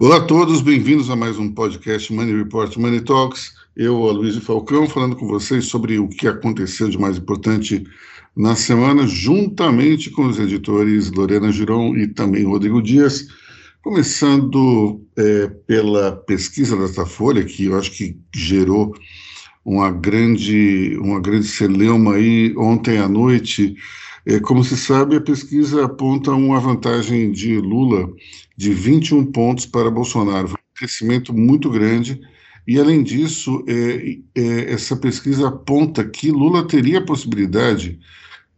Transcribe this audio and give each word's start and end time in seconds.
Olá 0.00 0.18
a 0.18 0.20
todos, 0.20 0.60
bem-vindos 0.60 1.10
a 1.10 1.16
mais 1.16 1.40
um 1.40 1.50
podcast 1.50 2.12
Money 2.12 2.36
Report 2.36 2.76
Money 2.76 3.00
Talks. 3.00 3.52
Eu, 3.76 4.08
Aloysio 4.08 4.40
Falcão, 4.40 4.86
falando 4.86 5.16
com 5.16 5.26
vocês 5.26 5.64
sobre 5.64 5.98
o 5.98 6.08
que 6.08 6.28
aconteceu 6.28 6.88
de 6.88 6.96
mais 6.96 7.18
importante 7.18 7.84
na 8.36 8.54
semana, 8.54 9.08
juntamente 9.08 10.08
com 10.10 10.28
os 10.28 10.38
editores 10.38 11.10
Lorena 11.10 11.50
Giron 11.50 11.96
e 11.96 12.06
também 12.06 12.44
Rodrigo 12.44 12.80
Dias, 12.80 13.26
começando 13.82 15.04
é, 15.16 15.48
pela 15.66 16.12
pesquisa 16.12 16.76
dessa 16.76 17.04
folha, 17.04 17.44
que 17.44 17.64
eu 17.64 17.76
acho 17.76 17.90
que 17.90 18.16
gerou 18.32 18.94
uma 19.64 19.90
grande, 19.90 20.96
uma 21.02 21.18
grande 21.20 21.48
celeuma 21.48 22.14
aí 22.14 22.54
ontem 22.56 22.98
à 22.98 23.08
noite. 23.08 23.74
É, 24.24 24.38
como 24.38 24.62
se 24.62 24.76
sabe, 24.76 25.16
a 25.16 25.20
pesquisa 25.20 25.86
aponta 25.86 26.30
uma 26.30 26.60
vantagem 26.60 27.32
de 27.32 27.58
Lula 27.58 28.08
de 28.58 28.74
21 28.74 29.26
pontos 29.26 29.66
para 29.66 29.88
Bolsonaro, 29.88 30.48
um 30.48 30.54
crescimento 30.74 31.32
muito 31.32 31.70
grande. 31.70 32.20
E, 32.66 32.76
além 32.76 33.04
disso, 33.04 33.64
é, 33.68 34.18
é, 34.34 34.72
essa 34.72 34.96
pesquisa 34.96 35.46
aponta 35.46 36.04
que 36.04 36.32
Lula 36.32 36.66
teria 36.66 36.98
a 36.98 37.04
possibilidade 37.04 38.00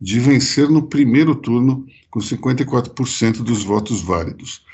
de 0.00 0.18
vencer 0.18 0.70
no 0.70 0.88
primeiro 0.88 1.34
turno 1.34 1.84
com 2.10 2.18
54% 2.18 3.42
dos 3.42 3.62
votos 3.62 4.00
válidos. 4.00 4.64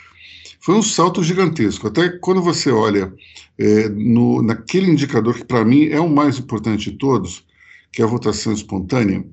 Foi 0.60 0.76
um 0.76 0.82
salto 0.82 1.24
gigantesco. 1.24 1.88
Até 1.88 2.08
quando 2.08 2.40
você 2.40 2.70
olha 2.70 3.12
é, 3.58 3.88
no, 3.88 4.40
naquele 4.42 4.88
indicador 4.92 5.34
que, 5.34 5.44
para 5.44 5.64
mim, 5.64 5.86
é 5.86 6.00
o 6.00 6.08
mais 6.08 6.38
importante 6.38 6.92
de 6.92 6.96
todos, 6.96 7.44
que 7.92 8.00
é 8.00 8.04
a 8.04 8.08
votação 8.08 8.52
espontânea, 8.52 9.26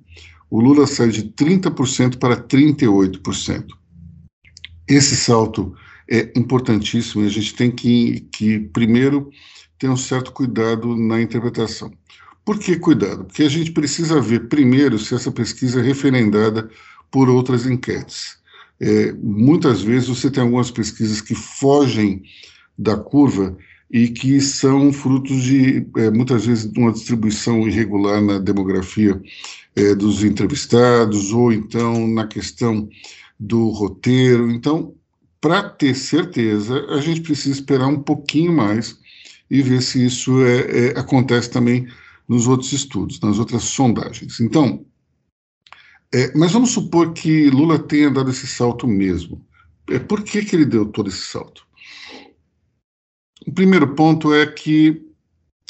o 0.49 0.59
Lula 0.59 0.87
sai 0.87 1.09
de 1.09 1.21
30% 1.21 2.17
para 2.17 2.35
38%. 2.35 3.65
Esse 4.87 5.15
salto 5.15 5.75
é 6.09 6.31
importantíssimo 6.35 7.23
e 7.23 7.27
a 7.27 7.29
gente 7.29 7.53
tem 7.55 7.71
que, 7.71 8.21
que, 8.31 8.59
primeiro, 8.59 9.29
ter 9.77 9.89
um 9.89 9.97
certo 9.97 10.31
cuidado 10.31 10.95
na 10.95 11.21
interpretação. 11.21 11.91
Por 12.45 12.59
que 12.59 12.75
cuidado? 12.77 13.25
Porque 13.25 13.43
a 13.43 13.49
gente 13.49 13.71
precisa 13.71 14.19
ver, 14.19 14.47
primeiro, 14.47 14.99
se 14.99 15.15
essa 15.15 15.31
pesquisa 15.31 15.79
é 15.79 15.83
referendada 15.83 16.69
por 17.09 17.29
outras 17.29 17.65
enquetes. 17.65 18.37
É, 18.79 19.13
muitas 19.13 19.81
vezes 19.81 20.09
você 20.09 20.29
tem 20.29 20.43
algumas 20.43 20.71
pesquisas 20.71 21.21
que 21.21 21.35
fogem 21.35 22.23
da 22.77 22.97
curva 22.97 23.55
e 23.89 24.09
que 24.09 24.41
são 24.41 24.91
frutos 24.91 25.43
de, 25.43 25.85
é, 25.97 26.09
muitas 26.09 26.45
vezes, 26.45 26.69
de 26.69 26.79
uma 26.79 26.91
distribuição 26.91 27.67
irregular 27.67 28.21
na 28.21 28.39
demografia 28.39 29.21
é, 29.75 29.93
dos 29.95 30.23
entrevistados, 30.23 31.31
ou 31.31 31.53
então 31.53 32.07
na 32.07 32.25
questão 32.25 32.89
do 33.39 33.69
roteiro. 33.69 34.51
Então, 34.51 34.93
para 35.43 35.61
ter 35.61 35.93
certeza, 35.93 36.85
a 36.85 37.01
gente 37.01 37.19
precisa 37.19 37.59
esperar 37.59 37.87
um 37.87 38.01
pouquinho 38.01 38.53
mais 38.53 38.97
e 39.51 39.61
ver 39.61 39.81
se 39.81 40.05
isso 40.05 40.41
é, 40.41 40.61
é, 40.61 40.97
acontece 40.97 41.51
também 41.51 41.85
nos 42.29 42.47
outros 42.47 42.71
estudos, 42.71 43.19
nas 43.19 43.37
outras 43.39 43.63
sondagens. 43.63 44.39
Então, 44.39 44.85
é, 46.13 46.31
mas 46.33 46.53
vamos 46.53 46.71
supor 46.71 47.11
que 47.11 47.49
Lula 47.49 47.77
tenha 47.77 48.09
dado 48.09 48.31
esse 48.31 48.47
salto 48.47 48.87
mesmo. 48.87 49.45
É, 49.89 49.99
por 49.99 50.23
que, 50.23 50.45
que 50.45 50.55
ele 50.55 50.63
deu 50.63 50.85
todo 50.85 51.09
esse 51.09 51.25
salto? 51.25 51.67
O 53.45 53.51
primeiro 53.51 53.95
ponto 53.95 54.33
é 54.33 54.47
que 54.47 55.05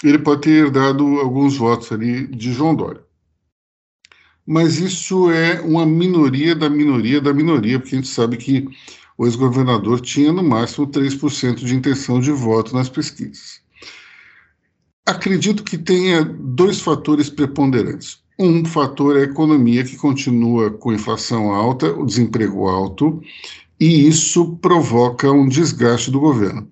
ele 0.04 0.20
pode 0.20 0.42
ter 0.42 0.70
dado 0.70 1.04
alguns 1.20 1.58
votos 1.58 1.92
ali 1.92 2.28
de 2.28 2.54
João 2.54 2.76
Dória. 2.76 3.02
Mas 4.46 4.78
isso 4.78 5.32
é 5.32 5.60
uma 5.62 5.84
minoria 5.84 6.56
da 6.56 6.70
minoria 6.70 7.20
da 7.20 7.34
minoria, 7.34 7.80
porque 7.80 7.96
a 7.96 7.98
gente 7.98 8.10
sabe 8.10 8.38
que 8.38 8.68
o 9.24 9.26
ex-governador 9.26 10.02
tinha 10.02 10.34
no 10.34 10.44
máximo 10.44 10.86
3% 10.86 11.56
de 11.56 11.75
intenção 11.75 12.20
de 12.20 12.31
voto 12.31 12.75
nas 12.75 12.90
pesquisas. 12.90 13.62
Acredito 15.06 15.64
que 15.64 15.78
tenha 15.78 16.24
dois 16.24 16.81
fatores 16.81 17.30
preponderantes. 17.30 18.22
Um 18.38 18.66
fator 18.66 19.16
é 19.16 19.22
a 19.22 19.24
economia, 19.24 19.84
que 19.84 19.96
continua 19.96 20.72
com 20.72 20.92
inflação 20.92 21.53
alta, 21.53 21.94
o 21.94 22.06
desemprego 22.06 22.68
alto, 22.68 23.22
e 23.80 24.08
isso 24.08 24.58
provoca 24.58 25.31
um 25.31 25.47
desgaste 25.47 26.12
do 26.12 26.20
governo. 26.20 26.70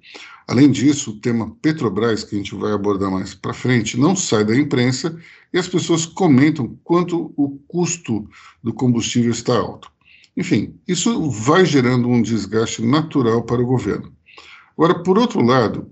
Além 0.48 0.70
disso, 0.70 1.12
o 1.12 1.20
tema 1.20 1.56
Petrobras, 1.62 2.25
que 2.25 2.36
a 2.36 2.38
gente 2.38 2.56
vai 2.56 2.74
abordar 2.74 3.09
mais 3.09 3.34
para 3.34 3.54
frente, 3.54 3.98
não 3.98 4.16
sai 4.16 4.44
da 4.44 4.58
imprensa 4.58 5.18
e 5.54 5.58
as 5.58 5.68
pessoas 5.68 6.06
comentam 6.06 6.78
quanto 6.84 7.34
o 7.38 7.58
custo 7.68 8.28
do 8.62 8.74
combustível 8.74 9.31
está 9.31 9.56
alto. 9.56 9.90
Enfim, 10.41 10.74
isso 10.88 11.29
vai 11.29 11.63
gerando 11.63 12.07
um 12.07 12.19
desgaste 12.19 12.84
natural 12.84 13.44
para 13.44 13.62
o 13.62 13.66
governo. 13.66 14.12
Agora, 14.75 15.03
por 15.03 15.19
outro 15.19 15.40
lado, 15.40 15.91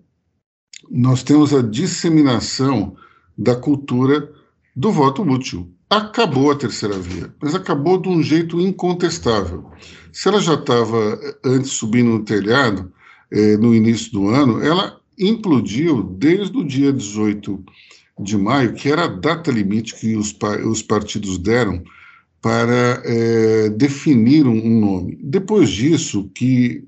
nós 0.89 1.21
temos 1.21 1.53
a 1.53 1.61
disseminação 1.61 2.95
da 3.37 3.55
cultura 3.55 4.27
do 4.75 4.91
voto 4.91 5.21
útil. 5.21 5.71
Acabou 5.87 6.49
a 6.49 6.55
terceira 6.55 6.97
via, 6.97 7.31
mas 7.39 7.53
acabou 7.53 8.01
de 8.01 8.09
um 8.09 8.23
jeito 8.23 8.59
incontestável. 8.59 9.69
Se 10.11 10.27
ela 10.27 10.41
já 10.41 10.55
estava 10.55 11.19
antes 11.45 11.69
subindo 11.69 12.09
no 12.09 12.25
telhado, 12.25 12.91
eh, 13.31 13.55
no 13.55 13.75
início 13.75 14.11
do 14.11 14.29
ano, 14.29 14.63
ela 14.63 14.99
implodiu 15.19 16.01
desde 16.01 16.57
o 16.57 16.65
dia 16.65 16.91
18 16.91 17.63
de 18.19 18.35
maio, 18.35 18.73
que 18.73 18.91
era 18.91 19.03
a 19.03 19.07
data 19.07 19.51
limite 19.51 19.93
que 19.93 20.15
os, 20.15 20.35
os 20.65 20.81
partidos 20.81 21.37
deram 21.37 21.83
para 22.41 23.01
eh, 23.05 23.69
definir 23.69 24.47
um, 24.47 24.79
nome. 24.79 25.17
Depois 25.21 25.69
disso, 25.69 26.29
que 26.33 26.83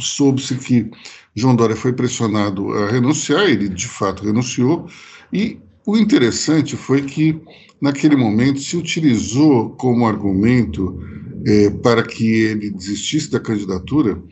soube-se 0.00 0.56
que 0.56 0.90
João 1.34 1.56
Dória 1.56 1.76
foi 1.76 1.92
pressionado 1.92 2.72
a 2.72 2.90
renunciar, 2.90 3.48
ele 3.48 3.68
de 3.68 3.88
fato 3.88 4.24
renunciou, 4.24 4.86
e 5.32 5.58
o 5.86 5.96
interessante 5.96 6.76
foi 6.76 7.02
que, 7.02 7.40
naquele 7.80 8.16
momento, 8.16 8.60
se 8.60 8.76
utilizou 8.76 9.70
como 9.70 10.06
argumento 10.06 10.98
é, 11.46 11.70
para 11.70 12.02
que 12.02 12.26
ele 12.26 12.70
desistisse 12.70 13.30
da 13.30 13.40
candidatura 13.40 14.22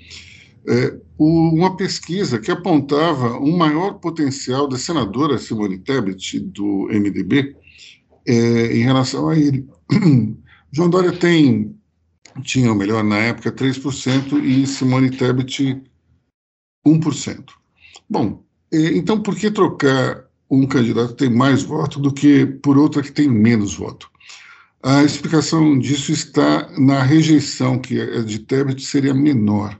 é, 0.68 0.96
uma 1.18 1.76
pesquisa 1.76 2.38
que 2.38 2.50
apontava 2.50 3.38
um 3.38 3.56
maior 3.56 3.94
potencial 3.94 4.68
da 4.68 4.78
senadora 4.78 5.38
Simone 5.38 5.78
Tebet, 5.78 6.40
do 6.40 6.88
MDB, 6.88 7.56
é, 8.26 8.76
em 8.76 8.82
relação 8.82 9.28
a 9.28 9.36
ele. 9.36 9.66
João 10.72 10.88
Dória 10.88 11.12
tem, 11.12 11.76
tinha, 12.42 12.70
ou 12.70 12.76
melhor, 12.76 13.04
na 13.04 13.18
época, 13.18 13.52
3% 13.52 14.42
e 14.42 14.66
Simone 14.66 15.10
Tebet 15.10 15.82
1%. 16.86 17.44
Bom, 18.08 18.42
então 18.72 19.20
por 19.20 19.36
que 19.36 19.50
trocar 19.50 20.24
um 20.52 20.66
candidato 20.66 21.14
que 21.14 21.24
tem 21.24 21.30
mais 21.30 21.62
voto 21.62 21.98
do 21.98 22.12
que 22.12 22.44
por 22.44 22.76
outra 22.76 23.02
que 23.02 23.10
tem 23.10 23.26
menos 23.26 23.74
voto. 23.74 24.10
A 24.82 25.02
explicação 25.02 25.78
disso 25.78 26.12
está 26.12 26.68
na 26.78 27.02
rejeição, 27.02 27.78
que 27.78 27.98
a 27.98 28.22
de 28.22 28.38
Tebet 28.40 28.82
seria 28.82 29.14
menor. 29.14 29.78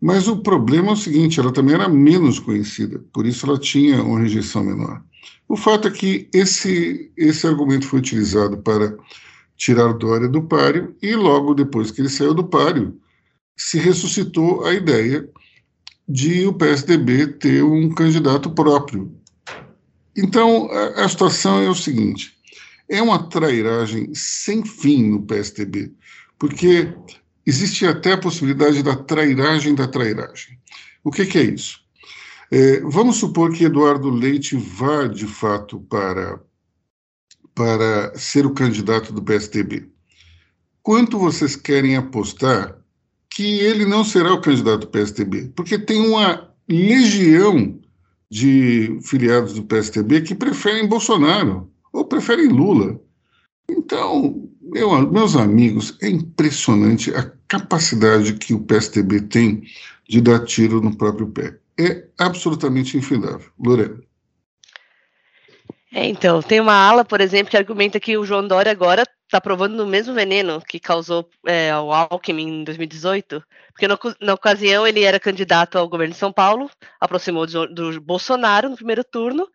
Mas 0.00 0.26
o 0.26 0.38
problema 0.38 0.90
é 0.90 0.92
o 0.92 0.96
seguinte: 0.96 1.38
ela 1.38 1.52
também 1.52 1.74
era 1.74 1.88
menos 1.88 2.38
conhecida, 2.38 3.04
por 3.12 3.26
isso 3.26 3.44
ela 3.44 3.58
tinha 3.58 4.02
uma 4.02 4.20
rejeição 4.20 4.64
menor. 4.64 5.02
O 5.46 5.56
fato 5.56 5.88
é 5.88 5.90
que 5.90 6.28
esse, 6.32 7.12
esse 7.16 7.46
argumento 7.46 7.86
foi 7.86 7.98
utilizado 7.98 8.56
para 8.58 8.96
tirar 9.60 9.92
Dória 9.92 10.28
do 10.28 10.42
páreo, 10.42 10.96
e 11.02 11.14
logo 11.14 11.54
depois 11.54 11.90
que 11.90 12.00
ele 12.00 12.08
saiu 12.08 12.34
do 12.34 12.44
páreo, 12.44 12.98
se 13.56 13.78
ressuscitou 13.78 14.64
a 14.64 14.72
ideia 14.72 15.28
de 16.08 16.46
o 16.46 16.52
PSDB 16.52 17.26
ter 17.26 17.62
um 17.62 17.94
candidato 17.94 18.50
próprio, 18.50 19.20
então, 20.16 20.70
a, 20.70 21.04
a 21.04 21.08
situação 21.08 21.60
é 21.60 21.68
o 21.68 21.74
seguinte: 21.74 22.32
é 22.88 23.00
uma 23.00 23.28
trairagem 23.28 24.14
sem 24.14 24.64
fim 24.64 25.10
no 25.10 25.22
PSDB, 25.22 25.92
porque 26.38 26.92
existe 27.46 27.86
até 27.86 28.12
a 28.12 28.18
possibilidade 28.18 28.82
da 28.82 28.96
trairagem 28.96 29.74
da 29.74 29.86
trairagem. 29.86 30.58
O 31.02 31.10
que, 31.10 31.24
que 31.24 31.38
é 31.38 31.44
isso? 31.44 31.80
É, 32.50 32.80
vamos 32.80 33.16
supor 33.16 33.52
que 33.52 33.64
Eduardo 33.64 34.10
Leite 34.10 34.56
vá 34.56 35.06
de 35.06 35.26
fato 35.26 35.80
para, 35.88 36.40
para 37.54 38.16
ser 38.16 38.46
o 38.46 38.54
candidato 38.54 39.12
do 39.12 39.22
PSDB. 39.22 39.88
Quanto 40.82 41.18
vocês 41.18 41.56
querem 41.56 41.96
apostar 41.96 42.76
que 43.28 43.60
ele 43.60 43.84
não 43.84 44.04
será 44.04 44.32
o 44.32 44.40
candidato 44.40 44.80
do 44.80 44.88
PSDB? 44.88 45.52
Porque 45.54 45.78
tem 45.78 46.00
uma 46.00 46.50
legião 46.68 47.78
de 48.30 48.98
filiados 49.02 49.54
do 49.54 49.64
PSTB 49.64 50.22
que 50.22 50.34
preferem 50.34 50.88
Bolsonaro 50.88 51.70
ou 51.92 52.04
preferem 52.04 52.48
Lula. 52.48 53.00
Então, 53.68 54.48
meu, 54.60 55.10
meus 55.10 55.36
amigos, 55.36 55.96
é 56.00 56.08
impressionante 56.08 57.12
a 57.14 57.30
capacidade 57.48 58.34
que 58.34 58.54
o 58.54 58.60
PSTB 58.60 59.22
tem 59.22 59.62
de 60.08 60.20
dar 60.20 60.44
tiro 60.44 60.80
no 60.80 60.96
próprio 60.96 61.28
pé. 61.28 61.58
É 61.78 62.06
absolutamente 62.18 62.96
infindável. 62.96 63.50
Lorena. 63.58 64.00
É, 65.92 66.06
então, 66.06 66.40
tem 66.40 66.60
uma 66.60 66.74
ala, 66.74 67.04
por 67.04 67.20
exemplo, 67.20 67.50
que 67.50 67.56
argumenta 67.56 67.98
que 67.98 68.16
o 68.16 68.24
João 68.24 68.46
Dória 68.46 68.70
agora 68.70 69.04
tá 69.28 69.40
provando 69.40 69.76
no 69.76 69.86
mesmo 69.86 70.14
veneno 70.14 70.60
que 70.60 70.78
causou 70.78 71.28
é, 71.46 71.74
o 71.76 71.92
Alckmin 71.92 72.60
em 72.60 72.64
2018, 72.64 73.42
porque 73.72 73.88
no, 73.88 73.98
na 74.20 74.34
ocasião 74.34 74.86
ele 74.86 75.02
era 75.02 75.18
candidato 75.18 75.78
ao 75.78 75.88
governo 75.88 76.12
de 76.12 76.18
São 76.18 76.32
Paulo, 76.32 76.70
aproximou 77.00 77.46
do, 77.46 77.66
do 77.66 78.00
Bolsonaro 78.00 78.68
no 78.68 78.76
primeiro 78.76 79.02
turno, 79.02 79.48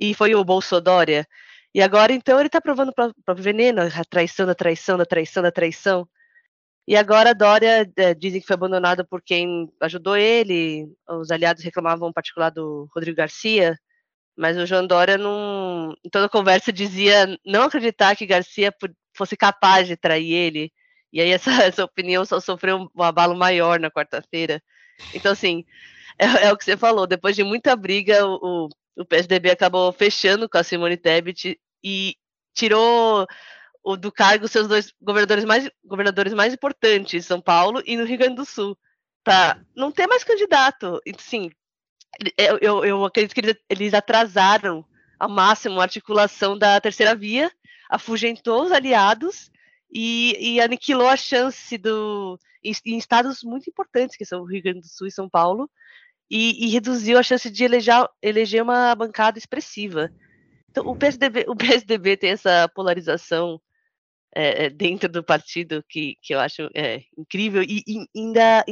e 0.00 0.14
foi 0.14 0.34
o 0.34 0.44
Bolsodória. 0.44 1.26
E 1.74 1.82
agora, 1.82 2.12
então, 2.12 2.38
ele 2.38 2.46
está 2.48 2.60
provando 2.60 2.92
o 3.28 3.34
veneno, 3.34 3.82
a 3.82 4.04
traição 4.04 4.46
da 4.46 4.54
traição, 4.54 4.96
da 4.96 5.04
traição, 5.04 5.42
da 5.42 5.52
traição. 5.52 6.08
E 6.88 6.96
agora 6.96 7.30
a 7.30 7.34
Dória 7.34 7.90
é, 7.96 8.14
dizem 8.14 8.40
que 8.40 8.46
foi 8.46 8.54
abandonado 8.54 9.06
por 9.06 9.20
quem 9.22 9.70
ajudou 9.80 10.16
ele, 10.16 10.88
os 11.08 11.30
aliados 11.30 11.62
reclamavam 11.64 12.08
em 12.08 12.12
particular 12.12 12.50
do 12.50 12.88
Rodrigo 12.94 13.16
Garcia, 13.16 13.78
mas 14.36 14.56
o 14.56 14.66
João 14.66 14.86
Dória, 14.86 15.16
não, 15.16 15.94
em 16.04 16.10
toda 16.10 16.28
conversa, 16.28 16.72
dizia 16.72 17.38
não 17.44 17.62
acreditar 17.62 18.14
que 18.14 18.26
Garcia 18.26 18.72
fosse 19.14 19.36
capaz 19.36 19.88
de 19.88 19.96
trair 19.96 20.32
ele. 20.32 20.72
E 21.12 21.20
aí 21.20 21.30
essa, 21.30 21.50
essa 21.64 21.84
opinião 21.84 22.24
só 22.24 22.38
sofreu 22.40 22.88
um 22.94 23.02
abalo 23.02 23.34
maior 23.34 23.80
na 23.80 23.90
quarta-feira. 23.90 24.62
Então, 25.14 25.32
assim, 25.32 25.64
é, 26.18 26.46
é, 26.46 26.52
o 26.52 26.56
que 26.56 26.64
você 26.64 26.76
falou, 26.76 27.06
depois 27.06 27.34
de 27.34 27.42
muita 27.42 27.74
briga, 27.74 28.26
o, 28.26 28.68
o 28.96 29.04
PSDB 29.04 29.50
acabou 29.50 29.92
fechando 29.92 30.48
com 30.48 30.58
a 30.58 30.62
Simone 30.62 30.96
Tebet 30.96 31.58
e 31.82 32.16
tirou 32.54 33.26
o, 33.82 33.96
do 33.96 34.10
cargo 34.10 34.48
seus 34.48 34.66
dois 34.66 34.92
governadores 35.00 35.44
mais, 35.44 35.70
governadores 35.84 36.34
mais 36.34 36.52
importantes, 36.52 37.24
São 37.24 37.40
Paulo 37.40 37.82
e 37.86 37.96
no 37.96 38.04
Rio 38.04 38.18
Grande 38.18 38.36
do 38.36 38.44
Sul, 38.44 38.76
para 39.22 39.60
não 39.74 39.92
ter 39.92 40.06
mais 40.06 40.24
candidato. 40.24 41.00
Sim, 41.18 41.50
eu, 42.36 42.58
eu, 42.60 42.84
eu 42.84 43.04
acredito 43.04 43.34
que 43.34 43.40
eles, 43.40 43.56
eles 43.68 43.94
atrasaram 43.94 44.84
ao 45.18 45.28
máximo 45.28 45.80
a 45.80 45.84
articulação 45.84 46.58
da 46.58 46.80
terceira 46.80 47.14
via, 47.14 47.50
afugentou 47.90 48.64
os 48.64 48.72
aliados 48.72 49.50
e, 49.92 50.36
e 50.38 50.60
aniquilou 50.60 51.08
a 51.08 51.16
chance 51.16 51.76
do 51.78 52.38
em, 52.62 52.98
estados 52.98 53.42
muito 53.42 53.70
importantes, 53.70 54.16
que 54.16 54.24
são 54.24 54.42
o 54.42 54.44
Rio 54.44 54.62
Grande 54.62 54.80
do 54.80 54.88
Sul 54.88 55.06
e 55.06 55.12
São 55.12 55.28
Paulo, 55.28 55.70
e, 56.30 56.66
e 56.66 56.68
reduziu 56.70 57.18
a 57.18 57.22
chance 57.22 57.48
de 57.48 57.64
eleger, 57.64 58.06
eleger 58.20 58.62
uma 58.62 58.94
bancada 58.94 59.38
expressiva. 59.38 60.10
Então, 60.70 60.86
o 60.86 60.96
PSDB, 60.96 61.44
o 61.48 61.54
PSDB 61.56 62.16
tem 62.16 62.30
essa 62.30 62.68
polarização 62.74 63.60
é, 64.34 64.68
dentro 64.68 65.08
do 65.08 65.22
partido 65.22 65.84
que, 65.88 66.16
que 66.20 66.34
eu 66.34 66.40
acho 66.40 66.68
é, 66.74 67.02
incrível 67.16 67.62
e, 67.62 67.82
e 67.86 68.06
ainda 68.14 68.64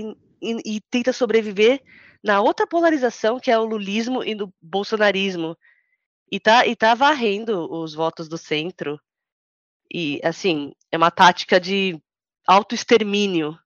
e 0.42 0.80
tenta 0.90 1.10
sobreviver 1.10 1.80
na 2.24 2.40
outra 2.40 2.66
polarização, 2.66 3.38
que 3.38 3.50
é 3.50 3.58
o 3.58 3.66
lulismo 3.66 4.24
e 4.24 4.34
do 4.34 4.52
bolsonarismo. 4.60 5.54
E 6.32 6.40
tá, 6.40 6.66
e 6.66 6.74
tá 6.74 6.94
varrendo 6.94 7.70
os 7.70 7.92
votos 7.92 8.28
do 8.28 8.38
centro. 8.38 8.98
E, 9.92 10.20
assim, 10.24 10.72
é 10.90 10.96
uma 10.96 11.10
tática 11.10 11.60
de 11.60 12.00
autoextermínio. 12.46 13.56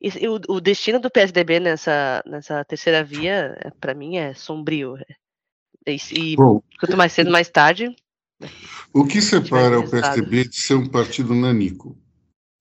E, 0.00 0.08
e 0.24 0.28
o, 0.28 0.40
o, 0.48 0.60
destino 0.60 0.98
do 0.98 1.10
PSDB 1.10 1.60
nessa, 1.60 2.22
nessa 2.24 2.64
terceira 2.64 3.04
via, 3.04 3.56
é, 3.60 3.70
para 3.78 3.92
mim, 3.92 4.16
é 4.16 4.32
sombrio. 4.32 4.96
É, 4.96 5.92
e, 5.92 5.98
e 6.12 6.36
Bom, 6.36 6.62
quanto 6.80 6.96
mais 6.96 7.12
cedo, 7.12 7.30
mais 7.30 7.50
tarde. 7.50 7.94
O 8.92 9.06
que 9.06 9.20
separa 9.20 9.78
o 9.78 9.88
PSDB 9.88 10.48
de 10.48 10.56
ser 10.56 10.74
um 10.74 10.88
partido 10.88 11.34
nanico? 11.34 11.96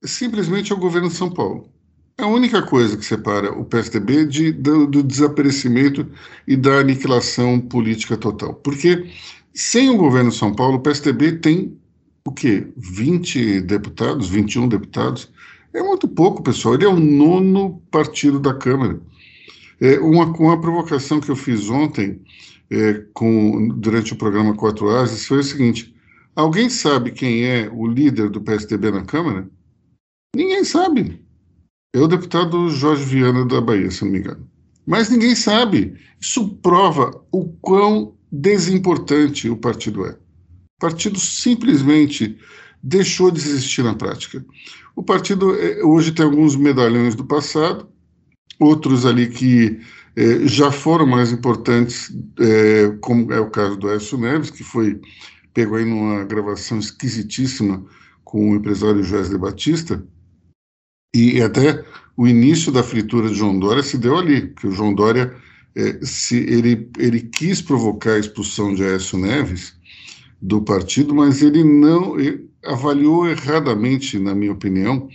É 0.04 0.08
simplesmente 0.08 0.74
o 0.74 0.78
governo 0.78 1.08
de 1.08 1.16
São 1.16 1.34
Paulo. 1.34 1.72
É 2.20 2.24
a 2.24 2.28
única 2.28 2.64
coisa 2.64 2.98
que 2.98 3.06
separa 3.06 3.52
o 3.52 3.64
PSDB 3.64 4.26
de, 4.26 4.52
do, 4.52 4.88
do, 4.88 5.04
desaparecimento 5.04 6.10
e 6.48 6.56
da 6.56 6.80
aniquilação 6.80 7.60
política 7.60 8.18
total. 8.18 8.56
Porque 8.56 9.06
sem 9.54 9.90
o 9.90 9.98
governo 9.98 10.32
de 10.32 10.36
São 10.36 10.52
Paulo, 10.52 10.78
o 10.78 10.82
PSDB 10.82 11.34
tem 11.34 11.78
o 12.26 12.32
quê? 12.32 12.68
20 12.76 13.62
deputados, 13.62 14.30
21 14.30 14.68
deputados. 14.68 15.32
É 15.72 15.84
muito 15.84 16.08
pouco, 16.08 16.42
pessoal. 16.42 16.74
Ele 16.74 16.86
é 16.86 16.90
o 16.90 17.00
nono 17.00 17.82
partido 17.92 18.40
da 18.40 18.54
Câmara. 18.54 19.00
É 19.80 20.00
uma, 20.00 20.26
uma 20.26 20.60
provocação 20.60 21.20
que 21.20 21.30
eu 21.30 21.36
fiz 21.36 21.70
ontem 21.70 22.20
é, 22.72 23.06
com, 23.14 23.68
durante 23.70 24.14
o 24.14 24.18
programa 24.18 24.56
Quatro 24.56 24.90
Ases 24.90 25.28
foi 25.28 25.38
o 25.38 25.44
seguinte: 25.44 25.96
alguém 26.36 26.68
sabe 26.68 27.12
quem 27.12 27.46
é 27.46 27.70
o 27.72 27.86
líder 27.86 28.30
do 28.30 28.42
PSDB 28.42 28.90
na 28.90 29.06
Câmara? 29.06 29.48
Ninguém 30.36 30.64
sabe. 30.64 31.27
É 31.98 32.00
o 32.00 32.08
deputado 32.08 32.70
Jorge 32.70 33.04
Viana 33.04 33.44
da 33.44 33.60
Bahia, 33.60 33.90
se 33.90 34.06
não 34.06 34.12
me 34.12 34.20
engano. 34.20 34.48
Mas 34.86 35.10
ninguém 35.10 35.34
sabe. 35.36 35.96
Isso 36.22 36.48
prova 36.62 37.10
o 37.32 37.46
quão 37.60 38.14
desimportante 38.32 39.50
o 39.50 39.58
partido 39.58 40.06
é. 40.06 40.12
O 40.12 40.80
partido 40.80 41.20
simplesmente 41.20 42.38
deixou 42.84 43.32
de 43.32 43.40
existir 43.40 43.84
na 43.84 43.96
prática. 43.96 44.46
O 44.96 45.02
partido 45.02 45.56
é, 45.56 45.84
hoje 45.84 46.12
tem 46.12 46.24
alguns 46.24 46.56
medalhões 46.56 47.16
do 47.16 47.26
passado, 47.26 47.88
outros 48.60 49.04
ali 49.04 49.28
que 49.28 49.80
eh, 50.16 50.48
já 50.48 50.72
foram 50.72 51.08
mais 51.08 51.32
importantes, 51.32 52.16
eh, 52.40 52.96
como 53.02 53.34
é 53.34 53.40
o 53.40 53.50
caso 53.50 53.76
do 53.76 53.90
Aécio 53.90 54.20
Neves, 54.20 54.52
que 54.52 54.64
foi 54.64 55.02
pego 55.52 55.76
aí 55.76 55.86
numa 55.86 56.24
gravação 56.26 56.78
esquisitíssima 56.78 57.84
com 58.24 58.52
o 58.52 58.56
empresário 58.56 59.02
Joesley 59.02 59.40
Batista, 59.40 60.04
e 61.14 61.42
até 61.42 61.84
o 62.16 62.28
início 62.28 62.72
da 62.72 62.84
fritura 62.84 63.30
de 63.30 63.36
João 63.36 63.58
Dória 63.58 63.84
se 63.84 63.98
deu 63.98 64.18
ali, 64.18 64.50
que 64.50 64.68
o 64.68 64.72
João 64.72 64.94
Dória 64.94 65.34
é, 65.76 66.00
se 66.02 66.38
ele, 66.38 66.90
ele 66.98 67.22
quis 67.22 67.62
provocar 67.62 68.14
a 68.14 68.20
expulsão 68.20 68.74
de 68.74 68.84
Aécio 68.84 69.18
Neves 69.18 69.76
do 70.42 70.62
partido, 70.62 71.14
mas 71.14 71.42
ele 71.42 71.64
não 71.64 72.20
ele 72.20 72.50
avaliou 72.66 73.28
erradamente, 73.30 74.20
na 74.20 74.36
minha 74.36 74.52
opinião, 74.52 75.08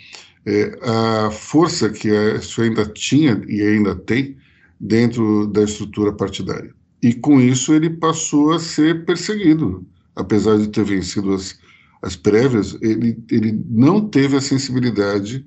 é, 0.46 0.78
a 0.82 1.30
força 1.30 1.90
que 1.90 2.10
Aécio 2.10 2.62
ainda 2.62 2.86
tinha 2.86 3.42
e 3.48 3.60
ainda 3.60 3.94
tem 3.94 4.36
dentro 4.80 5.46
da 5.48 5.62
estrutura 5.62 6.12
partidária. 6.12 6.72
E 7.02 7.12
com 7.12 7.40
isso 7.40 7.74
ele 7.74 7.90
passou 7.90 8.52
a 8.52 8.58
ser 8.58 9.04
perseguido, 9.04 9.84
apesar 10.14 10.58
de 10.58 10.68
ter 10.68 10.84
vencido 10.84 11.34
as, 11.34 11.58
as 12.00 12.16
prévias, 12.16 12.76
ele, 12.80 13.18
ele 13.30 13.60
não 13.68 14.00
teve 14.00 14.36
a 14.36 14.40
sensibilidade 14.40 15.44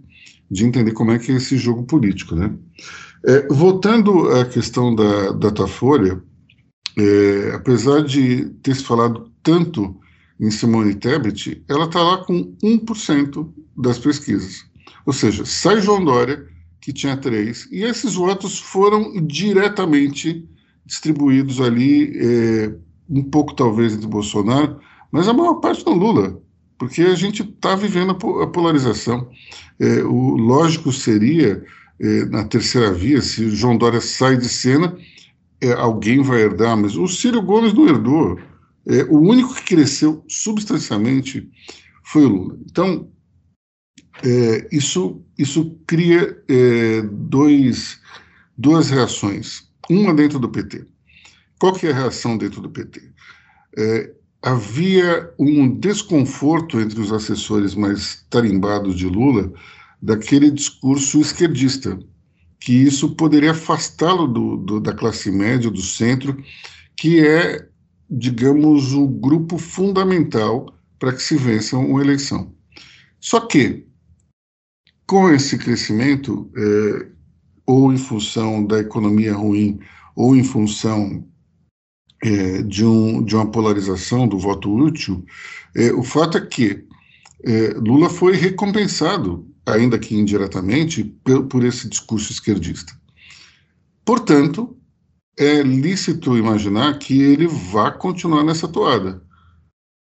de 0.50 0.66
entender 0.66 0.92
como 0.92 1.12
é 1.12 1.20
que 1.20 1.32
é 1.32 1.36
esse 1.36 1.58
jogo 1.58 1.84
político, 1.84 2.36
né? 2.36 2.54
É, 3.26 3.48
voltando 3.48 4.30
à 4.30 4.46
questão 4.46 4.94
da 4.94 5.32
Datafolha, 5.32 6.22
é, 6.98 7.52
apesar 7.56 8.04
de 8.04 8.46
ter 8.62 8.76
se 8.76 8.84
falado 8.84 9.32
tanto 9.42 10.00
em 10.40 10.52
Simone 10.52 10.96
Tebet, 10.96 11.64
ela 11.68 11.86
está 11.86 12.02
lá 12.02 12.24
com 12.24 12.56
1% 12.64 13.50
das 13.78 13.98
pesquisas. 13.98 14.66
Ou 15.06 15.14
seja, 15.14 15.46
sai 15.46 15.82
João 15.82 16.04
Dória, 16.04 16.46
que 16.82 16.94
tinha 16.94 17.18
3, 17.18 17.70
e 17.72 17.84
esses 17.84 18.14
votos 18.14 18.60
foram 18.60 19.25
diretamente 19.25 20.48
distribuídos 20.86 21.60
ali, 21.60 22.14
é, 22.16 22.75
um 23.10 23.24
pouco 23.24 23.56
talvez 23.56 23.94
entre 23.94 24.08
Bolsonaro, 24.08 24.80
mas 25.12 25.28
a 25.28 25.34
maior 25.34 25.56
parte 25.56 25.84
no 25.86 25.94
Lula 25.94 26.40
porque 26.77 27.01
a 27.01 27.15
gente 27.15 27.44
está 27.44 27.75
vivendo 27.75 28.12
a 28.12 28.48
polarização. 28.48 29.29
É, 29.79 30.03
o 30.03 30.36
lógico 30.38 30.91
seria, 30.91 31.63
é, 32.00 32.25
na 32.25 32.44
terceira 32.46 32.91
via, 32.91 33.22
se 33.22 33.44
o 33.46 33.55
João 33.55 33.77
Dória 33.77 34.01
sai 34.01 34.38
de 34.38 34.50
cena, 34.50 34.98
é, 35.62 35.72
alguém 35.74 36.22
vai 36.22 36.41
herdar, 36.41 36.75
mas 36.77 36.96
o 36.96 37.08
Ciro 37.08 37.41
Gomes 37.41 37.74
não 37.74 37.88
herdou. 37.88 38.39
É, 38.88 39.03
o 39.03 39.20
único 39.20 39.53
que 39.55 39.75
cresceu 39.75 40.24
substancialmente 40.27 41.50
foi 42.03 42.24
o 42.25 42.29
Lula. 42.29 42.60
Então, 42.70 43.10
é, 44.24 44.67
isso, 44.72 45.24
isso 45.38 45.79
cria 45.88 46.38
é, 46.48 47.01
dois, 47.01 48.00
duas 48.58 48.89
reações. 48.89 49.70
Uma 49.89 50.13
dentro 50.13 50.39
do 50.39 50.50
PT. 50.50 50.86
Qual 51.60 51.74
que 51.74 51.88
é 51.88 51.91
a 51.91 51.96
reação 51.96 52.38
dentro 52.38 52.62
do 52.62 52.70
PT? 52.70 53.01
Havia 54.42 55.34
um 55.39 55.70
desconforto 55.70 56.80
entre 56.80 57.00
os 57.00 57.12
assessores 57.12 57.74
mais 57.74 58.25
tarimbados 58.30 58.96
de 58.96 59.08
Lula 59.08 59.51
daquele 60.01 60.51
discurso 60.51 61.20
esquerdista, 61.20 61.98
que 62.60 62.74
isso 62.74 63.15
poderia 63.15 63.51
afastá-lo 63.51 64.80
da 64.80 64.94
classe 64.94 65.32
média, 65.32 65.70
do 65.70 65.82
centro, 65.82 66.38
que 66.96 67.25
é, 67.25 67.68
digamos, 68.10 68.94
o 68.94 69.08
grupo 69.08 69.58
fundamental 69.58 70.74
para 71.00 71.13
que 71.13 71.22
se 71.22 71.36
vença 71.38 71.77
uma 71.77 72.01
eleição. 72.01 72.54
Só 73.20 73.39
que, 73.39 73.88
com 75.08 75.30
esse 75.30 75.58
crescimento, 75.58 76.50
é, 76.56 77.08
ou 77.65 77.92
em 77.92 77.98
função 77.98 78.65
da 78.65 78.80
economia 78.80 79.34
ruim, 79.34 79.80
ou 80.15 80.36
em 80.36 80.44
função 80.44 81.27
é, 82.25 82.63
de, 82.63 82.84
um, 82.84 83.24
de 83.24 83.36
uma 83.36 83.50
polarização 83.51 84.27
do 84.27 84.39
voto 84.39 84.74
útil, 84.74 85.24
é, 85.75 85.94
o 85.94 86.03
fato 86.03 86.38
é 86.38 86.41
que 86.41 86.84
é, 87.44 87.74
Lula 87.75 88.10
foi 88.10 88.36
recompensado, 88.36 89.48
ainda 89.65 90.00
que 90.00 90.15
indiretamente, 90.15 91.03
por, 91.24 91.46
por 91.46 91.63
esse 91.63 91.88
discurso 91.88 92.32
esquerdista. 92.32 92.94
Portanto, 94.03 94.75
é 95.38 95.62
lícito 95.62 96.38
imaginar 96.38 96.98
que 96.98 97.22
ele 97.22 97.48
vá 97.48 97.91
continuar 97.91 98.44
nessa 98.44 98.67
toada, 98.67 99.22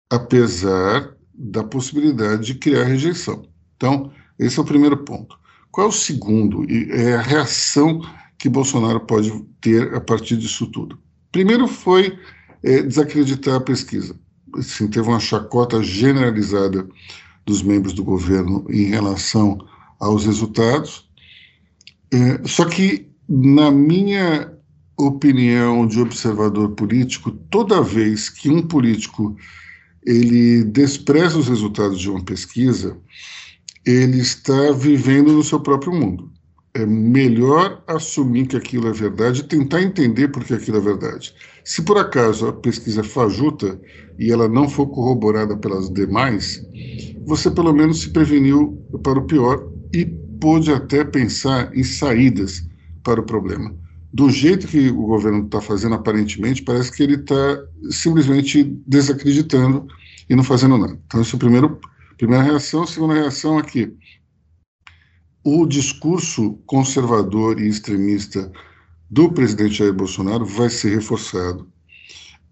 apesar 0.09 1.15
da 1.33 1.63
possibilidade 1.63 2.45
de 2.45 2.55
criar 2.55 2.85
rejeição. 2.85 3.47
Então, 3.75 4.11
esse 4.39 4.57
é 4.57 4.61
o 4.61 4.65
primeiro 4.65 4.97
ponto. 4.97 5.37
Qual 5.69 5.87
é 5.87 5.89
o 5.89 5.93
segundo? 5.93 6.65
É 6.91 7.15
a 7.15 7.21
reação 7.21 8.01
que 8.39 8.49
Bolsonaro 8.49 9.01
pode 9.01 9.31
ter 9.61 9.93
a 9.93 10.01
partir 10.01 10.37
disso 10.37 10.67
tudo. 10.67 10.97
Primeiro 11.35 11.67
foi 11.67 12.17
é, 12.63 12.81
desacreditar 12.81 13.55
a 13.55 13.59
pesquisa. 13.59 14.17
Assim, 14.57 14.87
teve 14.87 15.05
uma 15.05 15.19
chacota 15.19 15.83
generalizada 15.83 16.87
dos 17.45 17.61
membros 17.61 17.91
do 17.91 18.05
governo 18.05 18.65
em 18.69 18.85
relação 18.85 19.57
aos 19.99 20.25
resultados. 20.25 21.09
É, 22.09 22.47
só 22.47 22.63
que, 22.63 23.09
na 23.27 23.69
minha 23.69 24.49
opinião 24.97 25.85
de 25.85 25.99
observador 25.99 26.69
político, 26.69 27.31
toda 27.31 27.81
vez 27.81 28.29
que 28.29 28.49
um 28.49 28.61
político 28.61 29.35
ele 30.05 30.63
despreza 30.63 31.37
os 31.37 31.49
resultados 31.49 31.99
de 31.99 32.09
uma 32.09 32.23
pesquisa, 32.23 32.97
ele 33.85 34.19
está 34.19 34.71
vivendo 34.71 35.33
no 35.33 35.43
seu 35.43 35.59
próprio 35.59 35.91
mundo. 35.91 36.31
É 36.75 36.85
melhor 36.85 37.81
assumir 37.87 38.47
que 38.47 38.57
aquilo 38.57 38.89
é 38.89 38.91
verdade 38.91 39.39
e 39.39 39.43
tentar 39.43 39.81
entender 39.81 40.27
por 40.27 40.43
que 40.43 40.53
aquilo 40.53 40.77
é 40.77 40.81
verdade. 40.81 41.33
Se 41.63 41.81
por 41.81 41.97
acaso 41.97 42.49
a 42.49 42.53
pesquisa 42.53 42.99
é 42.99 43.03
fajuta 43.03 43.79
e 44.19 44.29
ela 44.29 44.49
não 44.49 44.67
for 44.67 44.87
corroborada 44.87 45.55
pelas 45.55 45.89
demais, 45.89 46.61
você 47.25 47.49
pelo 47.49 47.71
menos 47.71 48.01
se 48.01 48.09
preveniu 48.09 48.77
para 49.01 49.17
o 49.17 49.25
pior 49.25 49.71
e 49.93 50.05
pôde 50.41 50.69
até 50.69 51.05
pensar 51.05 51.73
em 51.73 51.81
saídas 51.81 52.67
para 53.03 53.21
o 53.21 53.25
problema. 53.25 53.73
Do 54.13 54.29
jeito 54.29 54.67
que 54.67 54.89
o 54.89 55.07
governo 55.07 55.45
está 55.45 55.61
fazendo, 55.61 55.95
aparentemente, 55.95 56.61
parece 56.61 56.91
que 56.91 57.03
ele 57.03 57.15
está 57.15 57.63
simplesmente 57.89 58.63
desacreditando 58.85 59.87
e 60.29 60.35
não 60.35 60.43
fazendo 60.43 60.77
nada. 60.77 60.99
Então, 61.05 61.21
essa 61.21 61.35
é 61.35 61.37
a 61.37 61.39
primeira, 61.39 61.77
primeira 62.17 62.43
reação. 62.43 62.83
A 62.83 62.87
segunda 62.87 63.13
reação 63.13 63.59
é 63.59 63.63
que 63.63 63.93
o 65.45 65.63
discurso 65.67 66.53
conservador 66.65 67.61
e 67.61 67.67
extremista 67.67 68.51
do 69.11 69.31
presidente 69.31 69.75
Jair 69.75 69.93
Bolsonaro 69.93 70.43
vai 70.43 70.71
ser 70.71 70.95
reforçado. 70.95 71.67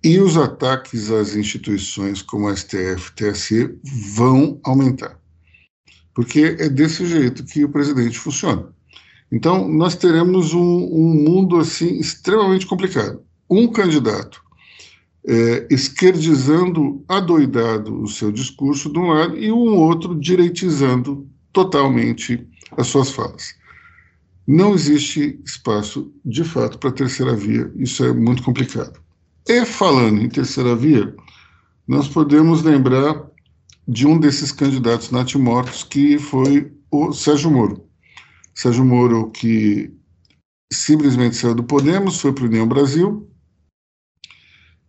E 0.04 0.20
os 0.20 0.38
ataques 0.38 1.10
às 1.10 1.36
instituições 1.36 2.22
como 2.22 2.56
STF, 2.56 3.12
TSE 3.16 3.76
vão 4.16 4.60
aumentar. 4.64 5.20
Porque 6.14 6.56
é 6.60 6.70
desse 6.70 7.08
jeito 7.08 7.44
que 7.44 7.66
o 7.66 7.70
presidente 7.70 8.20
funciona. 8.20 8.72
Então, 9.32 9.68
nós 9.68 9.96
teremos 9.96 10.54
um, 10.54 10.62
um 10.62 11.16
mundo 11.16 11.58
assim 11.58 11.98
extremamente 11.98 12.68
complicado. 12.68 13.24
Um 13.50 13.68
candidato 13.70 14.44
é, 15.28 15.68
esquerdizando 15.72 17.04
adoidado 17.08 18.04
o 18.04 18.08
seu 18.08 18.32
discurso 18.32 18.94
de 18.94 19.00
um 19.00 19.08
lado 19.08 19.36
e 19.36 19.52
um 19.52 19.80
outro 19.80 20.14
direitizando 20.14 21.28
totalmente 21.52 22.48
as 22.78 22.88
suas 22.88 23.12
falas. 23.12 23.56
Não 24.46 24.74
existe 24.74 25.40
espaço, 25.46 26.14
de 26.26 26.44
fato, 26.44 26.78
para 26.78 26.92
terceira 26.92 27.36
via, 27.36 27.72
isso 27.76 28.04
é 28.04 28.14
muito 28.14 28.44
complicado. 28.44 29.00
E 29.48 29.66
falando 29.66 30.22
em 30.22 30.30
terceira 30.30 30.76
via, 30.76 31.16
nós 31.88 32.08
podemos 32.08 32.62
lembrar 32.62 33.26
de 33.88 34.08
um 34.08 34.20
desses 34.20 34.52
candidatos 34.52 35.12
natimortos, 35.12 35.84
que 35.84 36.18
foi 36.18 36.72
o 36.92 37.12
Sérgio 37.14 37.52
Moro. 37.52 37.86
Sérgio 38.56 38.86
Moro, 38.86 39.32
que 39.32 39.92
simplesmente 40.72 41.36
saiu 41.36 41.56
do 41.56 41.64
Podemos, 41.64 42.20
foi 42.20 42.34
para 42.34 42.44
o 42.44 42.48
União 42.48 42.68
Brasil, 42.68 43.30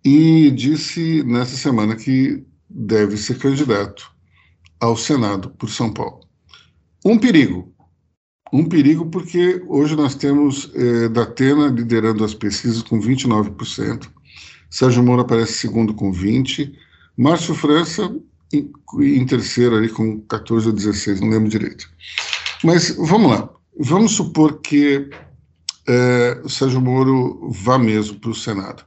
e 0.05 0.51
disse 0.51 1.23
nessa 1.25 1.57
semana 1.57 1.97
que 1.97 2.45
deve 2.69 3.17
ser 3.17 3.39
candidato 3.39 4.13
ao 4.81 4.97
Senado 4.97 5.51
por 5.51 5.71
São 5.71 5.93
Paulo. 5.93 6.21
Um 7.05 7.19
perigo. 7.19 7.74
Um 8.55 8.65
perigo 8.67 9.07
porque 9.07 9.61
hoje 9.67 9.97
nós 9.97 10.15
temos 10.15 10.71
é, 10.77 11.09
Datena 11.09 11.67
liderando 11.67 12.25
as 12.25 12.35
pesquisas 12.35 12.85
com 12.85 13.01
29%, 13.01 14.09
Sérgio 14.71 15.03
Moro 15.03 15.23
aparece 15.23 15.55
segundo 15.55 15.93
com 15.93 16.13
20%, 16.13 16.73
Márcio 17.17 17.53
França 17.53 18.15
em, 18.53 18.71
em 19.01 19.27
terceiro 19.27 19.77
ali 19.77 19.89
com 19.89 20.21
14 20.21 20.69
ou 20.69 20.73
16, 20.73 21.21
não 21.21 21.31
lembro 21.31 21.49
direito. 21.49 21.91
Mas 22.63 22.95
vamos 22.97 23.33
lá. 23.33 23.51
Vamos 23.77 24.13
supor 24.13 24.61
que 24.61 25.11
é, 25.89 26.41
o 26.45 26.49
Sérgio 26.49 26.81
Moro 26.81 27.51
vá 27.51 27.77
mesmo 27.77 28.21
para 28.21 28.31
o 28.31 28.35
Senado. 28.37 28.85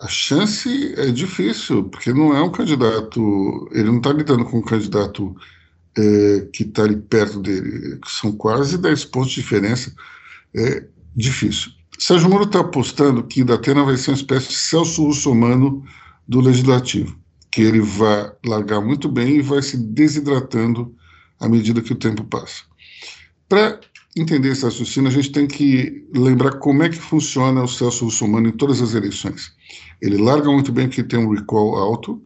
A 0.00 0.08
chance 0.08 0.94
é 0.96 1.10
difícil, 1.10 1.84
porque 1.84 2.10
não 2.10 2.34
é 2.34 2.42
um 2.42 2.50
candidato, 2.50 3.68
ele 3.70 3.90
não 3.90 3.98
está 3.98 4.14
lidando 4.14 4.46
com 4.46 4.60
um 4.60 4.64
candidato 4.64 5.36
é, 5.96 6.48
que 6.52 6.64
está 6.64 6.82
ali 6.82 6.96
perto 6.96 7.40
dele, 7.40 7.98
são 8.06 8.32
quase 8.32 8.78
10 8.78 9.04
pontos 9.06 9.30
de 9.30 9.40
diferença, 9.40 9.94
é 10.54 10.84
difícil. 11.14 11.70
Sérgio 11.98 12.28
Moro 12.28 12.44
está 12.44 12.60
apostando 12.60 13.22
que 13.22 13.44
Datena 13.44 13.84
vai 13.84 13.96
ser 13.96 14.10
uma 14.10 14.16
espécie 14.16 14.48
de 14.48 14.54
Celso 14.54 15.04
Russomano 15.04 15.84
do 16.26 16.40
Legislativo, 16.40 17.16
que 17.50 17.62
ele 17.62 17.80
vai 17.80 18.32
largar 18.44 18.80
muito 18.80 19.08
bem 19.08 19.36
e 19.36 19.42
vai 19.42 19.62
se 19.62 19.76
desidratando 19.76 20.94
à 21.38 21.48
medida 21.48 21.80
que 21.80 21.92
o 21.92 21.96
tempo 21.96 22.24
passa. 22.24 22.62
Para 23.48 23.78
entender 24.16 24.50
esse 24.50 24.64
raciocínio, 24.64 25.08
a 25.08 25.12
gente 25.12 25.30
tem 25.30 25.46
que 25.46 26.06
lembrar 26.12 26.58
como 26.58 26.82
é 26.82 26.88
que 26.88 26.96
funciona 26.96 27.62
o 27.62 27.68
Celso 27.68 28.06
Russomano 28.06 28.48
em 28.48 28.52
todas 28.52 28.80
as 28.80 28.94
eleições. 28.94 29.52
Ele 30.00 30.16
larga 30.16 30.50
muito 30.50 30.72
bem 30.72 30.88
que 30.88 31.02
tem 31.02 31.18
um 31.18 31.32
recall 31.32 31.76
alto, 31.76 32.22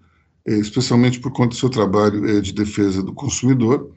especialmente 0.56 1.20
por 1.20 1.32
conta 1.32 1.50
do 1.50 1.56
seu 1.56 1.68
trabalho 1.68 2.28
eh, 2.28 2.40
de 2.40 2.52
defesa 2.52 3.02
do 3.02 3.12
consumidor, 3.12 3.90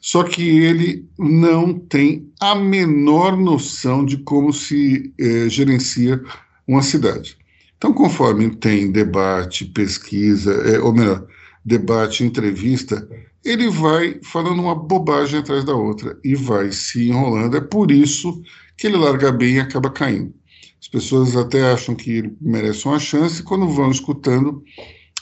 só 0.00 0.22
que 0.22 0.42
ele 0.42 1.04
não 1.18 1.78
tem 1.78 2.30
a 2.40 2.54
menor 2.54 3.36
noção 3.36 4.04
de 4.04 4.18
como 4.18 4.52
se 4.52 5.12
eh, 5.18 5.48
gerencia 5.48 6.22
uma 6.66 6.82
cidade. 6.82 7.36
Então, 7.76 7.92
conforme 7.92 8.50
tem 8.50 8.90
debate, 8.90 9.64
pesquisa, 9.66 10.80
ou 10.82 10.92
melhor, 10.92 11.26
debate, 11.64 12.24
entrevista, 12.24 13.06
ele 13.44 13.68
vai 13.68 14.18
falando 14.22 14.60
uma 14.60 14.74
bobagem 14.74 15.38
atrás 15.38 15.64
da 15.64 15.74
outra 15.74 16.18
e 16.24 16.34
vai 16.34 16.72
se 16.72 17.08
enrolando. 17.08 17.56
É 17.56 17.60
por 17.60 17.90
isso 17.90 18.42
que 18.76 18.86
ele 18.86 18.96
larga 18.96 19.30
bem 19.30 19.56
e 19.56 19.60
acaba 19.60 19.90
caindo. 19.90 20.34
As 20.80 20.88
pessoas 20.88 21.36
até 21.36 21.72
acham 21.72 21.94
que 21.94 22.10
ele 22.10 22.36
merece 22.40 22.86
uma 22.86 22.98
chance, 22.98 23.40
e 23.40 23.44
quando 23.44 23.68
vão 23.68 23.90
escutando 23.90 24.62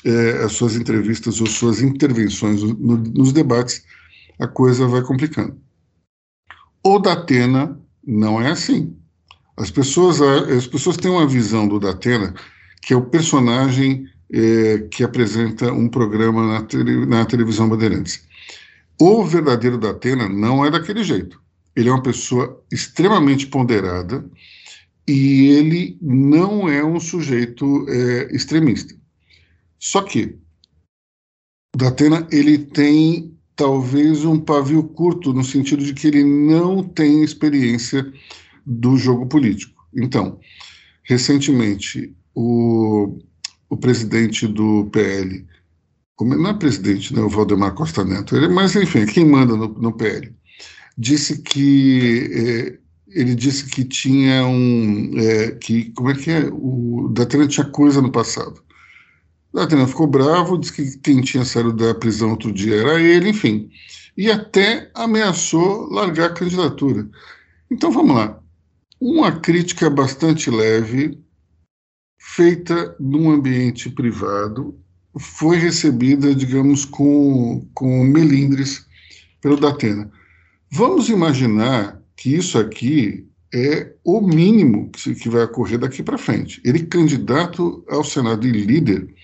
é, 0.04 0.44
as 0.44 0.52
suas 0.52 0.76
entrevistas 0.76 1.40
ou 1.40 1.46
suas 1.46 1.80
intervenções 1.80 2.62
no, 2.62 2.96
nos 2.96 3.32
debates, 3.32 3.84
a 4.38 4.46
coisa 4.46 4.86
vai 4.86 5.02
complicando. 5.02 5.56
O 6.82 6.98
Datena 6.98 7.78
não 8.06 8.40
é 8.40 8.50
assim. 8.50 8.96
As 9.56 9.70
pessoas, 9.70 10.20
as 10.20 10.66
pessoas 10.66 10.96
têm 10.96 11.10
uma 11.10 11.26
visão 11.26 11.66
do 11.66 11.78
Datena 11.78 12.34
que 12.84 12.92
é 12.92 12.96
o 12.96 13.06
personagem 13.06 14.06
é, 14.30 14.78
que 14.90 15.02
apresenta 15.02 15.72
um 15.72 15.88
programa 15.88 16.46
na, 16.46 17.06
na 17.06 17.24
televisão 17.24 17.68
Bandeirantes. 17.68 18.22
O 19.00 19.24
verdadeiro 19.24 19.78
Datena 19.78 20.28
não 20.28 20.64
é 20.64 20.70
daquele 20.70 21.02
jeito. 21.02 21.40
Ele 21.74 21.88
é 21.88 21.92
uma 21.92 22.02
pessoa 22.02 22.62
extremamente 22.70 23.46
ponderada, 23.46 24.24
e 25.06 25.48
ele 25.48 25.98
não 26.00 26.68
é 26.68 26.84
um 26.84 27.00
sujeito 27.00 27.86
é, 27.88 28.34
extremista. 28.34 28.94
Só 29.84 30.00
que 30.00 30.38
Datena 31.76 32.26
ele 32.32 32.56
tem 32.56 33.36
talvez 33.54 34.24
um 34.24 34.40
pavio 34.40 34.82
curto 34.82 35.34
no 35.34 35.44
sentido 35.44 35.84
de 35.84 35.92
que 35.92 36.06
ele 36.06 36.24
não 36.24 36.82
tem 36.82 37.22
experiência 37.22 38.10
do 38.64 38.96
jogo 38.96 39.26
político. 39.26 39.86
Então, 39.94 40.40
recentemente 41.02 42.16
o, 42.34 43.18
o 43.68 43.76
presidente 43.76 44.48
do 44.48 44.86
PL, 44.86 45.46
não 46.18 46.48
é 46.48 46.54
presidente, 46.54 47.14
né, 47.14 47.20
o 47.20 47.28
Valdemar 47.28 47.74
Costa 47.74 48.02
Neto, 48.02 48.34
ele, 48.34 48.48
mas 48.48 48.74
enfim, 48.74 49.04
quem 49.04 49.26
manda 49.26 49.54
no, 49.54 49.68
no 49.68 49.92
PL, 49.92 50.34
disse 50.96 51.42
que 51.42 52.30
é, 52.32 52.78
ele 53.08 53.34
disse 53.34 53.66
que 53.66 53.84
tinha 53.84 54.46
um. 54.46 55.12
É, 55.18 55.50
que, 55.50 55.90
como 55.90 56.10
é 56.10 56.14
que 56.14 56.30
é? 56.30 56.48
O 56.50 57.10
Datena 57.12 57.46
tinha 57.46 57.66
coisa 57.66 58.00
no 58.00 58.10
passado. 58.10 58.64
O 59.54 59.56
Datena 59.56 59.86
ficou 59.86 60.08
bravo, 60.08 60.58
disse 60.58 60.72
que 60.72 60.98
quem 60.98 61.20
tinha 61.20 61.44
saído 61.44 61.72
da 61.72 61.94
prisão 61.94 62.30
outro 62.30 62.50
dia 62.50 62.74
era 62.74 63.00
ele, 63.00 63.28
enfim. 63.28 63.70
E 64.16 64.28
até 64.28 64.90
ameaçou 64.92 65.88
largar 65.92 66.30
a 66.30 66.34
candidatura. 66.34 67.08
Então 67.70 67.92
vamos 67.92 68.16
lá. 68.16 68.40
Uma 69.00 69.30
crítica 69.30 69.88
bastante 69.88 70.50
leve, 70.50 71.20
feita 72.18 72.96
num 72.98 73.30
ambiente 73.30 73.88
privado, 73.88 74.76
foi 75.16 75.56
recebida, 75.56 76.34
digamos, 76.34 76.84
com, 76.84 77.64
com 77.72 78.02
melindres 78.02 78.84
pelo 79.40 79.56
Datena. 79.56 80.10
Vamos 80.68 81.08
imaginar 81.08 82.02
que 82.16 82.34
isso 82.34 82.58
aqui 82.58 83.28
é 83.54 83.92
o 84.02 84.20
mínimo 84.20 84.90
que, 84.90 85.14
que 85.14 85.28
vai 85.28 85.44
ocorrer 85.44 85.78
daqui 85.78 86.02
para 86.02 86.18
frente. 86.18 86.60
Ele, 86.64 86.80
candidato 86.86 87.84
ao 87.88 88.02
Senado 88.02 88.44
e 88.48 88.50
líder, 88.50 89.14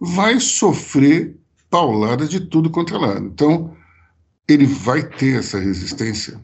vai 0.00 0.40
sofrer 0.40 1.38
paulada 1.68 2.26
de 2.26 2.40
tudo 2.40 2.70
quanto 2.70 2.94
é 2.94 2.98
lado. 2.98 3.26
Então, 3.26 3.76
ele 4.48 4.66
vai 4.66 5.06
ter 5.08 5.38
essa 5.38 5.58
resistência? 5.58 6.40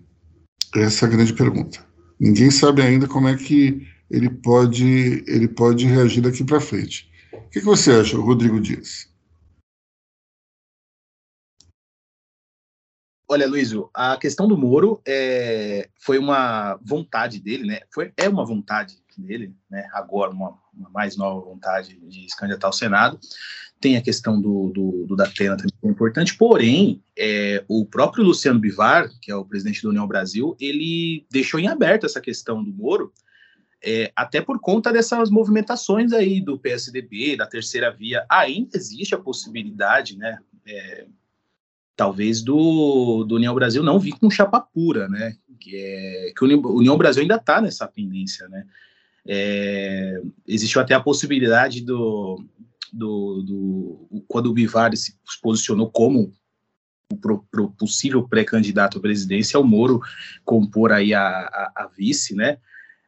Essa 0.74 1.06
é 1.06 1.08
a 1.08 1.10
grande 1.10 1.32
pergunta. 1.32 1.84
Ninguém 2.20 2.50
sabe 2.50 2.82
ainda 2.82 3.08
como 3.08 3.28
é 3.28 3.36
que 3.36 3.86
ele 4.10 4.30
pode, 4.30 5.24
ele 5.26 5.48
pode 5.48 5.86
reagir 5.86 6.20
daqui 6.20 6.44
para 6.44 6.60
frente. 6.60 7.10
O 7.32 7.48
que, 7.50 7.60
que 7.60 7.64
você 7.64 7.92
acha, 7.92 8.16
Rodrigo 8.16 8.60
Dias? 8.60 9.10
Olha, 13.28 13.48
Luísio, 13.48 13.90
a 13.92 14.16
questão 14.16 14.46
do 14.46 14.56
Moro 14.56 15.02
é, 15.04 15.88
foi 15.96 16.16
uma 16.16 16.78
vontade 16.84 17.40
dele, 17.40 17.66
né? 17.66 17.80
Foi, 17.92 18.12
é 18.16 18.28
uma 18.28 18.46
vontade 18.46 19.02
dele, 19.20 19.54
né? 19.70 19.88
Agora, 19.92 20.30
uma, 20.30 20.58
uma 20.74 20.90
mais 20.90 21.16
nova 21.16 21.40
vontade 21.40 21.98
de 22.08 22.28
se 22.28 22.36
candidatar 22.36 22.66
ao 22.66 22.72
Senado. 22.72 23.18
Tem 23.80 23.96
a 23.96 24.02
questão 24.02 24.40
do, 24.40 24.70
do, 24.70 25.06
do 25.06 25.16
Datena 25.16 25.56
também, 25.56 25.72
que 25.78 25.86
é 25.86 25.90
importante, 25.90 26.36
porém, 26.36 27.02
é, 27.16 27.62
o 27.68 27.84
próprio 27.84 28.24
Luciano 28.24 28.58
Bivar, 28.58 29.10
que 29.20 29.30
é 29.30 29.36
o 29.36 29.44
presidente 29.44 29.82
da 29.82 29.90
União 29.90 30.06
Brasil, 30.06 30.56
ele 30.58 31.26
deixou 31.30 31.60
em 31.60 31.68
aberto 31.68 32.06
essa 32.06 32.20
questão 32.20 32.64
do 32.64 32.72
Moro, 32.72 33.12
é, 33.84 34.10
até 34.16 34.40
por 34.40 34.58
conta 34.60 34.92
dessas 34.92 35.30
movimentações 35.30 36.12
aí 36.12 36.40
do 36.40 36.58
PSDB, 36.58 37.36
da 37.36 37.46
terceira 37.46 37.90
via. 37.90 38.24
Ainda 38.28 38.76
existe 38.76 39.14
a 39.14 39.18
possibilidade, 39.18 40.16
né? 40.16 40.38
É, 40.66 41.06
talvez 41.94 42.42
do, 42.42 43.24
do 43.24 43.36
União 43.36 43.54
Brasil 43.54 43.82
não 43.82 43.98
vir 43.98 44.18
com 44.18 44.30
chapa 44.30 44.60
pura, 44.60 45.08
né? 45.08 45.36
Que, 45.60 45.76
é, 45.76 46.32
que 46.36 46.44
o 46.44 46.76
União 46.76 46.98
Brasil 46.98 47.22
ainda 47.22 47.36
está 47.36 47.60
nessa 47.60 47.86
pendência, 47.86 48.48
né? 48.48 48.66
É, 49.28 50.20
existiu 50.46 50.80
até 50.80 50.94
a 50.94 51.00
possibilidade 51.00 51.80
do, 51.80 52.44
do, 52.92 53.42
do 53.42 54.24
quando 54.28 54.46
o 54.46 54.52
Bivar 54.52 54.96
se 54.96 55.16
posicionou 55.42 55.90
como 55.90 56.32
o 57.12 57.16
pro, 57.16 57.44
pro 57.50 57.70
possível 57.72 58.26
pré-candidato 58.26 58.98
à 58.98 59.00
presidência, 59.00 59.58
o 59.58 59.64
Moro 59.64 60.00
compor 60.44 60.92
aí 60.92 61.14
a, 61.14 61.22
a, 61.22 61.72
a, 61.76 61.90
vice, 61.96 62.34
né? 62.34 62.58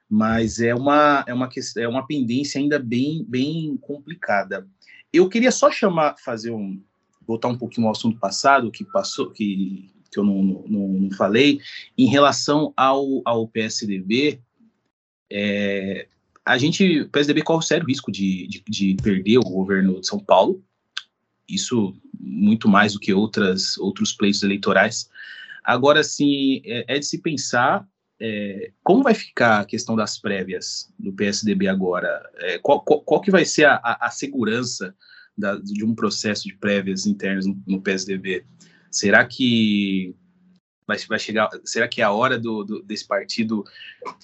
Mas 0.08 0.60
é 0.60 0.74
uma 0.74 1.24
é 1.26 1.34
uma 1.34 1.48
é 1.76 1.88
uma 1.88 2.06
pendência 2.06 2.60
ainda 2.60 2.78
bem 2.78 3.24
bem 3.28 3.76
complicada. 3.80 4.66
Eu 5.12 5.28
queria 5.28 5.50
só 5.50 5.70
chamar, 5.70 6.16
fazer 6.18 6.50
um 6.50 6.82
voltar 7.26 7.48
um 7.48 7.58
pouquinho 7.58 7.86
ao 7.86 7.92
assunto 7.92 8.18
passado 8.18 8.70
que 8.70 8.84
passou 8.84 9.30
que 9.30 9.92
que 10.10 10.18
eu 10.18 10.24
não, 10.24 10.42
não, 10.42 10.88
não 10.88 11.10
falei 11.10 11.60
em 11.96 12.06
relação 12.06 12.72
ao, 12.76 13.20
ao 13.24 13.46
PSDB. 13.46 14.40
É, 15.30 16.06
a 16.44 16.56
gente, 16.56 17.00
o 17.00 17.08
PSDB 17.08 17.42
corre 17.42 17.58
o 17.58 17.62
sério 17.62 17.86
risco 17.86 18.10
de, 18.10 18.46
de, 18.46 18.64
de, 18.66 18.96
perder 19.02 19.38
o 19.38 19.42
governo 19.42 20.00
de 20.00 20.06
São 20.06 20.18
Paulo, 20.18 20.62
isso 21.48 21.94
muito 22.18 22.68
mais 22.68 22.94
do 22.94 23.00
que 23.00 23.12
outras, 23.12 23.76
outros 23.78 24.12
pleitos 24.12 24.42
eleitorais. 24.42 25.08
Agora, 25.64 26.02
sim, 26.02 26.62
é, 26.64 26.96
é 26.96 26.98
de 26.98 27.06
se 27.06 27.18
pensar 27.18 27.86
é, 28.20 28.72
como 28.82 29.02
vai 29.02 29.14
ficar 29.14 29.60
a 29.60 29.64
questão 29.64 29.94
das 29.94 30.18
prévias 30.18 30.92
do 30.98 31.12
PSDB 31.12 31.68
agora? 31.68 32.28
É, 32.36 32.58
qual, 32.58 32.80
qual, 32.80 33.00
qual, 33.02 33.20
que 33.20 33.30
vai 33.30 33.44
ser 33.44 33.64
a, 33.64 33.74
a, 33.76 34.06
a 34.06 34.10
segurança 34.10 34.94
da, 35.36 35.56
de 35.56 35.84
um 35.84 35.94
processo 35.94 36.44
de 36.44 36.54
prévias 36.54 37.06
internas 37.06 37.46
no, 37.46 37.62
no 37.66 37.80
PSDB? 37.80 38.44
Será 38.90 39.24
que 39.24 40.16
vai, 40.88 40.96
vai, 41.06 41.18
chegar? 41.18 41.50
Será 41.64 41.86
que 41.86 42.00
é 42.00 42.04
a 42.04 42.10
hora 42.10 42.38
do, 42.38 42.64
do, 42.64 42.82
desse 42.82 43.06
partido 43.06 43.62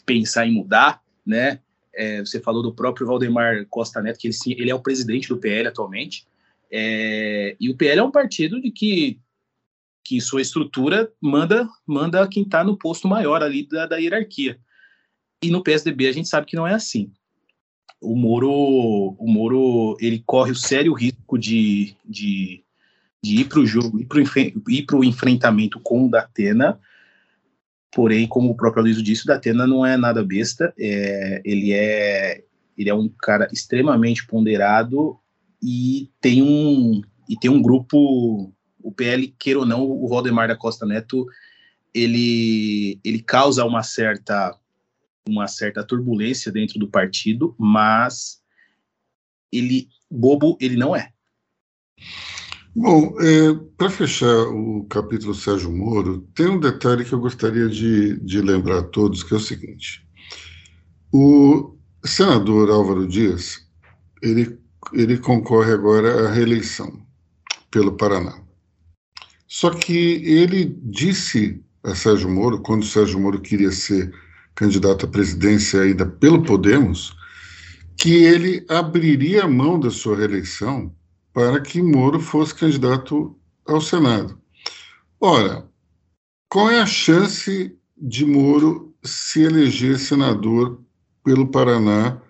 pensar 0.06 0.46
em 0.46 0.52
mudar, 0.52 1.02
né? 1.24 1.60
É, 1.92 2.20
você 2.20 2.40
falou 2.40 2.62
do 2.62 2.74
próprio 2.74 3.06
Valdemar 3.06 3.66
Costa 3.68 4.00
Neto, 4.02 4.18
que 4.18 4.26
ele, 4.26 4.34
ele 4.58 4.70
é 4.70 4.74
o 4.74 4.82
presidente 4.82 5.28
do 5.28 5.36
PL 5.36 5.68
atualmente. 5.68 6.26
É, 6.72 7.54
e 7.60 7.70
o 7.70 7.76
PL 7.76 8.00
é 8.00 8.02
um 8.02 8.10
partido 8.10 8.60
de 8.60 8.70
que, 8.70 9.20
que 10.02 10.20
sua 10.20 10.40
estrutura 10.40 11.12
manda, 11.20 11.68
manda 11.86 12.26
quem 12.26 12.42
está 12.42 12.64
no 12.64 12.76
posto 12.76 13.06
maior 13.06 13.42
ali 13.42 13.68
da, 13.68 13.86
da 13.86 13.98
hierarquia. 13.98 14.58
E 15.42 15.50
no 15.50 15.62
PSDB 15.62 16.08
a 16.08 16.12
gente 16.12 16.28
sabe 16.28 16.46
que 16.46 16.56
não 16.56 16.66
é 16.66 16.72
assim. 16.72 17.12
O 18.00 18.16
Moro, 18.16 18.50
o 18.50 19.26
Moro 19.30 19.96
ele 20.00 20.22
corre 20.26 20.50
o 20.50 20.56
sério 20.56 20.94
risco 20.94 21.38
de, 21.38 21.94
de, 22.04 22.64
de 23.24 23.40
ir 23.40 23.48
para 23.48 23.60
o 23.60 23.66
jogo, 23.66 23.98
ir 24.68 24.82
para 24.84 24.96
o 24.96 25.04
enfrentamento 25.04 25.80
com 25.80 26.06
o 26.06 26.10
Datena, 26.10 26.78
Porém, 27.94 28.26
como 28.26 28.50
o 28.50 28.56
próprio 28.56 28.82
Luiz 28.82 29.00
disse, 29.00 29.22
o 29.22 29.26
Datena 29.26 29.68
não 29.68 29.86
é 29.86 29.96
nada 29.96 30.24
besta. 30.24 30.74
É, 30.76 31.40
ele 31.44 31.72
é 31.72 32.42
ele 32.76 32.90
é 32.90 32.94
um 32.94 33.08
cara 33.08 33.46
extremamente 33.52 34.26
ponderado 34.26 35.16
e 35.62 36.10
tem 36.20 36.42
um 36.42 37.00
e 37.28 37.38
tem 37.38 37.48
um 37.48 37.62
grupo 37.62 38.52
o 38.82 38.92
PL 38.92 39.28
queira 39.38 39.60
ou 39.60 39.64
não 39.64 39.82
o 39.88 40.08
Valdemar 40.08 40.48
da 40.48 40.56
Costa 40.56 40.84
Neto 40.84 41.24
ele 41.94 42.98
ele 43.04 43.22
causa 43.22 43.64
uma 43.64 43.84
certa 43.84 44.58
uma 45.26 45.46
certa 45.46 45.84
turbulência 45.84 46.50
dentro 46.50 46.80
do 46.80 46.88
partido 46.88 47.54
mas 47.56 48.42
ele 49.52 49.88
bobo 50.10 50.58
ele 50.60 50.76
não 50.76 50.96
é 50.96 51.12
Bom, 52.76 53.14
é, 53.20 53.54
para 53.76 53.88
fechar 53.88 54.48
o 54.48 54.84
capítulo 54.90 55.32
Sérgio 55.32 55.70
Moro, 55.70 56.22
tem 56.34 56.48
um 56.48 56.58
detalhe 56.58 57.04
que 57.04 57.12
eu 57.12 57.20
gostaria 57.20 57.68
de, 57.68 58.18
de 58.18 58.40
lembrar 58.40 58.78
a 58.78 58.82
todos, 58.82 59.22
que 59.22 59.32
é 59.32 59.36
o 59.36 59.40
seguinte. 59.40 60.04
O 61.12 61.76
senador 62.04 62.68
Álvaro 62.70 63.06
Dias, 63.06 63.64
ele, 64.20 64.58
ele 64.92 65.18
concorre 65.18 65.70
agora 65.70 66.26
à 66.26 66.32
reeleição 66.32 67.00
pelo 67.70 67.92
Paraná. 67.92 68.42
Só 69.46 69.70
que 69.70 70.20
ele 70.24 70.76
disse 70.82 71.62
a 71.84 71.94
Sérgio 71.94 72.28
Moro, 72.28 72.60
quando 72.60 72.84
Sérgio 72.84 73.20
Moro 73.20 73.40
queria 73.40 73.70
ser 73.70 74.12
candidato 74.52 75.06
à 75.06 75.08
presidência 75.08 75.82
ainda 75.82 76.04
pelo 76.04 76.42
Podemos, 76.42 77.14
que 77.96 78.24
ele 78.24 78.66
abriria 78.68 79.44
a 79.44 79.48
mão 79.48 79.78
da 79.78 79.90
sua 79.90 80.16
reeleição 80.16 80.92
para 81.34 81.60
que 81.60 81.82
Moro 81.82 82.20
fosse 82.20 82.54
candidato 82.54 83.36
ao 83.66 83.80
Senado. 83.80 84.40
Ora, 85.20 85.68
qual 86.48 86.70
é 86.70 86.80
a 86.80 86.86
chance 86.86 87.76
de 87.96 88.24
Moro 88.24 88.94
se 89.02 89.42
eleger 89.42 89.98
senador 89.98 90.80
pelo 91.24 91.48
Paraná 91.48 92.22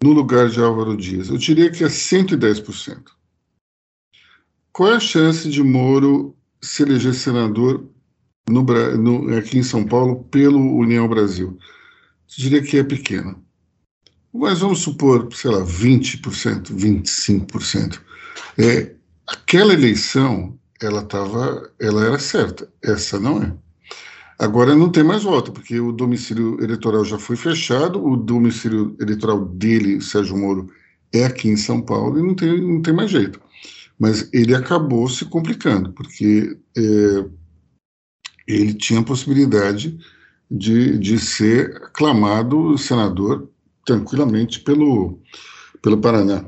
no 0.00 0.12
lugar 0.12 0.48
de 0.48 0.60
Álvaro 0.60 0.96
Dias? 0.96 1.28
Eu 1.28 1.36
diria 1.36 1.72
que 1.72 1.82
é 1.82 1.88
110%. 1.88 3.02
Qual 4.72 4.92
é 4.92 4.96
a 4.96 5.00
chance 5.00 5.50
de 5.50 5.62
Moro 5.62 6.36
se 6.62 6.84
eleger 6.84 7.14
senador 7.14 7.90
no, 8.48 8.62
no, 8.62 9.36
aqui 9.36 9.58
em 9.58 9.62
São 9.64 9.84
Paulo 9.84 10.22
pelo 10.30 10.76
União 10.76 11.08
Brasil? 11.08 11.58
Eu 11.58 12.44
diria 12.44 12.62
que 12.62 12.78
é 12.78 12.84
pequena. 12.84 13.36
Mas 14.32 14.60
vamos 14.60 14.78
supor, 14.78 15.28
sei 15.34 15.50
lá, 15.50 15.62
20%, 15.62 16.72
25%. 16.72 18.11
É, 18.58 18.94
aquela 19.26 19.72
eleição, 19.72 20.58
ela 20.80 21.02
tava, 21.02 21.70
ela 21.80 22.04
era 22.04 22.18
certa, 22.18 22.68
essa 22.82 23.18
não 23.18 23.42
é. 23.42 23.52
Agora 24.38 24.74
não 24.74 24.90
tem 24.90 25.04
mais 25.04 25.22
volta, 25.22 25.52
porque 25.52 25.78
o 25.78 25.92
domicílio 25.92 26.62
eleitoral 26.62 27.04
já 27.04 27.18
foi 27.18 27.36
fechado, 27.36 28.04
o 28.04 28.16
domicílio 28.16 28.96
eleitoral 29.00 29.44
dele, 29.44 30.00
Sérgio 30.00 30.36
Moro, 30.36 30.68
é 31.12 31.24
aqui 31.24 31.48
em 31.48 31.56
São 31.56 31.80
Paulo 31.80 32.18
e 32.18 32.22
não 32.22 32.34
tem, 32.34 32.60
não 32.60 32.82
tem 32.82 32.92
mais 32.92 33.10
jeito. 33.10 33.40
Mas 33.98 34.28
ele 34.32 34.54
acabou 34.54 35.08
se 35.08 35.24
complicando, 35.26 35.92
porque 35.92 36.58
é, 36.76 37.24
ele 38.48 38.74
tinha 38.74 39.00
a 39.00 39.04
possibilidade 39.04 39.96
de, 40.50 40.98
de 40.98 41.18
ser 41.18 41.76
aclamado 41.76 42.76
senador 42.76 43.48
tranquilamente 43.86 44.60
pelo, 44.60 45.20
pelo 45.80 45.98
Paraná 45.98 46.44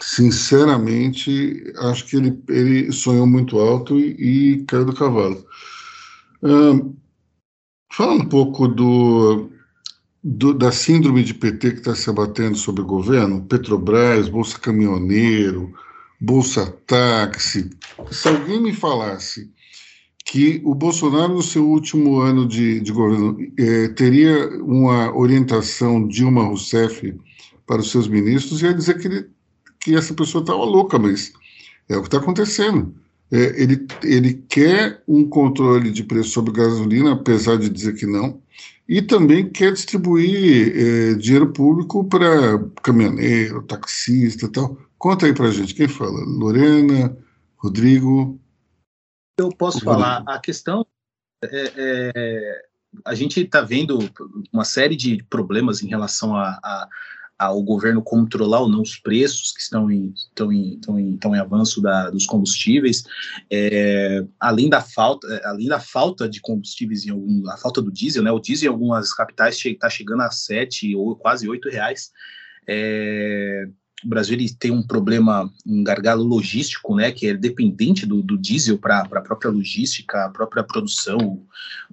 sinceramente, 0.00 1.72
acho 1.78 2.06
que 2.06 2.16
ele, 2.16 2.42
ele 2.48 2.92
sonhou 2.92 3.26
muito 3.26 3.58
alto 3.58 3.98
e, 3.98 4.56
e 4.58 4.64
caiu 4.64 4.84
do 4.84 4.94
cavalo. 4.94 5.44
Uh, 6.42 6.94
fala 7.92 8.12
um 8.12 8.26
pouco 8.26 8.68
do, 8.68 9.50
do, 10.22 10.52
da 10.52 10.70
síndrome 10.70 11.22
de 11.24 11.34
PT 11.34 11.72
que 11.72 11.78
está 11.78 11.94
se 11.94 12.10
abatendo 12.10 12.56
sobre 12.56 12.82
o 12.82 12.86
governo, 12.86 13.44
Petrobras, 13.44 14.28
Bolsa 14.28 14.58
Caminhoneiro, 14.58 15.72
Bolsa 16.20 16.66
Táxi. 16.86 17.70
Se 18.10 18.28
alguém 18.28 18.60
me 18.60 18.72
falasse 18.72 19.50
que 20.26 20.60
o 20.64 20.74
Bolsonaro, 20.74 21.34
no 21.34 21.42
seu 21.42 21.66
último 21.68 22.18
ano 22.18 22.46
de, 22.46 22.80
de 22.80 22.92
governo, 22.92 23.38
eh, 23.56 23.88
teria 23.88 24.48
uma 24.62 25.16
orientação 25.16 26.06
Dilma 26.06 26.42
Rousseff 26.42 27.16
para 27.64 27.80
os 27.80 27.90
seus 27.90 28.08
ministros, 28.08 28.60
ia 28.60 28.74
dizer 28.74 28.98
que 28.98 29.06
ele 29.06 29.35
que 29.80 29.94
essa 29.94 30.14
pessoa 30.14 30.42
estava 30.42 30.64
louca, 30.64 30.98
mas 30.98 31.32
é 31.88 31.96
o 31.96 32.00
que 32.00 32.08
está 32.08 32.18
acontecendo. 32.18 32.94
É, 33.30 33.60
ele, 33.60 33.86
ele 34.02 34.34
quer 34.48 35.02
um 35.06 35.28
controle 35.28 35.90
de 35.90 36.04
preço 36.04 36.30
sobre 36.30 36.52
gasolina, 36.52 37.12
apesar 37.12 37.56
de 37.56 37.68
dizer 37.68 37.94
que 37.94 38.06
não, 38.06 38.40
e 38.88 39.02
também 39.02 39.50
quer 39.50 39.72
distribuir 39.72 40.72
é, 40.76 41.14
dinheiro 41.14 41.52
público 41.52 42.04
para 42.04 42.58
caminhoneiro, 42.82 43.62
taxista 43.62 44.46
e 44.46 44.48
tal. 44.48 44.78
Conta 44.96 45.26
aí 45.26 45.34
para 45.34 45.50
gente, 45.50 45.74
quem 45.74 45.88
fala? 45.88 46.20
Lorena, 46.24 47.16
Rodrigo? 47.56 48.40
Eu 49.36 49.48
posso 49.50 49.80
falar. 49.80 50.22
A 50.26 50.38
questão 50.38 50.86
é, 51.42 51.72
é, 51.76 52.62
a 53.04 53.14
gente 53.14 53.40
está 53.40 53.60
vendo 53.60 53.98
uma 54.52 54.64
série 54.64 54.96
de 54.96 55.22
problemas 55.24 55.82
em 55.82 55.88
relação 55.88 56.34
a, 56.34 56.58
a, 56.62 56.88
ao 57.38 57.62
governo 57.62 58.02
controlar 58.02 58.60
ou 58.60 58.68
não 58.68 58.80
os 58.80 58.96
preços 58.96 59.52
que 59.52 59.60
estão 59.60 59.90
em, 59.90 60.12
estão 60.14 60.52
em, 60.52 60.74
estão 60.74 60.98
em, 60.98 61.14
estão 61.14 61.34
em 61.34 61.38
avanço 61.38 61.82
da, 61.82 62.10
dos 62.10 62.24
combustíveis, 62.24 63.04
é, 63.50 64.24
além 64.40 64.68
da 64.68 64.80
falta, 64.80 65.26
é, 65.28 65.46
além 65.46 65.68
da 65.68 65.78
falta 65.78 66.28
de 66.28 66.40
combustíveis 66.40 67.04
em 67.04 67.10
algum, 67.10 67.48
a 67.50 67.56
falta 67.56 67.82
do 67.82 67.92
diesel, 67.92 68.22
né? 68.22 68.30
O 68.30 68.40
diesel 68.40 68.70
em 68.70 68.72
algumas 68.72 69.12
capitais 69.12 69.62
está 69.64 69.90
chegando 69.90 70.22
a 70.22 70.30
sete 70.30 70.94
ou 70.96 71.14
quase 71.14 71.48
oito 71.48 71.68
reais. 71.68 72.10
É, 72.66 73.68
o 74.04 74.08
Brasil 74.08 74.38
tem 74.58 74.70
um 74.70 74.86
problema, 74.86 75.50
um 75.66 75.82
gargalo 75.82 76.22
logístico, 76.22 76.94
né, 76.94 77.10
que 77.10 77.28
é 77.28 77.34
dependente 77.34 78.04
do, 78.04 78.22
do 78.22 78.36
diesel 78.36 78.78
para 78.78 79.00
a 79.00 79.20
própria 79.20 79.50
logística, 79.50 80.24
a 80.24 80.28
própria 80.28 80.62
produção, 80.62 81.18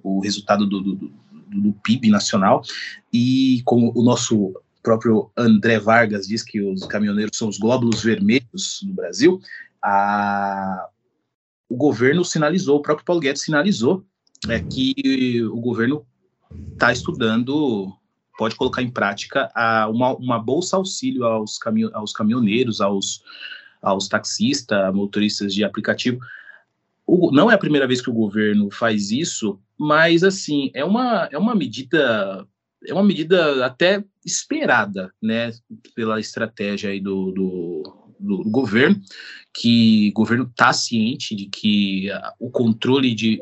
o, 0.02 0.18
o 0.18 0.20
resultado 0.20 0.66
do, 0.66 0.80
do, 0.80 1.12
do, 1.48 1.72
PIB 1.82 2.10
nacional. 2.10 2.62
E 3.12 3.62
como 3.64 3.90
o 3.94 4.02
nosso 4.02 4.54
próprio 4.84 5.30
André 5.36 5.80
Vargas 5.80 6.28
diz 6.28 6.44
que 6.44 6.60
os 6.60 6.86
caminhoneiros 6.86 7.36
são 7.36 7.48
os 7.48 7.58
glóbulos 7.58 8.04
vermelhos 8.04 8.80
do 8.82 8.92
Brasil, 8.92 9.40
a, 9.82 10.88
o 11.68 11.76
governo 11.76 12.24
sinalizou, 12.24 12.76
o 12.76 12.82
próprio 12.82 13.04
Paulo 13.04 13.20
Guedes 13.20 13.42
sinalizou 13.42 14.04
é, 14.48 14.60
que 14.60 15.42
o 15.44 15.60
governo 15.60 16.06
está 16.74 16.92
estudando 16.92 17.92
pode 18.36 18.56
colocar 18.56 18.82
em 18.82 18.90
prática 18.90 19.50
a, 19.54 19.88
uma, 19.88 20.14
uma 20.16 20.38
bolsa 20.38 20.76
auxílio 20.76 21.24
aos, 21.24 21.58
aos 21.92 22.12
caminhoneiros, 22.12 22.80
aos, 22.80 23.22
aos 23.80 24.08
taxistas, 24.08 24.92
motoristas 24.92 25.54
de 25.54 25.64
aplicativo. 25.64 26.18
O, 27.06 27.30
não 27.30 27.50
é 27.50 27.54
a 27.54 27.58
primeira 27.58 27.86
vez 27.86 28.00
que 28.00 28.10
o 28.10 28.14
governo 28.14 28.70
faz 28.70 29.10
isso, 29.10 29.60
mas 29.78 30.24
assim 30.24 30.70
é 30.74 30.84
uma, 30.84 31.28
é 31.30 31.38
uma 31.38 31.54
medida 31.54 32.46
é 32.86 32.92
uma 32.92 33.04
medida 33.04 33.64
até 33.64 34.04
esperada, 34.24 35.12
né, 35.22 35.52
pela 35.94 36.20
estratégia 36.20 36.90
aí 36.90 37.00
do, 37.00 37.30
do, 37.32 38.14
do, 38.18 38.50
governo, 38.50 39.00
que 39.52 40.10
o 40.10 40.12
governo 40.14 40.44
está 40.44 40.72
ciente 40.72 41.34
de 41.34 41.46
que 41.46 42.08
o 42.38 42.50
controle 42.50 43.14
de 43.14 43.40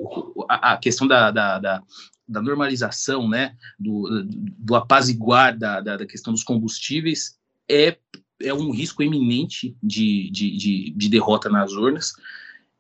a, 0.49 0.73
a 0.73 0.77
questão 0.77 1.07
da, 1.07 1.31
da, 1.31 1.59
da, 1.59 1.83
da 2.29 2.43
normalização, 2.43 3.29
né, 3.29 3.57
do, 3.79 4.25
do 4.59 4.75
apaziguar 4.75 5.57
da, 5.57 5.81
da, 5.81 5.97
da, 5.97 6.07
questão 6.07 6.33
dos 6.33 6.45
combustíveis 6.45 7.39
é, 7.69 7.97
é 8.41 8.53
um 8.53 8.71
risco 8.71 9.03
eminente 9.03 9.77
de, 9.83 10.31
de, 10.31 10.57
de, 10.57 10.95
de 10.97 11.09
derrota 11.09 11.49
nas 11.49 11.73
urnas. 11.73 12.13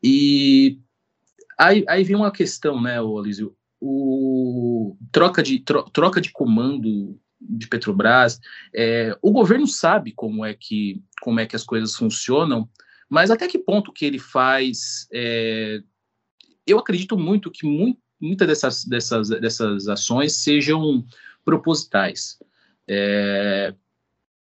E 0.02 0.78
aí, 1.58 1.84
aí 1.88 2.02
vem 2.04 2.16
uma 2.16 2.32
questão, 2.32 2.80
né, 2.80 3.00
Olísio, 3.00 3.56
o 3.84 4.96
troca 5.10 5.42
de, 5.42 5.58
tro, 5.58 5.82
troca 5.90 6.20
de 6.20 6.30
comando 6.30 7.18
de 7.40 7.66
Petrobras, 7.66 8.40
é, 8.72 9.18
o 9.20 9.32
governo 9.32 9.66
sabe 9.66 10.12
como 10.12 10.44
é 10.44 10.54
que 10.54 11.02
como 11.20 11.40
é 11.40 11.46
que 11.46 11.56
as 11.56 11.64
coisas 11.64 11.96
funcionam, 11.96 12.68
mas 13.08 13.30
até 13.30 13.48
que 13.48 13.58
ponto 13.58 13.92
que 13.92 14.04
ele 14.04 14.18
faz 14.18 15.08
é, 15.12 15.82
eu 16.66 16.78
acredito 16.78 17.18
muito 17.18 17.50
que 17.50 17.66
muito, 17.66 18.00
muitas 18.20 18.46
dessas, 18.46 18.84
dessas, 18.84 19.28
dessas 19.28 19.88
ações 19.88 20.34
sejam 20.36 21.04
propositais. 21.44 22.38
É, 22.88 23.74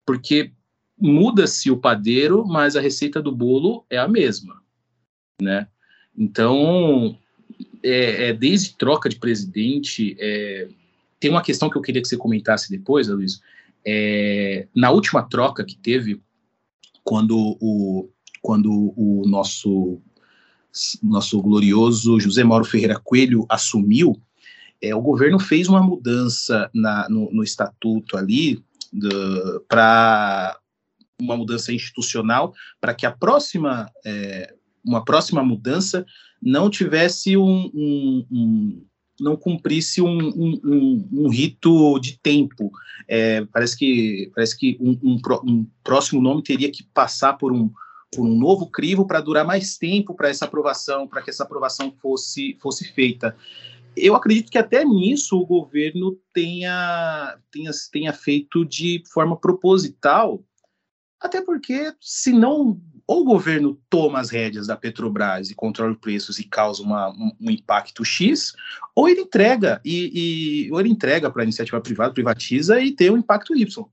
porque 0.05 0.51
muda-se 0.97 1.71
o 1.71 1.77
padeiro, 1.77 2.45
mas 2.45 2.75
a 2.75 2.81
receita 2.81 3.21
do 3.21 3.31
bolo 3.31 3.85
é 3.89 3.97
a 3.97 4.07
mesma, 4.07 4.61
né? 5.41 5.67
Então, 6.15 7.17
é, 7.83 8.29
é 8.29 8.33
desde 8.33 8.75
troca 8.77 9.09
de 9.09 9.17
presidente, 9.17 10.15
é, 10.19 10.67
tem 11.19 11.29
uma 11.29 11.41
questão 11.41 11.69
que 11.69 11.77
eu 11.77 11.81
queria 11.81 12.01
que 12.01 12.07
você 12.07 12.17
comentasse 12.17 12.69
depois, 12.69 13.07
Luiz. 13.07 13.41
É, 13.85 14.67
na 14.75 14.91
última 14.91 15.23
troca 15.23 15.63
que 15.63 15.77
teve, 15.77 16.21
quando 17.03 17.57
o, 17.59 18.09
quando 18.41 18.93
o 18.95 19.23
nosso 19.27 20.01
nosso 21.03 21.41
glorioso 21.41 22.17
José 22.17 22.45
Mauro 22.45 22.63
Ferreira 22.63 22.97
Coelho 22.97 23.45
assumiu, 23.49 24.15
é, 24.81 24.95
o 24.95 25.01
governo 25.01 25.37
fez 25.37 25.67
uma 25.67 25.83
mudança 25.83 26.69
na, 26.73 27.09
no, 27.09 27.29
no 27.31 27.43
estatuto 27.43 28.17
ali 28.17 28.63
para 29.67 30.57
uma 31.19 31.35
mudança 31.35 31.73
institucional 31.73 32.53
para 32.79 32.93
que 32.93 33.05
a 33.05 33.11
próxima 33.11 33.91
é, 34.05 34.53
uma 34.83 35.03
próxima 35.03 35.43
mudança 35.43 36.05
não 36.41 36.69
tivesse 36.69 37.37
um, 37.37 37.71
um, 37.73 38.25
um 38.31 38.85
não 39.19 39.35
cumprisse 39.35 40.01
um, 40.01 40.17
um, 40.17 41.09
um, 41.13 41.29
rito 41.29 41.99
de 41.99 42.17
tempo. 42.19 42.71
É, 43.07 43.45
parece 43.45 43.77
que 43.77 44.31
parece 44.33 44.57
que 44.57 44.77
um, 44.81 44.97
um, 45.03 45.67
próximo 45.83 46.21
nome 46.21 46.41
teria 46.41 46.71
que 46.71 46.83
passar 46.83 47.33
por 47.33 47.51
um 47.51 47.71
por 48.13 48.25
um 48.25 48.35
novo 48.37 48.67
crivo 48.69 49.07
para 49.07 49.21
durar 49.21 49.45
mais 49.45 49.77
tempo 49.77 50.13
para 50.13 50.29
essa 50.29 50.45
aprovação, 50.45 51.07
para 51.07 51.21
que 51.21 51.29
essa 51.29 51.43
aprovação 51.43 51.93
fosse, 52.01 52.57
fosse 52.61 52.91
feita. 52.91 53.35
Eu 53.95 54.15
acredito 54.15 54.51
que 54.51 54.57
até 54.57 54.83
nisso 54.83 55.37
o 55.37 55.45
governo 55.45 56.17
tenha, 56.33 57.37
tenha, 57.49 57.71
tenha 57.91 58.13
feito 58.13 58.65
de 58.65 59.01
forma 59.13 59.37
proposital, 59.37 60.43
até 61.21 61.41
porque 61.41 61.93
se 62.01 62.33
não 62.33 62.79
ou 63.11 63.23
o 63.23 63.25
governo 63.25 63.77
toma 63.89 64.21
as 64.21 64.29
rédeas 64.29 64.67
da 64.67 64.77
Petrobras 64.77 65.51
e 65.51 65.53
controla 65.53 65.91
os 65.91 65.97
preços 65.97 66.39
e 66.39 66.45
causa 66.45 66.81
uma, 66.81 67.09
um, 67.09 67.29
um, 67.41 67.51
impacto 67.51 68.05
X, 68.05 68.53
ou 68.95 69.09
ele 69.09 69.19
entrega 69.19 69.81
e, 69.83 70.67
e 70.67 70.71
ou 70.71 70.79
ele 70.79 70.87
entrega 70.87 71.29
para 71.29 71.41
a 71.41 71.43
iniciativa 71.43 71.81
privada, 71.81 72.13
privatiza 72.13 72.79
e 72.79 72.93
tem 72.93 73.11
um 73.11 73.17
impacto 73.17 73.53
Y. 73.53 73.85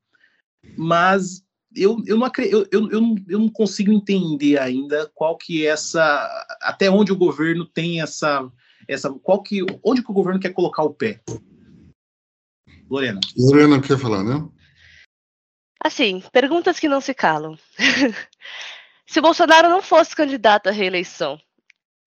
Mas 0.76 1.44
eu, 1.74 2.00
eu, 2.06 2.16
não, 2.16 2.30
eu, 2.38 2.68
eu, 2.70 2.90
eu, 2.92 3.00
não, 3.00 3.16
eu 3.28 3.38
não 3.40 3.48
consigo 3.48 3.90
entender 3.90 4.56
ainda 4.56 5.10
qual 5.12 5.36
que 5.36 5.66
é 5.66 5.70
essa. 5.70 6.46
Até 6.62 6.88
onde 6.88 7.10
o 7.10 7.16
governo 7.16 7.66
tem 7.66 8.00
essa. 8.00 8.48
essa 8.86 9.10
qual 9.10 9.42
que, 9.42 9.66
onde 9.82 10.00
que 10.00 10.10
o 10.12 10.14
governo 10.14 10.38
quer 10.38 10.52
colocar 10.52 10.84
o 10.84 10.94
pé? 10.94 11.20
Lorena. 12.88 13.18
Lorena 13.36 13.80
quer 13.80 13.98
falar, 13.98 14.22
né? 14.22 14.48
Assim, 15.82 16.22
perguntas 16.32 16.78
que 16.78 16.88
não 16.88 17.00
se 17.00 17.12
calam. 17.14 17.58
se 19.08 19.22
Bolsonaro 19.22 19.70
não 19.70 19.80
fosse 19.80 20.14
candidato 20.14 20.68
à 20.68 20.70
reeleição, 20.70 21.40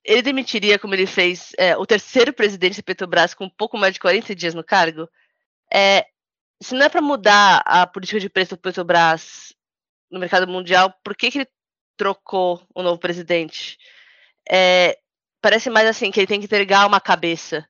ele 0.03 0.21
demitiria, 0.21 0.77
como 0.77 0.93
ele 0.93 1.07
fez, 1.07 1.51
é, 1.57 1.75
o 1.75 1.83
terceiro 1.83 2.31
presidente 2.31 2.77
da 2.77 2.83
Petrobras 2.83 3.33
com 3.33 3.45
um 3.45 3.49
pouco 3.49 3.75
mais 3.75 3.95
de 3.95 3.99
40 3.99 4.35
dias 4.35 4.53
no 4.53 4.63
cargo? 4.63 5.09
É, 5.73 6.05
se 6.61 6.75
não 6.75 6.85
é 6.85 6.89
para 6.89 7.01
mudar 7.01 7.63
a 7.65 7.87
política 7.87 8.19
de 8.19 8.29
preço 8.29 8.55
do 8.55 8.61
Petrobras 8.61 9.51
no 10.11 10.19
mercado 10.19 10.47
mundial, 10.47 10.93
por 11.03 11.15
que, 11.15 11.31
que 11.31 11.39
ele 11.39 11.49
trocou 11.97 12.63
o 12.75 12.83
novo 12.83 12.99
presidente? 12.99 13.79
É, 14.47 14.99
parece 15.41 15.71
mais 15.71 15.87
assim 15.87 16.11
que 16.11 16.19
ele 16.19 16.27
tem 16.27 16.39
que 16.39 16.45
entregar 16.45 16.85
uma 16.85 17.01
cabeça. 17.01 17.67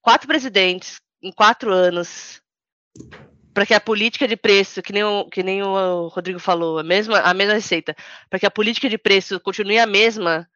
Quatro 0.00 0.26
presidentes 0.26 0.98
em 1.22 1.30
quatro 1.30 1.70
anos 1.70 2.40
para 3.56 3.64
que 3.64 3.72
a 3.72 3.80
política 3.80 4.28
de 4.28 4.36
preço, 4.36 4.82
que 4.82 4.92
nem 4.92 5.02
o, 5.02 5.24
que 5.30 5.42
nem 5.42 5.62
o 5.62 6.08
Rodrigo 6.08 6.38
falou, 6.38 6.78
a 6.78 6.82
mesma, 6.82 7.20
a 7.20 7.32
mesma 7.32 7.54
receita, 7.54 7.96
para 8.28 8.38
que 8.38 8.44
a 8.44 8.50
política 8.50 8.86
de 8.86 8.98
preço 8.98 9.40
continue 9.40 9.78
a 9.78 9.86
mesma, 9.86 10.46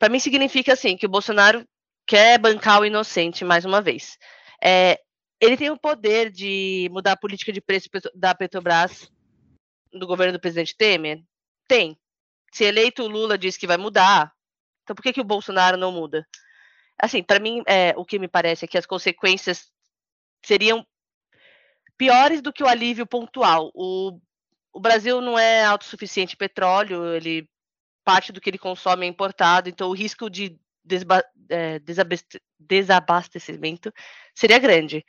para 0.00 0.08
mim 0.08 0.18
significa 0.18 0.72
assim 0.72 0.96
que 0.96 1.06
o 1.06 1.08
Bolsonaro 1.08 1.64
quer 2.04 2.36
bancar 2.40 2.80
o 2.80 2.84
inocente 2.84 3.44
mais 3.44 3.64
uma 3.64 3.80
vez. 3.80 4.18
É, 4.60 4.98
ele 5.40 5.56
tem 5.56 5.70
o 5.70 5.78
poder 5.78 6.28
de 6.28 6.88
mudar 6.90 7.12
a 7.12 7.16
política 7.16 7.52
de 7.52 7.60
preço 7.60 7.88
da 8.12 8.34
Petrobras 8.34 9.08
do 9.92 10.04
governo 10.04 10.32
do 10.32 10.40
presidente 10.40 10.76
Temer? 10.76 11.22
Tem. 11.68 11.96
Se 12.52 12.64
eleito 12.64 13.04
o 13.04 13.08
Lula 13.08 13.38
diz 13.38 13.56
que 13.56 13.68
vai 13.68 13.76
mudar, 13.76 14.32
então 14.82 14.96
por 14.96 15.02
que, 15.02 15.12
que 15.12 15.20
o 15.20 15.24
Bolsonaro 15.24 15.76
não 15.76 15.92
muda? 15.92 16.26
Assim, 17.00 17.22
para 17.22 17.38
mim, 17.38 17.62
é, 17.64 17.94
o 17.96 18.04
que 18.04 18.18
me 18.18 18.26
parece 18.26 18.64
é 18.64 18.68
que 18.68 18.76
as 18.76 18.86
consequências 18.86 19.72
seriam 20.44 20.84
piores 21.96 22.40
do 22.42 22.52
que 22.52 22.62
o 22.62 22.68
alívio 22.68 23.06
pontual. 23.06 23.70
O, 23.74 24.18
o 24.72 24.80
Brasil 24.80 25.20
não 25.20 25.38
é 25.38 25.64
autossuficiente 25.64 26.34
em 26.34 26.38
petróleo, 26.38 27.14
ele 27.14 27.48
parte 28.04 28.32
do 28.32 28.40
que 28.40 28.50
ele 28.50 28.58
consome 28.58 29.06
é 29.06 29.08
importado, 29.08 29.68
então 29.68 29.88
o 29.88 29.94
risco 29.94 30.28
de 30.28 30.58
desba, 30.84 31.24
é, 31.48 31.80
desabastecimento 32.60 33.92
seria 34.34 34.58
grande. 34.58 35.04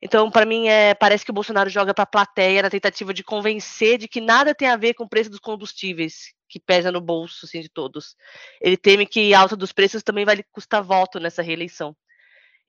Então, 0.00 0.30
para 0.30 0.46
mim, 0.46 0.68
é, 0.68 0.94
parece 0.94 1.24
que 1.24 1.30
o 1.30 1.34
Bolsonaro 1.34 1.70
joga 1.70 1.94
para 1.94 2.04
a 2.04 2.06
plateia 2.06 2.62
na 2.62 2.70
tentativa 2.70 3.14
de 3.14 3.24
convencer 3.24 3.98
de 3.98 4.06
que 4.06 4.20
nada 4.20 4.54
tem 4.54 4.68
a 4.68 4.76
ver 4.76 4.94
com 4.94 5.04
o 5.04 5.08
preço 5.08 5.30
dos 5.30 5.40
combustíveis, 5.40 6.34
que 6.48 6.60
pesa 6.60 6.92
no 6.92 7.00
bolso 7.00 7.46
assim, 7.46 7.60
de 7.60 7.68
todos. 7.68 8.14
Ele 8.60 8.76
teme 8.76 9.06
que 9.06 9.32
a 9.32 9.40
alta 9.40 9.56
dos 9.56 9.72
preços 9.72 10.02
também 10.02 10.24
vai 10.24 10.36
lhe 10.36 10.44
custar 10.52 10.82
voto 10.82 11.18
nessa 11.18 11.42
reeleição. 11.42 11.96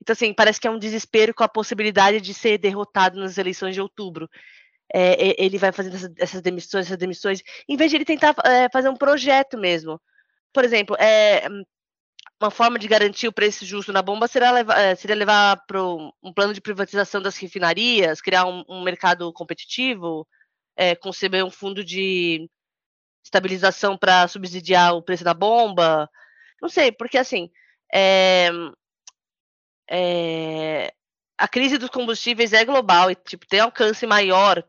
Então, 0.00 0.12
assim, 0.12 0.32
parece 0.32 0.60
que 0.60 0.66
é 0.66 0.70
um 0.70 0.78
desespero 0.78 1.34
com 1.34 1.44
a 1.44 1.48
possibilidade 1.48 2.20
de 2.20 2.32
ser 2.32 2.58
derrotado 2.58 3.18
nas 3.18 3.36
eleições 3.38 3.74
de 3.74 3.80
outubro. 3.80 4.28
É, 4.92 5.34
ele 5.42 5.58
vai 5.58 5.70
fazendo 5.70 6.14
essas, 6.18 6.40
demissões, 6.40 6.86
essas 6.86 6.96
demissões, 6.96 7.42
em 7.68 7.76
vez 7.76 7.90
de 7.90 7.96
ele 7.98 8.04
tentar 8.06 8.34
é, 8.44 8.68
fazer 8.72 8.88
um 8.88 8.96
projeto 8.96 9.58
mesmo. 9.58 10.00
por 10.52 10.64
exemplo, 10.64 10.96
é, 10.98 11.46
uma 12.40 12.50
forma 12.50 12.78
de 12.78 12.88
garantir 12.88 13.28
o 13.28 13.32
preço 13.32 13.66
justo 13.66 13.92
na 13.92 14.00
bomba 14.00 14.28
seria 14.28 14.50
levar, 14.52 14.96
seria 14.96 15.16
levar 15.16 15.64
para 15.66 15.82
um 15.82 16.32
plano 16.34 16.54
de 16.54 16.60
privatização 16.60 17.20
das 17.20 17.36
refinarias, 17.36 18.20
criar 18.20 18.46
um, 18.46 18.64
um 18.68 18.82
mercado 18.82 19.32
competitivo, 19.32 20.26
é, 20.76 20.94
conceber 20.94 21.44
um 21.44 21.50
fundo 21.50 21.84
de 21.84 22.48
estabilização 23.24 23.98
para 23.98 24.28
subsidiar 24.28 24.94
o 24.94 25.02
preço 25.02 25.24
da 25.24 25.34
bomba. 25.34 26.08
Não 26.62 26.68
sei, 26.68 26.92
porque 26.92 27.18
assim, 27.18 27.50
é, 29.88 30.92
a 31.38 31.48
crise 31.48 31.78
dos 31.78 31.90
combustíveis 31.90 32.52
é 32.52 32.64
global 32.64 33.10
e 33.10 33.14
tipo, 33.14 33.46
tem 33.46 33.60
alcance 33.60 34.06
maior 34.06 34.62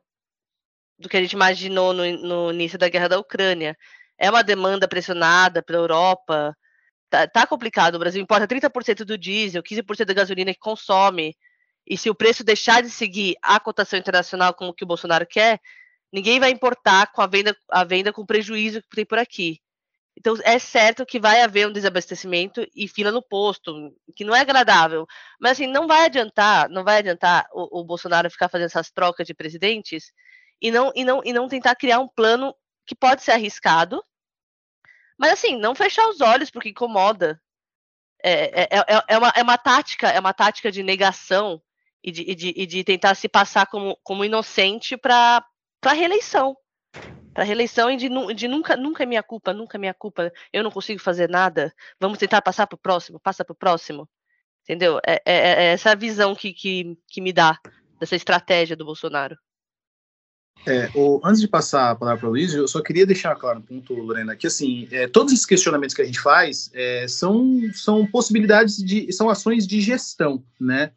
do 0.98 1.10
que 1.10 1.18
a 1.18 1.22
gente 1.22 1.34
imaginou 1.34 1.94
no, 1.94 2.04
no 2.18 2.52
início 2.52 2.78
da 2.78 2.90
guerra 2.90 3.10
da 3.10 3.20
Ucrânia. 3.20 3.78
É 4.18 4.30
uma 4.30 4.44
demanda 4.44 4.88
pressionada 4.88 5.64
pela 5.64 5.80
Europa, 5.80 6.56
tá, 7.10 7.28
tá 7.28 7.48
complicado. 7.48 7.96
O 7.96 8.00
Brasil 8.00 8.22
importa 8.22 8.48
30% 8.48 9.06
do 9.06 9.18
diesel, 9.18 9.64
15% 9.64 10.06
da 10.06 10.14
gasolina 10.14 10.54
que 10.54 10.60
consome. 10.60 11.36
E 11.88 11.98
se 11.98 12.10
o 12.10 12.16
preço 12.16 12.44
deixar 12.44 12.84
de 12.84 12.90
seguir 12.90 13.36
a 13.42 13.60
cotação 13.60 13.98
internacional 13.98 14.54
como 14.54 14.74
que 14.74 14.84
o 14.84 14.88
Bolsonaro 14.88 15.26
quer, 15.26 15.60
ninguém 16.14 16.40
vai 16.40 16.52
importar 16.52 17.12
com 17.12 17.22
a 17.22 17.28
venda, 17.28 17.56
a 17.72 17.84
venda 17.84 18.14
com 18.14 18.26
prejuízo 18.26 18.82
que 18.82 18.96
tem 18.96 19.06
por 19.06 19.18
aqui. 19.18 19.60
Então 20.20 20.36
é 20.44 20.60
certo 20.60 21.06
que 21.06 21.20
vai 21.20 21.42
haver 21.42 21.68
um 21.68 21.72
desabastecimento 21.72 22.66
e 22.76 22.90
fila 22.90 23.10
no 23.12 23.22
posto, 23.22 23.96
que 24.14 24.26
não 24.26 24.36
é 24.36 24.42
agradável. 24.42 25.08
Mas 25.40 25.54
assim, 25.54 25.68
não 25.68 25.88
vai 25.88 26.06
adiantar, 26.06 26.70
não 26.70 26.84
vai 26.84 26.98
adiantar 26.98 27.48
o, 27.54 27.80
o 27.80 27.84
Bolsonaro 27.86 28.30
ficar 28.30 28.50
fazendo 28.50 28.68
essas 28.68 28.92
trocas 28.92 29.26
de 29.26 29.34
presidentes 29.34 30.12
e 30.62 30.72
não, 30.72 30.92
e, 30.94 31.06
não, 31.06 31.22
e 31.24 31.32
não 31.32 31.48
tentar 31.48 31.74
criar 31.76 32.00
um 32.00 32.08
plano 32.08 32.54
que 32.86 32.94
pode 32.94 33.24
ser 33.24 33.32
arriscado, 33.32 34.04
mas 35.18 35.34
assim, 35.34 35.58
não 35.58 35.74
fechar 35.74 36.08
os 36.10 36.20
olhos 36.20 36.50
porque 36.50 36.70
incomoda. 36.70 37.42
É, 38.22 38.64
é, 38.64 38.68
é, 38.72 39.04
é, 39.08 39.18
uma, 39.18 39.34
é 39.36 39.42
uma 39.42 39.58
tática, 39.58 40.10
é 40.10 40.20
uma 40.20 40.34
tática 40.34 40.70
de 40.70 40.84
negação 40.84 41.62
e 42.04 42.12
de, 42.12 42.22
e 42.24 42.36
de, 42.36 42.54
e 42.58 42.66
de 42.66 42.84
tentar 42.84 43.16
se 43.16 43.30
passar 43.30 43.68
como, 43.68 43.98
como 44.04 44.26
inocente 44.26 44.98
para 44.98 45.46
a 45.86 45.94
reeleição. 45.94 46.58
Para 47.40 47.46
reeleição 47.46 47.90
e 47.90 47.96
de, 47.96 48.10
de 48.36 48.50
nunca, 48.50 48.76
nunca 48.76 49.04
é 49.04 49.06
minha 49.06 49.24
culpa, 49.24 49.54
nunca 49.54 49.78
é 49.78 49.80
minha 49.80 49.94
culpa, 49.94 50.30
eu 50.52 50.62
não 50.62 50.70
consigo 50.70 51.00
fazer 51.00 51.30
nada, 51.30 51.74
vamos 51.98 52.18
tentar 52.18 52.42
passar 52.42 52.68
para 52.68 52.76
o 52.76 52.78
próximo, 52.78 53.18
passa 53.18 53.46
para 53.46 53.54
o 53.54 53.56
próximo. 53.56 54.10
Entendeu? 54.64 55.00
É, 55.08 55.22
é, 55.26 55.38
é 55.38 55.66
essa 55.68 55.96
visão 55.96 56.36
que, 56.36 56.52
que, 56.52 56.98
que 57.08 57.22
me 57.22 57.32
dá 57.32 57.58
dessa 57.98 58.18
estratégia 58.18 58.76
do 58.76 58.84
Bolsonaro. 58.84 59.38
É, 60.68 60.92
o, 60.94 61.22
antes 61.24 61.40
de 61.40 61.48
passar 61.48 61.92
a 61.92 61.96
palavra 61.96 62.20
para 62.20 62.28
o 62.28 62.32
Luiz, 62.32 62.54
eu 62.54 62.68
só 62.68 62.82
queria 62.82 63.06
deixar 63.06 63.34
claro 63.38 63.60
um 63.60 63.62
ponto, 63.62 63.94
Lorena, 63.94 64.36
que 64.36 64.46
assim, 64.46 64.90
é, 64.92 65.08
todos 65.08 65.32
esses 65.32 65.46
questionamentos 65.46 65.96
que 65.96 66.02
a 66.02 66.06
gente 66.06 66.20
faz 66.20 66.70
é, 66.74 67.08
são, 67.08 67.62
são 67.74 68.06
possibilidades 68.06 68.76
de, 68.76 69.14
são 69.14 69.30
ações 69.30 69.66
de 69.66 69.80
gestão, 69.80 70.44
né? 70.60 70.92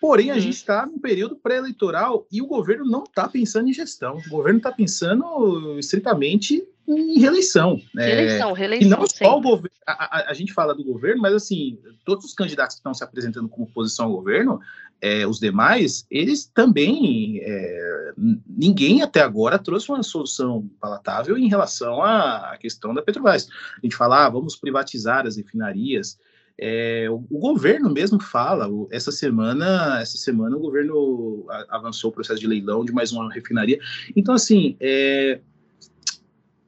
Porém, 0.00 0.30
a 0.30 0.34
uhum. 0.34 0.40
gente 0.40 0.54
está 0.54 0.84
num 0.84 0.98
período 0.98 1.36
pré-eleitoral 1.36 2.26
e 2.30 2.42
o 2.42 2.46
governo 2.46 2.84
não 2.84 3.04
está 3.04 3.26
pensando 3.28 3.68
em 3.68 3.72
gestão. 3.72 4.18
O 4.26 4.30
governo 4.30 4.58
está 4.58 4.70
pensando 4.70 5.78
estritamente 5.78 6.62
em 6.86 7.18
reeleição. 7.18 7.80
Né? 7.94 8.06
Reeleição, 8.06 8.52
reeleição. 8.52 8.86
E 8.86 8.90
não 8.90 9.06
só 9.06 9.38
o 9.38 9.40
governo. 9.40 9.76
A, 9.86 10.18
a, 10.18 10.30
a, 10.30 10.34
gente 10.34 10.52
fala 10.52 10.74
do 10.74 10.84
governo, 10.84 11.22
mas 11.22 11.34
assim, 11.34 11.78
todos 12.04 12.24
os 12.24 12.34
candidatos 12.34 12.76
que 12.76 12.80
estão 12.80 12.94
se 12.94 13.02
apresentando 13.02 13.48
como 13.48 13.66
oposição 13.66 14.06
ao 14.06 14.12
governo, 14.12 14.60
é, 15.00 15.26
os 15.26 15.40
demais, 15.40 16.06
eles 16.10 16.46
também. 16.46 17.40
É, 17.42 18.12
ninguém 18.46 19.02
até 19.02 19.20
agora 19.20 19.58
trouxe 19.58 19.90
uma 19.90 20.02
solução 20.02 20.68
palatável 20.80 21.36
em 21.36 21.48
relação 21.48 22.02
à, 22.02 22.52
à 22.52 22.58
questão 22.58 22.94
da 22.94 23.02
Petrobras. 23.02 23.48
A 23.76 23.80
gente 23.82 23.96
fala, 23.96 24.26
ah, 24.26 24.30
vamos 24.30 24.56
privatizar 24.56 25.26
as 25.26 25.36
refinarias. 25.36 26.18
É, 26.58 27.06
o, 27.10 27.24
o, 27.30 27.38
governo 27.38 27.90
mesmo 27.90 28.20
fala, 28.20 28.68
o, 28.68 28.88
essa 28.90 29.12
semana, 29.12 30.00
essa 30.00 30.16
semana 30.16 30.56
o 30.56 30.60
governo 30.60 31.46
a, 31.50 31.76
avançou 31.76 32.10
o 32.10 32.12
processo 32.12 32.40
de 32.40 32.46
leilão 32.46 32.84
de 32.84 32.92
mais 32.92 33.12
uma 33.12 33.32
refinaria. 33.32 33.78
Então, 34.16 34.34
assim, 34.34 34.76
é, 34.80 35.40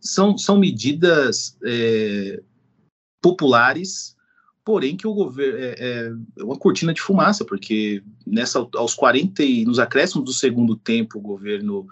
são, 0.00 0.36
são 0.36 0.58
medidas 0.58 1.56
é, 1.64 2.42
populares, 3.20 4.14
porém 4.64 4.96
que 4.96 5.06
o 5.06 5.14
governo 5.14 5.58
é, 5.58 5.74
é, 5.78 6.42
uma 6.42 6.58
cortina 6.58 6.92
de 6.92 7.00
fumaça, 7.00 7.44
porque 7.44 8.02
nessa 8.26 8.68
aos 8.74 8.94
40 8.94 9.42
e 9.42 9.64
nos 9.64 9.78
acréscimos 9.78 10.26
do 10.26 10.32
segundo 10.32 10.76
tempo 10.76 11.18
o 11.18 11.22
governo 11.22 11.86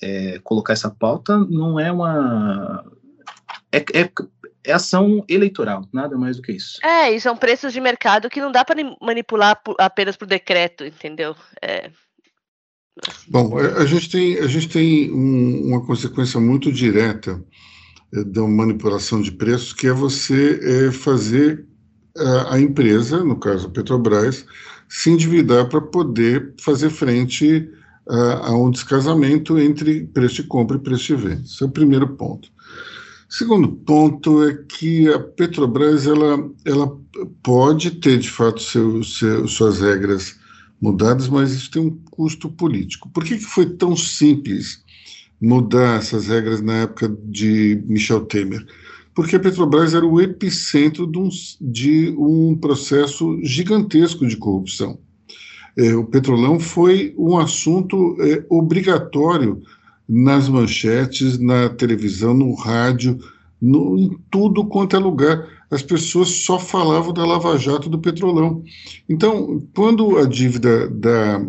é, 0.00 0.38
colocar 0.38 0.72
essa 0.72 0.90
pauta 0.90 1.36
não 1.38 1.78
é 1.78 1.92
uma 1.92 2.90
é, 3.70 4.10
é, 4.64 4.72
ação 4.72 5.24
eleitoral, 5.28 5.86
nada 5.92 6.16
mais 6.16 6.36
do 6.36 6.42
que 6.42 6.52
isso. 6.52 6.78
É, 6.84 7.10
e 7.10 7.20
são 7.20 7.36
preços 7.36 7.72
de 7.72 7.80
mercado 7.80 8.30
que 8.30 8.40
não 8.40 8.52
dá 8.52 8.64
para 8.64 8.82
manipular 9.00 9.60
apenas 9.78 10.16
por 10.16 10.26
decreto, 10.26 10.84
entendeu? 10.84 11.34
É. 11.60 11.90
Bom, 13.28 13.56
a 13.58 13.84
gente 13.86 14.10
tem, 14.10 14.38
a 14.38 14.46
gente 14.46 14.68
tem 14.68 15.10
um, 15.10 15.68
uma 15.68 15.84
consequência 15.84 16.38
muito 16.38 16.70
direta 16.70 17.42
é, 18.14 18.22
da 18.22 18.42
manipulação 18.42 19.20
de 19.20 19.32
preços, 19.32 19.72
que 19.72 19.86
é 19.86 19.92
você 19.92 20.60
é, 20.62 20.92
fazer 20.92 21.66
a, 22.16 22.54
a, 22.54 22.60
empresa, 22.60 23.24
no 23.24 23.36
caso 23.36 23.66
a 23.66 23.70
Petrobras, 23.70 24.44
se 24.88 25.10
endividar 25.10 25.68
para 25.68 25.80
poder 25.80 26.54
fazer 26.60 26.90
frente 26.90 27.68
a, 28.06 28.48
a 28.48 28.56
um 28.56 28.70
descasamento 28.70 29.58
entre 29.58 30.04
preço 30.06 30.36
de 30.36 30.42
compra 30.44 30.76
e 30.76 30.80
preço 30.80 31.04
de 31.04 31.16
venda. 31.16 31.42
Esse 31.44 31.62
é 31.62 31.66
o 31.66 31.70
primeiro 31.70 32.08
ponto. 32.16 32.51
Segundo 33.32 33.66
ponto 33.66 34.46
é 34.46 34.52
que 34.52 35.08
a 35.08 35.18
Petrobras 35.18 36.06
ela, 36.06 36.50
ela 36.66 37.00
pode 37.42 37.92
ter 37.92 38.18
de 38.18 38.28
fato 38.28 38.60
seu, 38.60 39.02
seu, 39.02 39.48
suas 39.48 39.80
regras 39.80 40.38
mudadas, 40.78 41.30
mas 41.30 41.50
isso 41.50 41.70
tem 41.70 41.80
um 41.80 41.98
custo 42.10 42.50
político. 42.50 43.08
Por 43.08 43.24
que, 43.24 43.38
que 43.38 43.44
foi 43.44 43.64
tão 43.64 43.96
simples 43.96 44.84
mudar 45.40 45.96
essas 45.96 46.26
regras 46.26 46.60
na 46.60 46.82
época 46.82 47.08
de 47.24 47.82
Michel 47.86 48.26
Temer? 48.26 48.66
Porque 49.14 49.36
a 49.36 49.40
Petrobras 49.40 49.94
era 49.94 50.04
o 50.04 50.20
epicentro 50.20 51.06
de 51.06 51.18
um, 51.18 51.30
de 51.58 52.14
um 52.18 52.54
processo 52.54 53.40
gigantesco 53.42 54.26
de 54.26 54.36
corrupção. 54.36 54.98
É, 55.74 55.94
o 55.94 56.04
petrolão 56.04 56.60
foi 56.60 57.14
um 57.16 57.38
assunto 57.38 58.14
é, 58.20 58.44
obrigatório 58.50 59.62
nas 60.08 60.48
manchetes, 60.48 61.38
na 61.38 61.68
televisão, 61.68 62.34
no 62.34 62.54
rádio, 62.54 63.18
no, 63.60 63.96
em 63.96 64.18
tudo 64.30 64.64
quanto 64.64 64.96
é 64.96 64.98
lugar. 64.98 65.48
As 65.70 65.82
pessoas 65.82 66.28
só 66.28 66.58
falavam 66.58 67.12
da 67.12 67.24
Lava 67.24 67.56
Jato 67.56 67.88
do 67.88 67.98
Petrolão. 67.98 68.62
Então, 69.08 69.66
quando 69.74 70.18
a 70.18 70.26
dívida 70.26 70.88
da, 70.88 71.42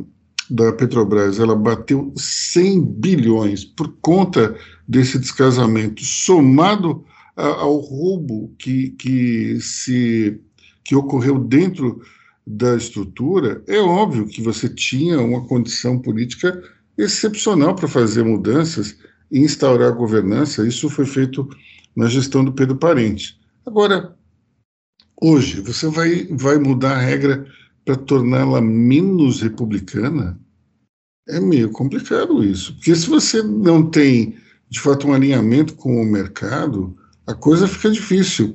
da 0.49 0.71
Petrobras 0.71 1.39
ela 1.39 1.55
bateu 1.55 2.13
100 2.15 2.81
bilhões 2.81 3.65
por 3.65 3.93
conta 4.01 4.55
desse 4.87 5.17
descasamento, 5.17 6.03
somado 6.03 7.03
a, 7.35 7.47
ao 7.47 7.77
roubo 7.79 8.53
que, 8.59 8.91
que, 8.91 9.59
se, 9.59 10.39
que 10.83 10.95
ocorreu 10.95 11.39
dentro 11.39 12.01
da 12.45 12.75
estrutura, 12.75 13.63
é 13.67 13.79
óbvio 13.79 14.27
que 14.27 14.41
você 14.41 14.67
tinha 14.67 15.19
uma 15.19 15.45
condição 15.47 15.97
política 15.97 16.61
excepcional 16.97 17.75
para 17.75 17.87
fazer 17.87 18.23
mudanças 18.23 18.97
e 19.31 19.39
instaurar 19.39 19.95
governança. 19.95 20.67
Isso 20.67 20.89
foi 20.89 21.05
feito 21.05 21.49
na 21.95 22.07
gestão 22.07 22.43
do 22.43 22.53
Pedro 22.53 22.75
Parente. 22.75 23.39
Agora, 23.65 24.15
hoje, 25.21 25.61
você 25.61 25.87
vai, 25.87 26.27
vai 26.31 26.57
mudar 26.57 26.97
a 26.97 27.01
regra 27.01 27.47
para 27.85 27.95
torná-la 27.95 28.61
menos 28.61 29.41
republicana? 29.41 30.39
É 31.27 31.39
meio 31.39 31.71
complicado 31.71 32.43
isso, 32.43 32.73
porque 32.73 32.93
se 32.95 33.07
você 33.07 33.41
não 33.41 33.89
tem, 33.89 34.35
de 34.69 34.79
fato, 34.79 35.07
um 35.07 35.13
alinhamento 35.13 35.73
com 35.75 36.01
o 36.01 36.05
mercado, 36.05 36.97
a 37.25 37.33
coisa 37.33 37.67
fica 37.67 37.89
difícil. 37.89 38.53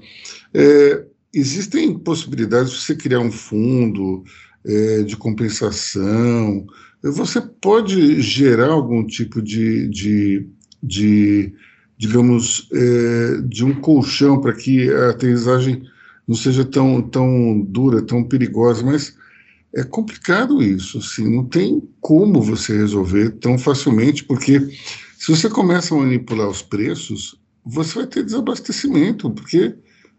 É, 0.52 1.06
existem 1.32 1.98
possibilidades 1.98 2.72
de 2.72 2.78
você 2.80 2.94
criar 2.94 3.20
um 3.20 3.32
fundo 3.32 4.22
é, 4.66 5.02
de 5.02 5.16
compensação, 5.16 6.66
você 7.02 7.40
pode 7.40 8.20
gerar 8.20 8.70
algum 8.70 9.06
tipo 9.06 9.40
de, 9.40 9.88
de, 9.88 10.48
de 10.82 11.52
digamos, 11.96 12.68
é, 12.72 13.40
de 13.42 13.64
um 13.64 13.74
colchão 13.80 14.40
para 14.40 14.52
que 14.52 14.92
a 14.92 15.10
aterrissagem 15.10 15.82
não 16.26 16.36
seja 16.36 16.64
tão, 16.64 17.00
tão 17.00 17.60
dura, 17.60 18.02
tão 18.02 18.22
perigosa, 18.22 18.84
mas 18.84 19.16
é 19.74 19.82
complicado 19.84 20.62
isso, 20.62 20.98
assim, 20.98 21.34
não 21.34 21.44
tem 21.44 21.82
como 22.00 22.40
você 22.40 22.76
resolver 22.76 23.30
tão 23.32 23.58
facilmente, 23.58 24.24
porque 24.24 24.60
se 25.18 25.30
você 25.30 25.48
começa 25.48 25.94
a 25.94 25.98
manipular 25.98 26.48
os 26.48 26.62
preços, 26.62 27.38
você 27.64 28.00
vai 28.00 28.06
ter 28.06 28.24
desabastecimento, 28.24 29.30
porque 29.30 29.74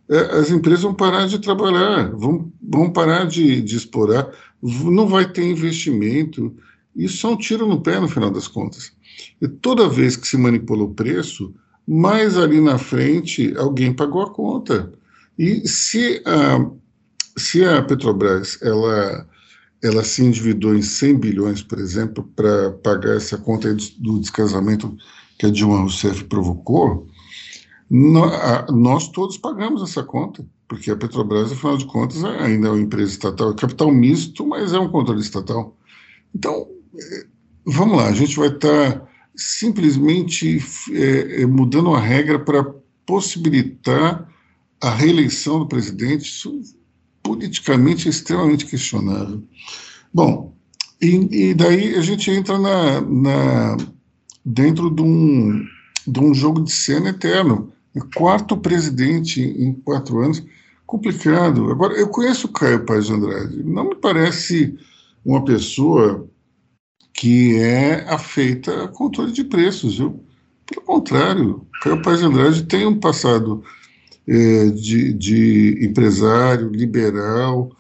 é, 0.10 0.18
as 0.40 0.50
empresas 0.50 0.84
vão 0.84 0.94
parar 0.94 1.28
de 1.28 1.40
trabalhar, 1.40 2.12
vão, 2.12 2.52
vão 2.62 2.92
parar 2.92 3.26
de, 3.26 3.62
de 3.62 3.76
explorar, 3.76 4.30
não 4.62 5.08
vai 5.08 5.32
ter 5.32 5.44
investimento, 5.44 6.56
isso 6.96 7.28
é 7.28 7.30
um 7.30 7.38
tiro 7.38 7.68
no 7.68 7.82
pé, 7.82 8.00
no 8.00 8.08
final 8.08 8.32
das 8.32 8.48
contas. 8.48 8.92
E 9.42 9.48
toda 9.48 9.90
vez 9.90 10.16
que 10.16 10.28
se 10.28 10.38
manipula 10.38 10.84
o 10.84 10.94
preço, 10.94 11.54
mais 11.88 12.38
ali 12.38 12.62
na 12.62 12.78
frente 12.78 13.54
alguém 13.58 13.94
pagou 13.94 14.22
a 14.22 14.30
conta. 14.32 14.92
E 15.38 15.68
se 15.68 16.22
a, 16.26 16.70
se 17.38 17.64
a 17.64 17.82
Petrobras 17.82 18.60
ela, 18.62 19.28
ela 19.82 20.04
se 20.04 20.24
endividou 20.24 20.76
em 20.76 20.82
100 20.82 21.18
bilhões, 21.18 21.64
por 21.64 21.80
exemplo, 21.80 22.30
para 22.36 22.72
pagar 22.72 23.16
essa 23.16 23.38
conta 23.38 23.74
do 23.98 24.20
descasamento 24.20 24.96
que 25.38 25.46
a 25.46 25.50
Dilma 25.50 25.80
Rousseff 25.80 26.26
provocou, 26.26 27.08
nós 27.90 29.08
todos 29.10 29.38
pagamos 29.38 29.82
essa 29.82 30.04
conta, 30.04 30.46
porque 30.68 30.92
a 30.92 30.96
Petrobras, 30.96 31.52
afinal 31.52 31.78
de 31.78 31.86
contas, 31.86 32.24
ainda 32.24 32.68
é 32.68 32.72
uma 32.72 32.82
empresa 32.82 33.12
estatal, 33.12 33.52
é 33.52 33.56
capital 33.56 33.92
misto, 33.92 34.46
mas 34.46 34.74
é 34.74 34.80
um 34.80 34.90
controle 34.90 35.22
estatal. 35.22 35.76
Então, 36.36 36.68
é, 36.70 36.79
vamos 37.66 37.98
lá, 37.98 38.08
a 38.08 38.14
gente 38.14 38.36
vai 38.36 38.50
estar 38.50 39.00
tá 39.00 39.08
simplesmente 39.36 40.64
é, 40.92 41.42
é, 41.42 41.46
mudando 41.46 41.94
a 41.94 42.00
regra 42.00 42.40
para 42.40 42.64
possibilitar 43.06 44.28
a 44.82 44.90
reeleição 44.90 45.60
do 45.60 45.68
presidente. 45.68 46.24
Isso 46.30 46.62
politicamente 47.24 48.08
é 48.08 48.12
extremamente 48.12 48.66
questionável. 48.66 49.44
Bom, 50.14 50.54
e, 51.02 51.50
e 51.50 51.54
daí 51.54 51.96
a 51.96 52.02
gente 52.02 52.30
entra 52.30 52.58
na, 52.58 53.02
na 53.02 53.78
dentro 54.44 54.90
de 54.90 55.02
um, 55.02 55.66
de 56.06 56.20
um 56.20 56.34
jogo 56.34 56.64
de 56.64 56.72
cena 56.72 57.10
eterno. 57.10 57.72
Quarto 58.16 58.56
presidente 58.56 59.42
em 59.42 59.74
quatro 59.74 60.20
anos, 60.20 60.44
complicado. 60.86 61.72
Agora, 61.72 61.94
eu 61.94 62.08
conheço 62.08 62.48
o 62.48 62.52
Caio 62.52 62.86
de 62.86 63.14
Andrade, 63.14 63.64
não 63.64 63.90
me 63.90 63.96
parece 63.96 64.78
uma 65.26 65.44
pessoa 65.44 66.28
que 67.20 67.58
é 67.58 68.10
afeita 68.10 68.86
a 68.86 68.88
controle 68.88 69.34
de 69.34 69.44
preços, 69.44 69.98
viu? 69.98 70.24
Pelo 70.66 70.86
contrário, 70.86 71.68
Caio 71.82 72.02
Paz 72.02 72.20
de 72.20 72.26
Andrade 72.26 72.64
tem 72.64 72.86
um 72.86 72.98
passado 72.98 73.62
é, 74.26 74.68
de, 74.68 75.12
de 75.12 75.86
empresário, 75.86 76.70
liberal. 76.70 77.76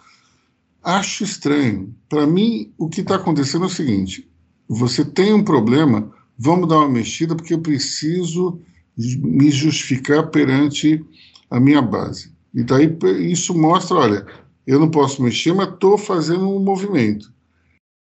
Acho 0.83 1.23
estranho. 1.23 1.95
Para 2.09 2.27
mim, 2.27 2.73
o 2.77 2.89
que 2.89 2.99
está 2.99 3.15
acontecendo 3.15 3.63
é 3.63 3.67
o 3.67 3.69
seguinte: 3.69 4.29
você 4.67 5.05
tem 5.05 5.33
um 5.33 5.43
problema, 5.43 6.11
vamos 6.37 6.67
dar 6.67 6.79
uma 6.79 6.89
mexida, 6.89 7.33
porque 7.33 7.53
eu 7.53 7.61
preciso 7.61 8.59
me 8.97 9.49
justificar 9.51 10.27
perante 10.31 11.01
a 11.49 11.61
minha 11.61 11.81
base. 11.81 12.33
E 12.53 12.61
daí 12.61 12.93
isso 13.31 13.57
mostra, 13.57 13.95
olha, 13.95 14.25
eu 14.67 14.81
não 14.81 14.91
posso 14.91 15.23
mexer, 15.23 15.53
mas 15.53 15.69
estou 15.69 15.97
fazendo 15.97 16.49
um 16.49 16.59
movimento. 16.59 17.31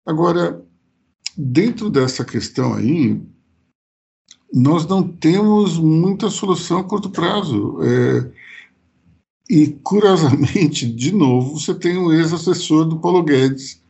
Agora, 0.05 0.65
dentro 1.39 1.89
dessa 1.89 2.25
questão 2.25 2.73
aí, 2.73 3.21
nós 4.53 4.85
não 4.85 5.07
temos 5.07 5.77
muita 5.77 6.29
solução 6.29 6.79
a 6.79 6.83
curto 6.83 7.09
prazo. 7.09 7.79
É, 7.81 8.31
e, 9.49 9.67
curiosamente, 9.81 10.85
de 10.91 11.13
novo, 11.13 11.57
você 11.57 11.73
tem 11.73 11.97
um 11.97 12.11
ex-assessor 12.11 12.85
do 12.85 12.99
Paulo 12.99 13.23
Guedes 13.23 13.81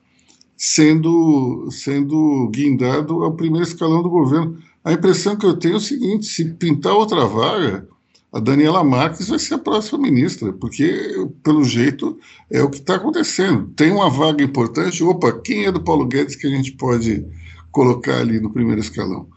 sendo, 0.56 1.68
sendo 1.72 2.50
guindado 2.54 3.24
ao 3.24 3.34
primeiro 3.34 3.68
escalão 3.68 4.04
do 4.04 4.10
governo. 4.10 4.60
A 4.84 4.94
impressão 4.94 5.36
que 5.36 5.46
eu 5.46 5.58
tenho 5.58 5.74
é 5.74 5.78
o 5.78 5.82
seguinte: 5.82 6.28
se 6.28 6.46
pintar 6.54 6.94
outra 6.94 7.26
vaga, 7.26 7.88
a 8.32 8.40
Daniela 8.40 8.84
Marques 8.84 9.28
vai 9.28 9.40
ser 9.40 9.56
a 9.56 9.60
próxima 9.60 9.98
ministra, 9.98 10.54
porque, 10.54 11.28
pelo 11.44 11.64
jeito, 11.64 12.20
é 12.50 12.62
o 12.62 12.70
que 12.70 12.78
está 12.78 12.96
acontecendo. 12.96 13.68
Tem 13.76 13.92
uma 13.92 14.10
vaga 14.10 14.44
importante, 14.44 15.04
opa, 15.04 15.32
quem 15.32 15.66
é 15.66 15.72
do 15.72 15.82
Paulo 15.82 16.06
Guedes 16.06 16.36
que 16.36 16.46
a 16.46 16.50
gente 16.50 16.74
pode 16.74 17.26
colocar 17.72 18.20
ali 18.20 18.40
no 18.40 18.52
primeiro 18.52 18.82
escalão? 18.82 19.28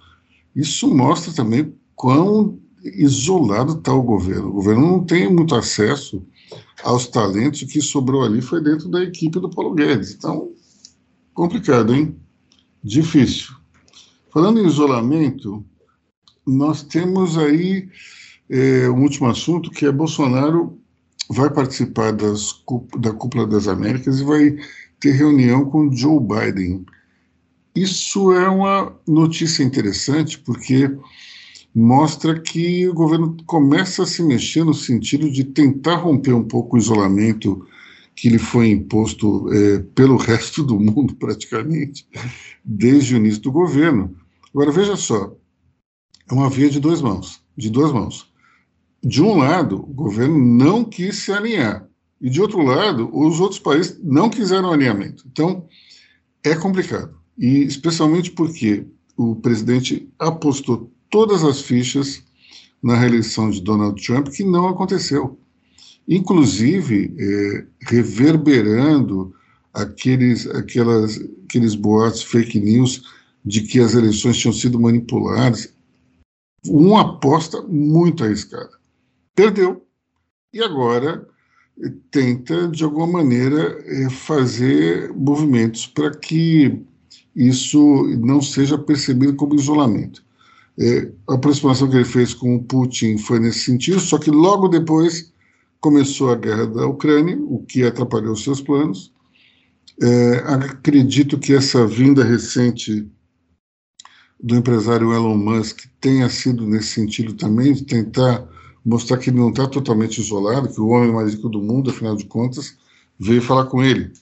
Isso 0.55 0.95
mostra 0.95 1.33
também 1.33 1.75
quão 1.95 2.59
isolado 2.85 3.79
está 3.79 3.95
o 3.95 4.03
governo. 4.03 4.49
O 4.49 4.53
governo 4.53 4.83
não 4.83 5.05
tem 5.05 5.33
muito 5.33 5.55
acesso 5.55 6.23
aos 6.85 7.07
talentos, 7.07 7.63
o 7.63 7.67
que 7.67 7.81
sobrou 7.81 8.23
ali 8.23 8.43
foi 8.43 8.63
dentro 8.63 8.89
da 8.89 9.03
equipe 9.03 9.41
do 9.41 9.49
Paulo 9.49 9.75
Guedes. 9.75 10.13
Então, 10.13 10.53
complicado, 11.33 11.95
hein? 11.95 12.15
Difícil. 12.85 13.55
Falando 14.31 14.61
em 14.61 14.67
isolamento, 14.67 15.65
nós 16.47 16.83
temos 16.83 17.39
aí 17.39 17.89
é, 18.53 18.91
um 18.91 19.01
último 19.01 19.29
assunto 19.29 19.71
que 19.71 19.87
é 19.87 19.91
Bolsonaro 19.91 20.79
vai 21.31 21.49
participar 21.49 22.13
das, 22.13 22.63
da 22.99 23.11
Cúpula 23.11 23.47
das 23.47 23.67
Américas 23.67 24.21
e 24.21 24.25
vai 24.25 24.57
ter 25.01 25.13
reunião 25.13 25.65
com 25.65 25.91
Joe 25.91 26.21
Biden. 26.21 26.85
Isso 27.75 28.31
é 28.33 28.47
uma 28.47 28.95
notícia 29.09 29.63
interessante 29.63 30.39
porque 30.39 30.95
mostra 31.75 32.39
que 32.39 32.87
o 32.87 32.93
governo 32.93 33.35
começa 33.47 34.03
a 34.03 34.07
se 34.07 34.23
mexer 34.23 34.65
no 34.65 34.75
sentido 34.75 35.31
de 35.31 35.45
tentar 35.45 35.97
romper 35.97 36.35
um 36.35 36.45
pouco 36.45 36.77
o 36.77 36.79
isolamento 36.79 37.67
que 38.15 38.29
lhe 38.29 38.39
foi 38.39 38.69
imposto 38.69 39.51
é, 39.51 39.79
pelo 39.95 40.19
resto 40.21 40.63
do 40.63 40.79
mundo, 40.79 41.17
praticamente, 41.17 42.07
desde 42.63 43.15
o 43.15 43.17
início 43.17 43.41
do 43.41 43.51
governo. 43.51 44.15
Agora, 44.53 44.71
veja 44.71 44.95
só, 44.95 45.35
é 46.31 46.35
uma 46.35 46.51
via 46.51 46.69
de 46.69 46.79
duas 46.79 47.01
mãos, 47.01 47.41
de 47.57 47.71
duas 47.71 47.91
mãos. 47.91 48.31
De 49.03 49.23
um 49.23 49.37
lado, 49.37 49.77
o 49.77 49.93
governo 49.95 50.39
não 50.39 50.85
quis 50.85 51.17
se 51.17 51.33
alinhar, 51.33 51.89
e 52.21 52.31
de 52.31 52.41
outro 52.41 52.63
lado, 52.63 53.11
os 53.13 53.41
outros 53.41 53.59
países 53.59 53.99
não 54.03 54.31
quiseram 54.31 54.73
alinhamento. 54.73 55.25
Então, 55.27 55.67
é 56.45 56.55
complicado 56.55 57.23
e 57.37 57.65
especialmente 57.65 58.31
porque 58.31 58.87
o 59.17 59.37
presidente 59.37 60.09
apostou 60.19 60.91
todas 61.11 61.45
as 61.45 61.61
fichas 61.61 62.23
na 62.83 62.97
reeleição 62.97 63.51
de 63.51 63.61
Donald 63.61 64.01
Trump, 64.05 64.29
que 64.29 64.45
não 64.45 64.69
aconteceu. 64.69 65.39
Inclusive, 66.09 67.15
é, 67.19 67.67
reverberando 67.83 69.35
aqueles, 69.73 70.47
aquelas, 70.49 71.21
aqueles 71.45 71.75
boatos, 71.75 72.23
fake 72.23 72.59
news, 72.59 73.03
de 73.45 73.63
que 73.63 73.81
as 73.81 73.95
eleições 73.95 74.39
tinham 74.39 74.53
sido 74.53 74.81
manipuladas. 74.81 75.73
Uma 76.67 77.03
aposta 77.03 77.61
muito 77.63 78.25
arriscada. 78.25 78.71
Perdeu. 79.35 79.87
E 80.53 80.63
agora 80.63 81.27
é, 81.83 81.91
tenta, 82.11 82.69
de 82.69 82.85
alguma 82.85 83.07
maneira, 83.07 83.83
é, 83.87 84.11
fazer 84.11 85.13
movimentos 85.15 85.87
para 85.87 86.11
que 86.11 86.83
isso 87.35 88.05
não 88.21 88.43
seja 88.43 88.77
percebido 88.77 89.35
como 89.35 89.55
isolamento. 89.55 90.23
É, 90.79 91.11
a 91.29 91.35
aproximação 91.35 91.89
que 91.89 91.97
ele 91.97 92.05
fez 92.05 92.35
com 92.35 92.57
o 92.57 92.63
Putin 92.63 93.19
foi 93.19 93.39
nesse 93.39 93.61
sentido, 93.61 94.01
só 94.01 94.19
que 94.19 94.31
logo 94.31 94.69
depois 94.69 95.33
começou 95.81 96.31
a 96.31 96.37
guerra 96.37 96.67
da 96.67 96.87
Ucrânia, 96.87 97.39
o 97.39 97.63
que 97.65 97.83
atrapalhou 97.83 98.37
seus 98.37 98.61
planos. 98.61 99.13
É, 100.01 100.37
acredito 100.47 101.39
que 101.39 101.55
essa 101.55 101.87
vinda 101.87 102.25
recente 102.25 103.07
do 104.43 104.57
empresário 104.57 105.13
Elon 105.13 105.37
Musk 105.37 105.87
tenha 106.01 106.29
sido 106.29 106.67
nesse 106.67 106.89
sentido 106.89 107.35
também, 107.35 107.73
de 107.73 107.85
tentar 107.85 108.47
mostrar 108.85 109.19
que 109.19 109.31
ele 109.31 109.39
não 109.39 109.51
está 109.51 109.67
totalmente 109.67 110.21
isolado, 110.21 110.69
que 110.69 110.81
o 110.81 110.89
homem 110.89 111.13
mais 111.13 111.35
rico 111.35 111.49
do 111.49 111.61
mundo, 111.61 111.91
afinal 111.91 112.17
de 112.17 112.25
contas, 112.25 112.77
veio 113.19 113.43
falar 113.43 113.67
com 113.67 113.83
ele. 113.83 114.13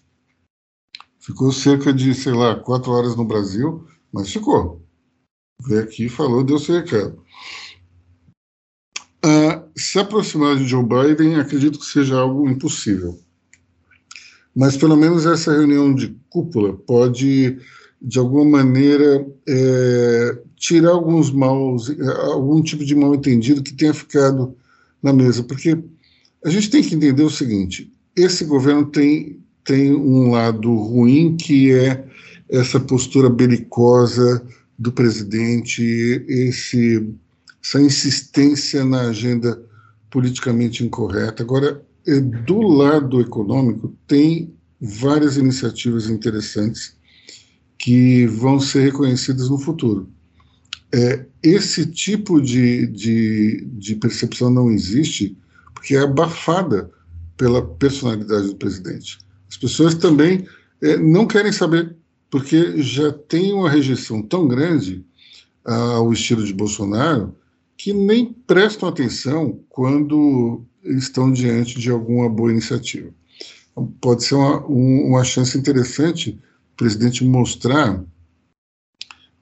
Ficou 1.18 1.52
cerca 1.52 1.92
de, 1.92 2.14
sei 2.14 2.32
lá, 2.32 2.56
quatro 2.56 2.92
horas 2.92 3.16
no 3.16 3.24
Brasil, 3.24 3.86
mas 4.12 4.32
ficou. 4.32 4.82
Veio 5.62 5.82
aqui, 5.82 6.08
falou, 6.08 6.42
deu 6.42 6.58
seu 6.58 6.76
recado. 6.76 7.22
Uh, 9.24 9.68
se 9.76 9.98
aproximar 9.98 10.56
de 10.56 10.66
Joe 10.66 10.82
Biden, 10.82 11.36
acredito 11.36 11.78
que 11.78 11.84
seja 11.84 12.18
algo 12.18 12.48
impossível. 12.48 13.18
Mas 14.54 14.76
pelo 14.76 14.96
menos 14.96 15.26
essa 15.26 15.52
reunião 15.52 15.94
de 15.94 16.16
cúpula 16.28 16.72
pode, 16.74 17.58
de 18.00 18.18
alguma 18.18 18.58
maneira, 18.58 19.26
é, 19.46 20.42
tirar 20.56 20.90
alguns 20.90 21.30
maus, 21.30 21.90
algum 22.32 22.62
tipo 22.62 22.84
de 22.84 22.94
mal 22.94 23.14
entendido 23.14 23.62
que 23.62 23.74
tenha 23.74 23.94
ficado 23.94 24.56
na 25.02 25.12
mesa. 25.12 25.42
Porque 25.42 25.78
a 26.44 26.50
gente 26.50 26.70
tem 26.70 26.82
que 26.82 26.94
entender 26.94 27.22
o 27.22 27.30
seguinte: 27.30 27.92
esse 28.16 28.44
governo 28.44 28.86
tem 28.86 29.40
tem 29.64 29.94
um 29.94 30.30
lado 30.30 30.74
ruim, 30.74 31.36
que 31.36 31.72
é 31.72 32.04
essa 32.48 32.80
postura 32.80 33.30
belicosa 33.30 34.44
do 34.78 34.90
presidente, 34.90 35.82
esse, 36.26 37.08
essa 37.62 37.80
insistência 37.80 38.84
na 38.84 39.02
agenda 39.02 39.62
politicamente 40.10 40.84
incorreta. 40.84 41.42
Agora, 41.42 41.82
é, 42.06 42.18
do 42.18 42.60
lado 42.60 43.20
econômico, 43.20 43.94
tem 44.06 44.52
várias 44.80 45.36
iniciativas 45.36 46.08
interessantes 46.08 46.96
que 47.78 48.26
vão 48.26 48.58
ser 48.58 48.82
reconhecidas 48.82 49.48
no 49.48 49.58
futuro. 49.58 50.08
É, 50.92 51.24
esse 51.42 51.86
tipo 51.86 52.40
de, 52.40 52.86
de, 52.88 53.64
de 53.72 53.94
percepção 53.94 54.50
não 54.50 54.70
existe 54.70 55.36
porque 55.74 55.94
é 55.94 56.00
abafada 56.00 56.90
pela 57.36 57.64
personalidade 57.64 58.48
do 58.48 58.56
presidente. 58.56 59.18
As 59.48 59.56
pessoas 59.56 59.94
também 59.94 60.46
é, 60.82 60.96
não 60.96 61.26
querem 61.26 61.52
saber, 61.52 61.96
porque 62.28 62.82
já 62.82 63.12
tem 63.12 63.52
uma 63.52 63.70
rejeição 63.70 64.22
tão 64.22 64.46
grande 64.46 65.04
ao 65.64 66.12
estilo 66.12 66.44
de 66.44 66.52
Bolsonaro 66.52 67.34
que 67.76 67.92
nem 67.92 68.32
prestam 68.46 68.88
atenção 68.88 69.60
quando 69.68 70.62
estão 70.84 71.32
diante 71.32 71.78
de 71.78 71.90
alguma 71.90 72.28
boa 72.28 72.50
iniciativa. 72.50 73.10
Pode 74.00 74.24
ser 74.24 74.34
uma, 74.34 74.66
uma 74.66 75.24
chance 75.24 75.56
interessante 75.56 76.38
o 76.72 76.76
presidente 76.76 77.24
mostrar 77.24 78.02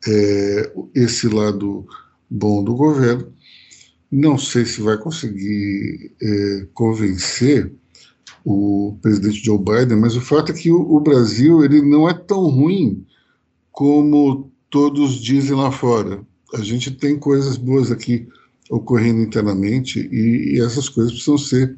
é, 0.07 0.73
esse 0.95 1.29
lado 1.29 1.87
bom 2.29 2.63
do 2.63 2.75
governo. 2.75 3.33
Não 4.11 4.39
sei 4.39 4.65
se 4.65 4.81
vai 4.81 4.97
conseguir 4.97 6.13
é, 6.21 6.67
convencer 6.73 7.73
o 8.45 8.97
presidente 9.03 9.45
Joe 9.45 9.59
Biden, 9.59 9.99
mas 9.99 10.17
o 10.17 10.21
fato 10.21 10.53
é 10.53 10.55
que 10.55 10.71
o, 10.71 10.81
o, 10.81 11.01
Brasil 11.01 11.63
ele 11.63 11.83
não 11.83 12.09
é 12.09 12.15
tão 12.15 12.49
ruim 12.49 13.05
como 13.71 14.51
todos 14.71 15.21
dizem 15.21 15.55
lá 15.55 15.71
fora. 15.71 16.23
A 16.55 16.63
gente 16.63 16.91
tem 16.91 17.19
coisas 17.19 17.59
boas 17.59 17.91
aqui 17.91 18.27
ocorrendo 18.71 19.21
internamente 19.21 20.01
e, 20.11 20.55
e 20.55 20.61
essas 20.61 20.89
coisas 20.89 21.13
precisam 21.13 21.37
ser, 21.37 21.77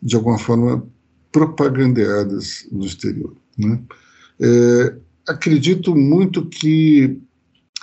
de 0.00 0.14
alguma 0.14 0.38
forma, 0.38 0.86
propagandeadas 1.32 2.68
no 2.70 2.84
exterior. 2.84 3.34
Né? 3.58 3.80
É, 4.40 4.96
acredito 5.26 5.96
muito 5.96 6.46
que, 6.46 7.18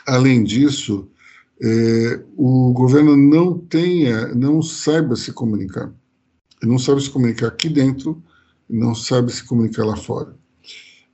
além 0.10 0.44
disso, 0.44 1.08
é, 1.62 2.22
o 2.38 2.72
governo 2.74 3.16
não 3.16 3.58
tenha, 3.58 4.34
não 4.34 4.62
saiba 4.62 5.16
se 5.16 5.32
comunicar. 5.32 5.92
Não 6.62 6.78
sabe 6.78 7.02
se 7.02 7.10
comunicar 7.10 7.48
aqui 7.48 7.70
dentro, 7.70 8.22
não 8.70 8.94
sabe 8.94 9.32
se 9.32 9.44
comunicar 9.44 9.86
lá 9.86 9.96
fora. 9.96 10.36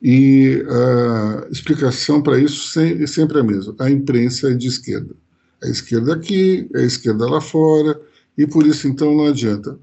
E 0.01 0.63
a 0.69 1.47
explicação 1.51 2.21
para 2.21 2.39
isso 2.39 2.79
é 2.79 3.07
sempre 3.07 3.39
a 3.39 3.43
mesma. 3.43 3.75
A 3.79 3.89
imprensa 3.89 4.51
é 4.51 4.53
de 4.53 4.67
esquerda. 4.67 5.15
A 5.63 5.67
esquerda 5.67 6.13
aqui, 6.13 6.69
a 6.75 6.81
esquerda 6.81 7.29
lá 7.29 7.41
fora, 7.41 7.99
e 8.37 8.45
por 8.45 8.65
isso 8.65 8.87
então 8.87 9.15
não 9.15 9.25
adianta. 9.25 9.79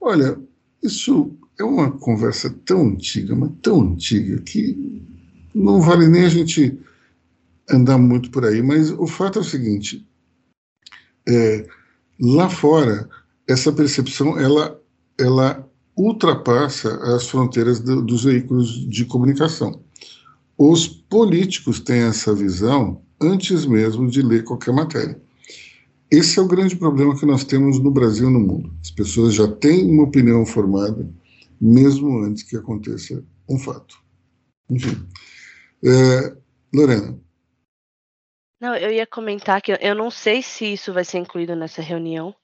Olha, 0.00 0.38
isso 0.82 1.32
é 1.58 1.64
uma 1.64 1.90
conversa 1.90 2.54
tão 2.64 2.88
antiga, 2.88 3.34
mas 3.34 3.50
tão 3.62 3.80
antiga, 3.80 4.40
que 4.42 5.02
não 5.54 5.80
vale 5.80 6.06
nem 6.06 6.24
a 6.24 6.28
gente 6.28 6.78
andar 7.70 7.98
muito 7.98 8.30
por 8.30 8.44
aí. 8.44 8.62
Mas 8.62 8.90
o 8.90 9.06
fato 9.06 9.38
é 9.38 9.42
o 9.42 9.44
seguinte: 9.44 10.06
é, 11.28 11.66
lá 12.20 12.48
fora, 12.48 13.08
essa 13.46 13.72
percepção 13.72 14.38
ela, 14.38 14.80
ela 15.18 15.68
ultrapassa 15.96 16.94
as 17.14 17.28
fronteiras 17.28 17.80
do, 17.80 18.02
dos 18.02 18.24
veículos 18.24 18.88
de 18.88 19.04
comunicação. 19.04 19.82
Os 20.56 20.86
políticos 20.88 21.80
têm 21.80 22.02
essa 22.02 22.34
visão 22.34 23.02
antes 23.20 23.66
mesmo 23.66 24.08
de 24.08 24.22
ler 24.22 24.44
qualquer 24.44 24.72
matéria. 24.72 25.20
Esse 26.10 26.38
é 26.38 26.42
o 26.42 26.48
grande 26.48 26.74
problema 26.74 27.18
que 27.18 27.26
nós 27.26 27.44
temos 27.44 27.78
no 27.78 27.90
Brasil 27.90 28.28
e 28.28 28.32
no 28.32 28.40
mundo. 28.40 28.72
As 28.82 28.90
pessoas 28.90 29.34
já 29.34 29.46
têm 29.46 29.90
uma 29.90 30.04
opinião 30.04 30.44
formada, 30.46 31.08
mesmo 31.60 32.24
antes 32.24 32.42
que 32.42 32.56
aconteça 32.56 33.22
um 33.48 33.58
fato. 33.58 33.98
Enfim. 34.70 34.96
É, 35.84 36.34
Lorena. 36.74 37.18
Não, 38.60 38.74
eu 38.74 38.90
ia 38.90 39.06
comentar 39.06 39.62
que 39.62 39.76
eu 39.80 39.94
não 39.94 40.10
sei 40.10 40.42
se 40.42 40.72
isso 40.72 40.92
vai 40.92 41.04
ser 41.04 41.18
incluído 41.18 41.54
nessa 41.54 41.80
reunião, 41.80 42.34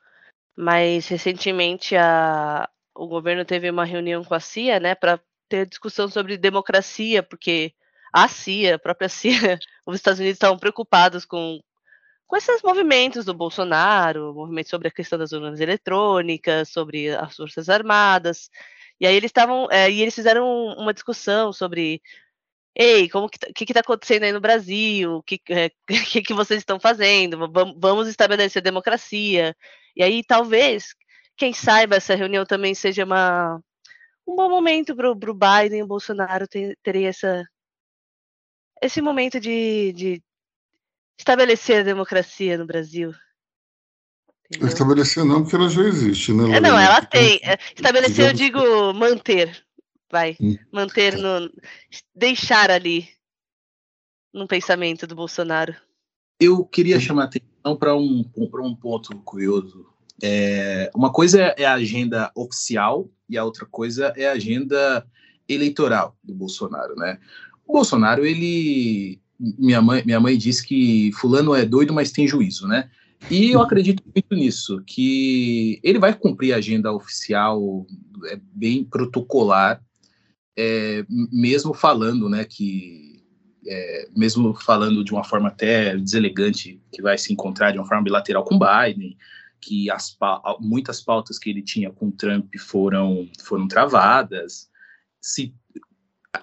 mas 0.57 1.09
recentemente 1.09 1.97
a, 1.97 2.69
o 2.95 3.09
governo 3.09 3.45
teve 3.45 3.69
uma 3.69 3.85
reunião 3.85 4.25
com 4.25 4.35
a 4.35 4.41
CIA, 4.41 4.79
né, 4.79 4.95
para 4.95 5.21
ter 5.49 5.67
discussão 5.67 6.09
sobre 6.09 6.37
democracia, 6.39 7.23
porque 7.23 7.75
a 8.13 8.29
CIA, 8.29 8.77
a 8.77 8.79
própria 8.79 9.09
CIA, 9.09 9.59
os 9.87 9.97
Estados 9.97 10.21
Unidos 10.21 10.37
estavam 10.37 10.59
preocupados 10.59 11.25
com, 11.25 11.61
com 12.27 12.37
esses 12.37 12.63
movimentos 12.63 13.25
do 13.25 13.35
Bolsonaro, 13.35 14.35
movimentos 14.35 14.71
sobre 14.71 14.89
a 14.89 14.93
questão 14.93 15.19
das 15.19 15.33
urnas 15.33 15.61
eletrônicas, 15.61 16.71
sobre 16.71 17.11
as 17.11 17.35
Forças 17.37 17.69
Armadas, 17.69 18.51
e 19.01 19.07
aí 19.07 19.17
eles 19.17 19.31
estavam, 19.31 19.69
é, 19.71 19.91
e 19.91 20.01
eles 20.01 20.15
fizeram 20.15 20.47
uma 20.79 20.95
discussão 20.95 21.53
sobre 21.53 22.01
Ei, 22.77 23.09
como 23.09 23.29
que, 23.29 23.39
tá, 23.39 23.47
que 23.55 23.65
está 23.65 23.81
acontecendo 23.81 24.25
aí 24.25 24.33
no 24.33 24.41
Brasil? 24.41 25.17
O 25.17 25.23
que, 25.23 25.41
é, 25.49 25.71
que, 26.11 26.23
que 26.23 26.35
vocês 26.35 26.59
estão 26.59 26.81
fazendo? 26.81 27.39
Vamos 27.77 28.09
estabelecer 28.09 28.63
democracia. 28.63 29.57
E 29.95 30.03
aí, 30.03 30.25
talvez, 30.25 30.95
quem 31.37 31.53
saiba, 31.53 31.97
essa 31.97 32.15
reunião 32.15 32.45
também 32.45 32.75
seja 32.75 33.05
uma, 33.05 33.61
um 34.27 34.35
bom 34.35 34.49
momento 34.49 34.95
para 34.97 35.11
o 35.11 35.15
Biden 35.15 35.81
e 35.81 35.83
o 35.83 35.87
Bolsonaro 35.87 36.49
ter, 36.49 36.77
terem 36.83 37.07
essa, 37.07 37.45
esse 38.83 39.01
momento 39.01 39.39
de, 39.39 39.93
de 39.93 40.23
estabelecer 41.19 41.81
a 41.81 41.85
democracia 41.85 42.59
no 42.59 42.67
Brasil. 42.67 43.13
Entendeu? 44.47 44.69
Estabelecer 44.69 45.25
não, 45.25 45.43
porque 45.43 45.57
ela 45.57 45.69
já 45.69 45.83
existe, 45.83 46.33
né? 46.33 46.57
É, 46.57 46.61
não, 46.61 46.79
ela 46.79 47.05
tem. 47.05 47.41
É, 47.43 47.57
estabelecer, 47.75 48.29
eu 48.29 48.33
digo 48.33 48.93
manter. 48.93 49.64
Vai. 50.15 50.37
Hum. 50.41 50.57
Manter 50.71 51.19
no. 51.19 51.51
Deixar 52.15 52.71
ali 52.71 53.09
no 54.33 54.47
pensamento 54.47 55.09
do 55.09 55.17
Bolsonaro. 55.17 55.75
Eu 56.39 56.65
queria 56.65 57.01
chamar 57.01 57.23
a 57.23 57.25
atenção 57.25 57.77
para 57.77 57.97
um, 57.97 58.25
um 58.37 58.77
ponto 58.77 59.19
curioso. 59.23 59.85
É, 60.23 60.89
uma 60.95 61.13
coisa 61.13 61.53
é 61.59 61.65
a 61.65 61.75
agenda 61.75 62.31
oficial 62.37 63.11
e 63.29 63.37
a 63.37 63.45
outra 63.45 63.67
coisa 63.67 64.13
é 64.17 64.29
a 64.29 64.35
agenda 64.35 65.05
eleitoral 65.49 66.17
do 66.23 66.33
Bolsonaro, 66.33 66.95
né? 66.95 67.19
O 67.67 67.73
Bolsonaro, 67.73 68.25
ele. 68.25 69.21
Minha 69.37 69.83
mãe, 69.83 70.05
minha 70.07 70.21
mãe 70.21 70.39
disse 70.39 70.65
que 70.65 71.11
Fulano 71.15 71.57
é 71.57 71.65
doido, 71.65 71.93
mas 71.93 72.13
tem 72.13 72.29
juízo, 72.29 72.69
né? 72.69 72.89
E 73.29 73.51
eu 73.51 73.61
acredito 73.61 74.01
muito 74.15 74.33
nisso, 74.33 74.81
que 74.87 75.81
ele 75.83 75.99
vai 75.99 76.15
cumprir 76.15 76.53
a 76.53 76.59
agenda 76.59 76.93
oficial 76.93 77.85
é, 78.27 78.39
bem 78.55 78.85
protocolar, 78.85 79.83
é, 80.57 81.05
mesmo 81.09 81.75
falando, 81.75 82.29
né, 82.29 82.45
que 82.45 83.25
é, 83.67 84.09
mesmo 84.15 84.55
falando 84.55 85.03
de 85.03 85.13
uma 85.13 85.25
forma 85.25 85.49
até 85.49 85.97
deselegante, 85.97 86.81
que 86.93 87.03
vai 87.03 87.17
se 87.17 87.33
encontrar 87.33 87.73
de 87.73 87.79
uma 87.79 87.87
forma 87.87 88.05
bilateral 88.05 88.45
com 88.45 88.59
Biden, 88.59 89.17
que 89.61 89.91
as, 89.91 90.17
muitas 90.61 91.01
pautas 91.01 91.39
que 91.39 91.49
ele 91.49 91.63
tinha 91.63 91.91
com 91.91 92.11
Trump 92.11 92.55
foram, 92.59 93.29
foram 93.43 93.67
travadas. 93.67 94.69
Se 95.21 95.55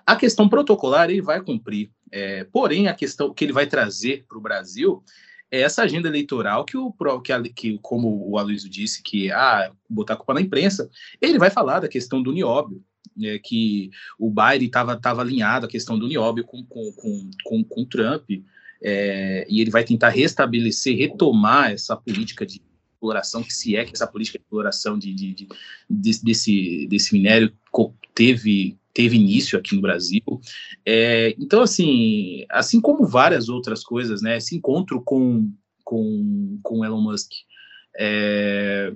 a 0.06 0.16
questão 0.16 0.50
protocolar 0.50 1.10
ele 1.10 1.22
vai 1.22 1.42
cumprir, 1.42 1.92
é, 2.12 2.44
porém 2.46 2.88
a 2.88 2.94
questão 2.94 3.34
que 3.34 3.46
ele 3.46 3.54
vai 3.54 3.68
trazer 3.68 4.26
para 4.28 4.38
o 4.38 4.42
Brasil 4.42 5.04
é 5.52 5.62
essa 5.62 5.84
agenda 5.84 6.08
eleitoral 6.08 6.66
que 6.66 6.78
o 6.78 6.94
que, 7.22 7.50
que 7.50 7.80
como 7.80 8.30
o 8.30 8.38
Aloysio 8.38 8.70
disse 8.70 9.04
que 9.04 9.32
ah 9.32 9.72
botar 9.90 10.14
a 10.14 10.18
culpa 10.18 10.34
na 10.34 10.42
imprensa, 10.42 10.90
ele 11.22 11.38
vai 11.38 11.50
falar 11.50 11.82
da 11.82 11.90
questão 11.90 12.24
do 12.24 12.32
nióbio, 12.32 12.84
é, 13.22 13.40
que 13.40 13.90
o 14.18 14.30
Biden 14.30 14.68
estava 14.68 14.96
tava 14.96 15.22
alinhado 15.22 15.66
a 15.66 15.70
questão 15.70 15.98
do 15.98 16.08
nióbio 16.08 16.44
com 16.44 16.64
com, 16.66 16.92
com, 16.94 17.32
com, 17.44 17.64
com 17.64 17.86
Trump. 17.86 18.30
É, 18.84 19.46
e 19.48 19.62
ele 19.62 19.70
vai 19.70 19.84
tentar 19.84 20.10
restabelecer, 20.10 20.98
retomar 20.98 21.72
essa 21.72 21.96
política 21.96 22.46
de 22.46 22.60
exploração, 23.02 23.44
que 23.44 23.54
se 23.54 23.76
é 23.76 23.86
que 23.86 23.94
essa 23.94 24.08
política 24.08 24.40
de 24.40 24.44
exploração 24.44 24.98
de, 24.98 25.14
de, 25.14 25.34
de, 25.34 25.48
desse, 26.24 26.88
desse 26.88 27.14
minério 27.14 27.54
teve 28.14 28.78
teve 28.94 29.16
início 29.16 29.58
aqui 29.58 29.76
no 29.76 29.82
Brasil. 29.82 30.22
É, 30.86 31.34
então, 31.40 31.62
assim, 31.62 32.46
assim 32.50 32.82
como 32.82 33.08
várias 33.08 33.50
outras 33.50 33.84
coisas, 33.84 34.22
né, 34.22 34.38
esse 34.38 34.56
encontro 34.56 35.02
com, 35.02 35.50
com, 35.84 36.60
com 36.62 36.86
Elon 36.86 37.02
Musk, 37.02 37.32
é, 37.98 38.94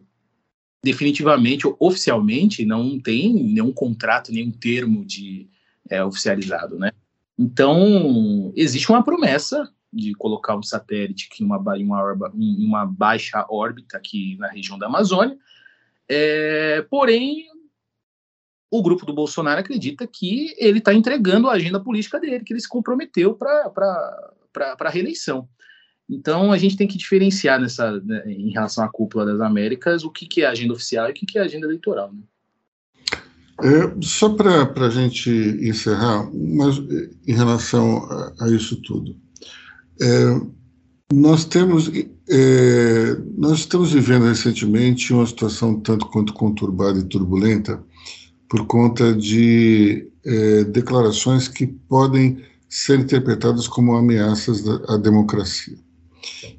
definitivamente, 0.85 1.65
oficialmente, 1.79 2.63
não 2.63 2.99
tem 2.99 3.33
nenhum 3.33 3.73
contrato, 3.73 4.31
nenhum 4.31 4.51
termo 4.51 5.03
de 5.03 5.49
é, 5.89 6.03
oficializado, 6.03 6.77
né? 6.77 6.91
Então, 7.39 8.53
existe 8.55 8.87
uma 8.91 9.03
promessa 9.03 9.67
de 9.91 10.13
colocar 10.13 10.55
um 10.55 10.61
satélite 10.61 11.27
em 11.41 11.43
uma, 11.43 11.57
uma, 11.57 12.31
uma 12.35 12.85
baixa 12.85 13.43
órbita 13.49 13.97
aqui 13.97 14.37
na 14.37 14.47
região 14.47 14.77
da 14.77 14.85
Amazônia. 14.85 15.35
É, 16.07 16.83
porém, 16.83 17.45
o 18.69 18.83
grupo 18.83 19.07
do 19.07 19.13
Bolsonaro 19.13 19.61
acredita 19.61 20.05
que 20.05 20.53
ele 20.59 20.77
está 20.77 20.93
entregando 20.93 21.49
a 21.49 21.53
agenda 21.53 21.79
política 21.79 22.19
dele, 22.19 22.43
que 22.43 22.53
ele 22.53 22.61
se 22.61 22.69
comprometeu 22.69 23.33
para 23.33 23.73
a 24.81 24.89
reeleição. 24.89 25.49
Então, 26.09 26.51
a 26.51 26.57
gente 26.57 26.77
tem 26.77 26.87
que 26.87 26.97
diferenciar 26.97 27.59
nessa, 27.59 27.99
né, 28.01 28.23
em 28.27 28.51
relação 28.51 28.83
à 28.83 28.89
cúpula 28.89 29.25
das 29.25 29.41
Américas 29.41 30.03
o 30.03 30.11
que, 30.11 30.27
que 30.27 30.41
é 30.41 30.47
agenda 30.47 30.73
oficial 30.73 31.07
e 31.07 31.11
o 31.11 31.13
que, 31.13 31.25
que 31.25 31.39
é 31.39 31.41
agenda 31.41 31.65
eleitoral. 31.65 32.13
Né? 32.13 32.21
É, 33.63 33.95
só 34.01 34.29
para 34.29 34.85
a 34.85 34.89
gente 34.89 35.29
encerrar, 35.61 36.29
mas 36.33 36.77
em 37.25 37.33
relação 37.33 38.03
a, 38.05 38.33
a 38.41 38.49
isso 38.49 38.81
tudo, 38.81 39.15
é, 40.01 40.41
nós 41.13 41.45
temos 41.45 41.89
é, 42.27 43.17
nós 43.37 43.59
estamos 43.59 43.93
vivendo 43.93 44.25
recentemente 44.25 45.13
uma 45.13 45.25
situação 45.25 45.79
tanto 45.79 46.07
quanto 46.07 46.33
conturbada 46.33 46.99
e 46.99 47.03
turbulenta 47.03 47.81
por 48.49 48.65
conta 48.65 49.13
de 49.13 50.11
é, 50.25 50.63
declarações 50.63 51.47
que 51.47 51.67
podem 51.67 52.43
ser 52.67 52.99
interpretadas 52.99 53.67
como 53.67 53.95
ameaças 53.95 54.67
à 54.89 54.97
democracia. 54.97 55.77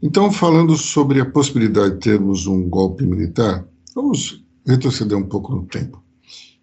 Então, 0.03 0.31
falando 0.31 0.77
sobre 0.77 1.21
a 1.21 1.27
possibilidade 1.27 1.95
de 1.95 2.01
termos 2.01 2.47
um 2.47 2.69
golpe 2.69 3.05
militar, 3.05 3.67
vamos 3.95 4.45
retroceder 4.67 5.17
um 5.17 5.29
pouco 5.29 5.55
no 5.55 5.65
tempo 5.67 6.03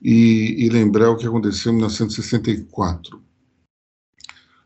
e, 0.02 0.66
e 0.66 0.70
lembrar 0.70 1.10
o 1.12 1.18
que 1.18 1.26
aconteceu 1.26 1.72
em 1.72 1.76
1964. 1.76 3.22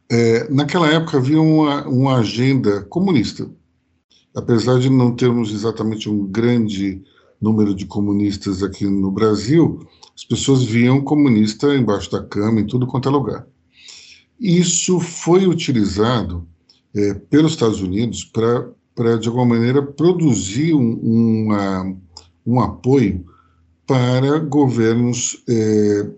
É, 0.10 0.50
naquela 0.50 0.88
época 0.88 1.18
havia 1.18 1.42
uma, 1.42 1.88
uma 1.88 2.18
agenda 2.18 2.82
comunista. 2.84 3.50
Apesar 4.36 4.80
de 4.80 4.90
não 4.90 5.16
termos 5.16 5.52
exatamente 5.52 6.10
um 6.10 6.26
grande 6.26 7.02
número 7.42 7.76
de 7.76 7.86
comunistas 7.86 8.64
aqui 8.64 8.86
no 8.86 9.12
Brasil, 9.12 9.80
as 10.16 10.24
pessoas 10.24 10.64
viam 10.64 11.02
comunista 11.02 11.76
embaixo 11.76 12.12
da 12.12 12.24
cama, 12.24 12.60
em 12.60 12.66
tudo 12.66 12.88
quanto 12.88 13.10
é 13.10 13.12
lugar. 13.12 13.48
Isso 14.40 15.00
foi 15.00 15.48
utilizado 15.48 16.48
é, 16.96 17.14
pelos 17.14 17.52
Estados 17.52 17.82
Unidos 17.82 18.24
para, 18.24 19.18
de 19.18 19.28
alguma 19.28 19.46
maneira, 19.46 19.82
produzir 19.82 20.74
um, 20.74 21.46
uma, 21.46 21.96
um 22.46 22.60
apoio 22.60 23.26
para 23.86 24.40
governos 24.40 25.44
é, 25.48 26.10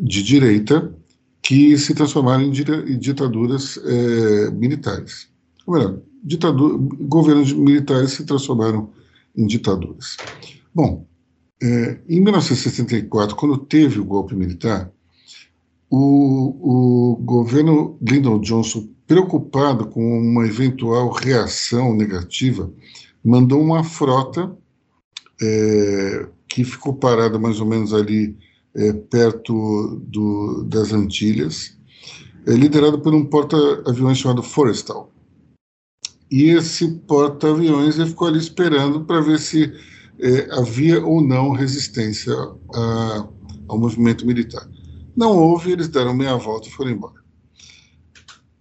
de 0.00 0.22
direita 0.22 0.94
que 1.42 1.76
se 1.76 1.94
transformaram 1.94 2.44
em, 2.44 2.50
ditaduras 2.50 3.78
é, 3.84 4.50
militares. 4.50 5.28
Ou 5.66 5.74
melhor, 5.74 5.98
ditadura, 6.22 6.76
governos 7.00 7.52
militares 7.52 8.12
se 8.12 8.24
transformaram 8.24 8.90
em 9.36 9.46
ditaduras. 9.46 10.16
Bom, 10.74 11.06
é, 11.62 11.98
em 12.08 12.20
1964, 12.20 13.36
quando 13.36 13.58
teve 13.58 14.00
o 14.00 14.04
golpe 14.04 14.34
militar, 14.34 14.90
o, 15.90 17.12
o 17.12 17.16
governo 17.16 17.98
Lyndon 18.00 18.40
Johnson, 18.40 18.88
preocupado 19.10 19.86
com 19.88 20.20
uma 20.20 20.46
eventual 20.46 21.10
reação 21.10 21.92
negativa, 21.96 22.72
mandou 23.24 23.60
uma 23.60 23.82
frota 23.82 24.56
é, 25.42 26.28
que 26.46 26.62
ficou 26.62 26.94
parada 26.94 27.36
mais 27.36 27.58
ou 27.58 27.66
menos 27.66 27.92
ali 27.92 28.38
é, 28.72 28.92
perto 28.92 30.00
do, 30.06 30.62
das 30.62 30.92
Antilhas, 30.92 31.76
é, 32.46 32.52
liderada 32.52 32.98
por 32.98 33.12
um 33.12 33.24
porta-aviões 33.24 34.18
chamado 34.18 34.44
Forrestal. 34.44 35.12
E 36.30 36.44
esse 36.50 36.88
porta-aviões 37.08 37.96
ficou 37.96 38.28
ali 38.28 38.38
esperando 38.38 39.04
para 39.04 39.20
ver 39.20 39.40
se 39.40 39.72
é, 40.20 40.46
havia 40.52 41.04
ou 41.04 41.20
não 41.20 41.50
resistência 41.50 42.32
a, 42.72 43.28
ao 43.66 43.76
movimento 43.76 44.24
militar. 44.24 44.70
Não 45.16 45.36
houve, 45.36 45.72
eles 45.72 45.88
deram 45.88 46.14
meia 46.14 46.36
volta 46.36 46.68
e 46.68 46.70
foram 46.70 46.92
embora. 46.92 47.19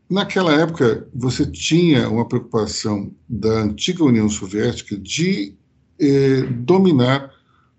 Naquela 0.09 0.51
época, 0.53 1.07
você 1.13 1.45
tinha 1.45 2.09
uma 2.09 2.27
preocupação 2.27 3.11
da 3.27 3.61
antiga 3.61 4.03
União 4.03 4.27
Soviética 4.27 4.97
de 4.97 5.53
eh, 5.99 6.41
dominar 6.61 7.31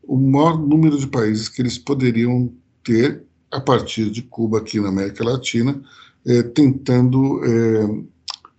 o 0.04 0.16
maior 0.16 0.56
número 0.56 0.96
de 0.96 1.08
países 1.08 1.48
que 1.48 1.60
eles 1.60 1.76
poderiam 1.76 2.52
ter 2.84 3.24
a 3.50 3.60
partir 3.60 4.10
de 4.10 4.22
Cuba 4.22 4.58
aqui 4.58 4.78
na 4.78 4.90
América 4.90 5.24
Latina, 5.24 5.82
eh, 6.24 6.44
tentando 6.44 7.44
eh, 7.44 8.04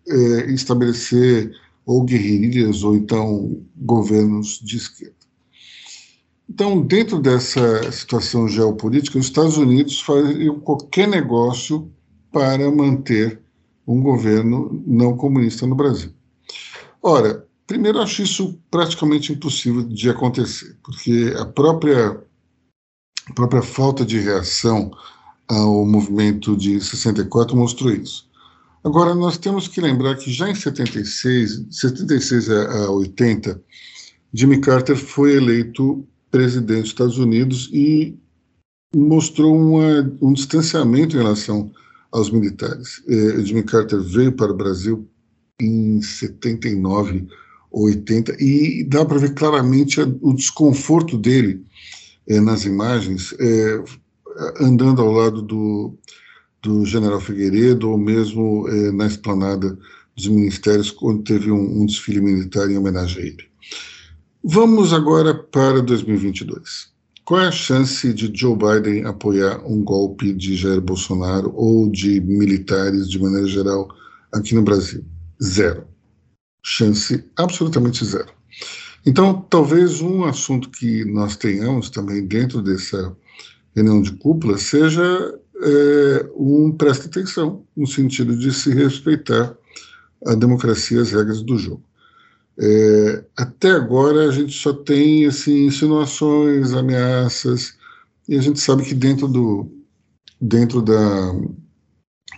eh 0.10 0.52
estabelecer 0.52 1.56
ou 1.86 2.04
guerrilhas 2.04 2.84
ou 2.84 2.94
então 2.94 3.62
governos 3.78 4.60
de 4.62 4.76
esquerda. 4.76 5.16
Então, 6.50 6.82
dentro 6.82 7.22
dessa 7.22 7.90
situação 7.90 8.50
geopolítica, 8.50 9.18
os 9.18 9.28
Estados 9.28 9.58
Unidos 9.58 10.02
fariam 10.02 10.60
qualquer 10.60 11.08
negócio 11.08 11.90
para 12.34 12.70
manter 12.70 13.42
um 13.92 14.02
governo 14.02 14.84
não 14.86 15.16
comunista 15.16 15.68
no 15.68 15.76
Brasil. 15.76 16.12
Ora, 17.02 17.46
primeiro, 17.66 18.00
acho 18.00 18.22
isso 18.22 18.60
praticamente 18.70 19.34
impossível 19.34 19.84
de 19.84 20.10
acontecer, 20.10 20.78
porque 20.84 21.34
a 21.38 21.46
própria, 21.46 22.22
a 23.28 23.34
própria 23.34 23.62
falta 23.62 24.06
de 24.06 24.20
reação 24.20 24.92
ao 25.48 25.86
movimento 25.86 26.56
de 26.56 26.80
64 26.80 27.56
mostrou 27.56 27.92
isso. 27.92 28.30
Agora, 28.84 29.14
nós 29.14 29.38
temos 29.38 29.68
que 29.68 29.82
lembrar 29.82 30.16
que 30.16 30.32
já 30.32 30.50
em 30.50 30.56
76, 30.56 31.66
76 31.70 32.50
a 32.50 32.90
80, 32.90 33.62
Jimmy 34.34 34.60
Carter 34.60 34.96
foi 34.96 35.36
eleito 35.36 36.08
presidente 36.32 36.82
dos 36.82 36.90
Estados 36.90 37.18
Unidos 37.18 37.70
e 37.74 38.18
mostrou 38.96 39.56
uma, 39.56 40.12
um 40.22 40.34
distanciamento 40.34 41.16
em 41.16 41.20
relação 41.20 41.72
aos 42.12 42.30
militares. 42.30 43.02
É, 43.08 43.42
Jimmy 43.42 43.64
Carter 43.64 44.02
veio 44.02 44.32
para 44.32 44.52
o 44.52 44.58
Brasil 44.58 45.08
em 45.60 46.02
79 46.02 47.28
ou 47.72 47.86
80 47.86 48.36
e 48.40 48.84
dá 48.84 49.06
para 49.06 49.20
ver 49.20 49.34
claramente 49.34 50.02
o 50.02 50.34
desconforto 50.34 51.18
dele 51.18 51.64
é, 52.28 52.40
nas 52.40 52.66
imagens, 52.66 53.34
é, 53.40 53.84
andando 54.60 55.02
ao 55.02 55.12
lado 55.12 55.42
do, 55.42 55.98
do 56.62 56.86
general 56.86 57.20
Figueiredo 57.20 57.90
ou 57.90 57.98
mesmo 57.98 58.68
é, 58.68 58.92
na 58.92 59.08
esplanada 59.08 59.78
dos 60.16 60.28
ministérios, 60.28 60.92
quando 60.92 61.24
teve 61.24 61.52
um, 61.52 61.82
um 61.82 61.86
desfile 61.86 62.22
militar 62.22 62.70
em 62.70 62.78
homenagem 62.78 63.24
a 63.24 63.26
ele. 63.26 63.52
Vamos 64.44 64.92
agora 64.92 65.34
para 65.34 65.82
2022. 65.82 66.91
Qual 67.32 67.40
é 67.40 67.48
a 67.48 67.52
chance 67.52 68.14
de 68.14 68.30
Joe 68.36 68.58
Biden 68.58 69.06
apoiar 69.06 69.66
um 69.66 69.82
golpe 69.82 70.34
de 70.34 70.58
Jair 70.58 70.82
Bolsonaro 70.82 71.54
ou 71.56 71.90
de 71.90 72.20
militares 72.20 73.10
de 73.10 73.18
maneira 73.18 73.48
geral 73.48 73.88
aqui 74.34 74.54
no 74.54 74.62
Brasil? 74.62 75.06
Zero. 75.42 75.88
Chance 76.62 77.24
absolutamente 77.38 78.04
zero. 78.04 78.28
Então, 79.06 79.46
talvez 79.50 80.02
um 80.02 80.26
assunto 80.26 80.70
que 80.72 81.06
nós 81.06 81.38
tenhamos 81.38 81.90
também 81.90 82.28
dentro 82.28 82.62
dessa 82.62 83.16
reunião 83.74 84.02
de 84.02 84.12
cúpula 84.12 84.58
seja 84.58 85.02
é, 85.64 86.30
um 86.36 86.70
presta 86.70 87.08
atenção, 87.08 87.66
no 87.78 87.88
sentido 87.88 88.36
de 88.36 88.54
se 88.54 88.74
respeitar 88.74 89.56
a 90.28 90.36
democracia 90.36 90.98
e 90.98 91.02
as 91.02 91.12
regras 91.14 91.42
do 91.42 91.58
jogo. 91.58 91.82
É, 92.60 93.24
até 93.38 93.72
agora 93.72 94.28
a 94.28 94.32
gente 94.32 94.54
só 94.54 94.74
tem 94.74 95.26
assim, 95.26 95.66
insinuações, 95.66 96.74
ameaças, 96.74 97.76
e 98.28 98.38
a 98.38 98.42
gente 98.42 98.60
sabe 98.60 98.84
que 98.84 98.94
dentro, 98.94 99.28
do, 99.28 99.72
dentro 100.40 100.82
da 100.82 101.34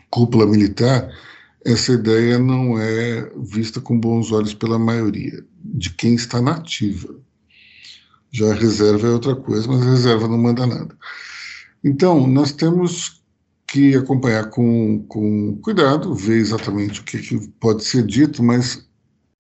cúpula 0.09 0.45
militar, 0.45 1.09
essa 1.65 1.93
ideia 1.93 2.37
não 2.37 2.77
é 2.77 3.31
vista 3.37 3.79
com 3.79 3.99
bons 3.99 4.31
olhos 4.31 4.53
pela 4.53 4.77
maioria, 4.77 5.43
de 5.63 5.89
quem 5.91 6.15
está 6.15 6.41
nativa. 6.41 7.15
Já 8.31 8.51
a 8.51 8.55
reserva 8.55 9.07
é 9.07 9.11
outra 9.11 9.35
coisa, 9.35 9.67
mas 9.67 9.81
a 9.81 9.91
reserva 9.91 10.27
não 10.27 10.37
manda 10.37 10.65
nada. 10.65 10.95
Então, 11.83 12.25
nós 12.27 12.51
temos 12.51 13.21
que 13.67 13.95
acompanhar 13.95 14.49
com, 14.49 15.03
com 15.07 15.55
cuidado, 15.57 16.13
ver 16.13 16.37
exatamente 16.37 17.01
o 17.01 17.03
que, 17.03 17.17
que 17.19 17.47
pode 17.59 17.83
ser 17.83 18.05
dito, 18.05 18.43
mas 18.43 18.87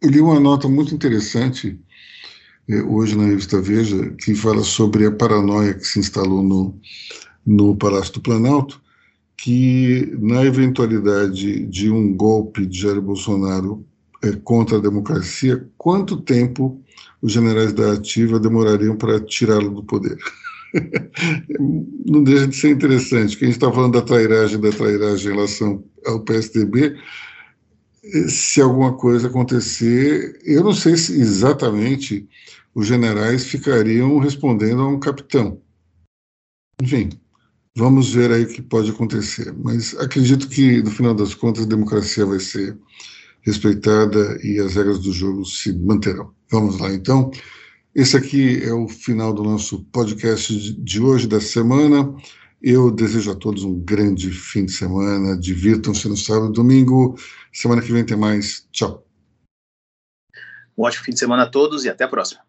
eu 0.03 0.09
li 0.09 0.19
uma 0.19 0.39
nota 0.39 0.67
muito 0.67 0.93
interessante 0.93 1.79
eh, 2.67 2.81
hoje 2.81 3.17
na 3.17 3.25
revista 3.25 3.61
Veja, 3.61 4.09
que 4.19 4.35
fala 4.35 4.61
sobre 4.61 5.05
a 5.05 5.11
paranoia 5.11 5.73
que 5.73 5.87
se 5.87 5.99
instalou 5.99 6.43
no, 6.43 6.77
no 7.45 7.75
Palácio 7.77 8.13
do 8.15 8.21
Planalto, 8.21 8.81
que 9.37 10.13
na 10.19 10.43
eventualidade 10.43 11.65
de 11.67 11.89
um 11.89 12.13
golpe 12.13 12.65
de 12.65 12.81
Jair 12.81 13.01
Bolsonaro 13.01 13.85
eh, 14.21 14.33
contra 14.43 14.77
a 14.77 14.81
democracia, 14.81 15.65
quanto 15.77 16.17
tempo 16.17 16.81
os 17.21 17.31
generais 17.31 17.71
da 17.71 17.93
ativa 17.93 18.39
demorariam 18.39 18.97
para 18.97 19.21
tirá-lo 19.21 19.69
do 19.69 19.83
poder? 19.83 20.17
Não 22.05 22.23
deixa 22.23 22.47
de 22.47 22.55
ser 22.57 22.71
interessante, 22.71 23.37
que 23.37 23.45
a 23.45 23.47
gente 23.47 23.55
está 23.55 23.71
falando 23.71 23.93
da 23.93 24.01
trairagem, 24.01 24.59
da 24.59 24.69
trairagem 24.69 25.31
em 25.31 25.35
relação 25.35 25.81
ao 26.05 26.19
PSDB, 26.19 26.97
se 28.27 28.61
alguma 28.61 28.93
coisa 28.93 29.27
acontecer, 29.27 30.39
eu 30.43 30.63
não 30.63 30.73
sei 30.73 30.97
se 30.97 31.19
exatamente 31.19 32.27
os 32.75 32.87
generais 32.87 33.45
ficariam 33.45 34.17
respondendo 34.19 34.81
a 34.81 34.87
um 34.87 34.99
capitão. 34.99 35.61
Enfim, 36.81 37.09
vamos 37.75 38.13
ver 38.13 38.31
aí 38.31 38.43
o 38.43 38.47
que 38.47 38.61
pode 38.61 38.89
acontecer. 38.89 39.53
Mas 39.53 39.95
acredito 39.99 40.49
que, 40.49 40.81
no 40.81 40.91
final 40.91 41.13
das 41.13 41.33
contas, 41.33 41.63
a 41.63 41.67
democracia 41.67 42.25
vai 42.25 42.39
ser 42.39 42.77
respeitada 43.41 44.39
e 44.43 44.59
as 44.59 44.75
regras 44.75 44.99
do 44.99 45.11
jogo 45.11 45.45
se 45.45 45.71
manterão. 45.73 46.33
Vamos 46.49 46.79
lá, 46.79 46.91
então. 46.91 47.31
Esse 47.93 48.17
aqui 48.17 48.63
é 48.63 48.73
o 48.73 48.87
final 48.87 49.33
do 49.33 49.43
nosso 49.43 49.83
podcast 49.91 50.73
de 50.81 50.99
hoje, 50.99 51.27
da 51.27 51.39
semana. 51.39 52.11
Eu 52.65 52.89
desejo 52.89 53.29
a 53.29 53.35
todos 53.35 53.65
um 53.65 53.77
grande 53.77 54.31
fim 54.31 54.63
de 54.63 54.71
semana. 54.71 55.37
Divirtam-se 55.37 56.07
no 56.07 56.15
sábado 56.15 56.51
e 56.51 56.53
domingo. 56.53 57.15
Semana 57.51 57.81
que 57.81 57.91
vem 57.91 58.05
tem 58.05 58.15
mais. 58.15 58.65
Tchau. 58.71 59.05
Um 60.77 60.83
ótimo 60.83 61.03
fim 61.03 61.11
de 61.11 61.19
semana 61.19 61.43
a 61.43 61.49
todos 61.49 61.83
e 61.83 61.89
até 61.89 62.05
a 62.05 62.07
próxima. 62.07 62.41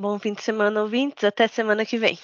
Bom 0.00 0.16
fim 0.20 0.32
de 0.32 0.42
semana, 0.42 0.80
ouvintes. 0.80 1.24
Até 1.24 1.48
semana 1.48 1.84
que 1.84 1.98
vem. 1.98 2.16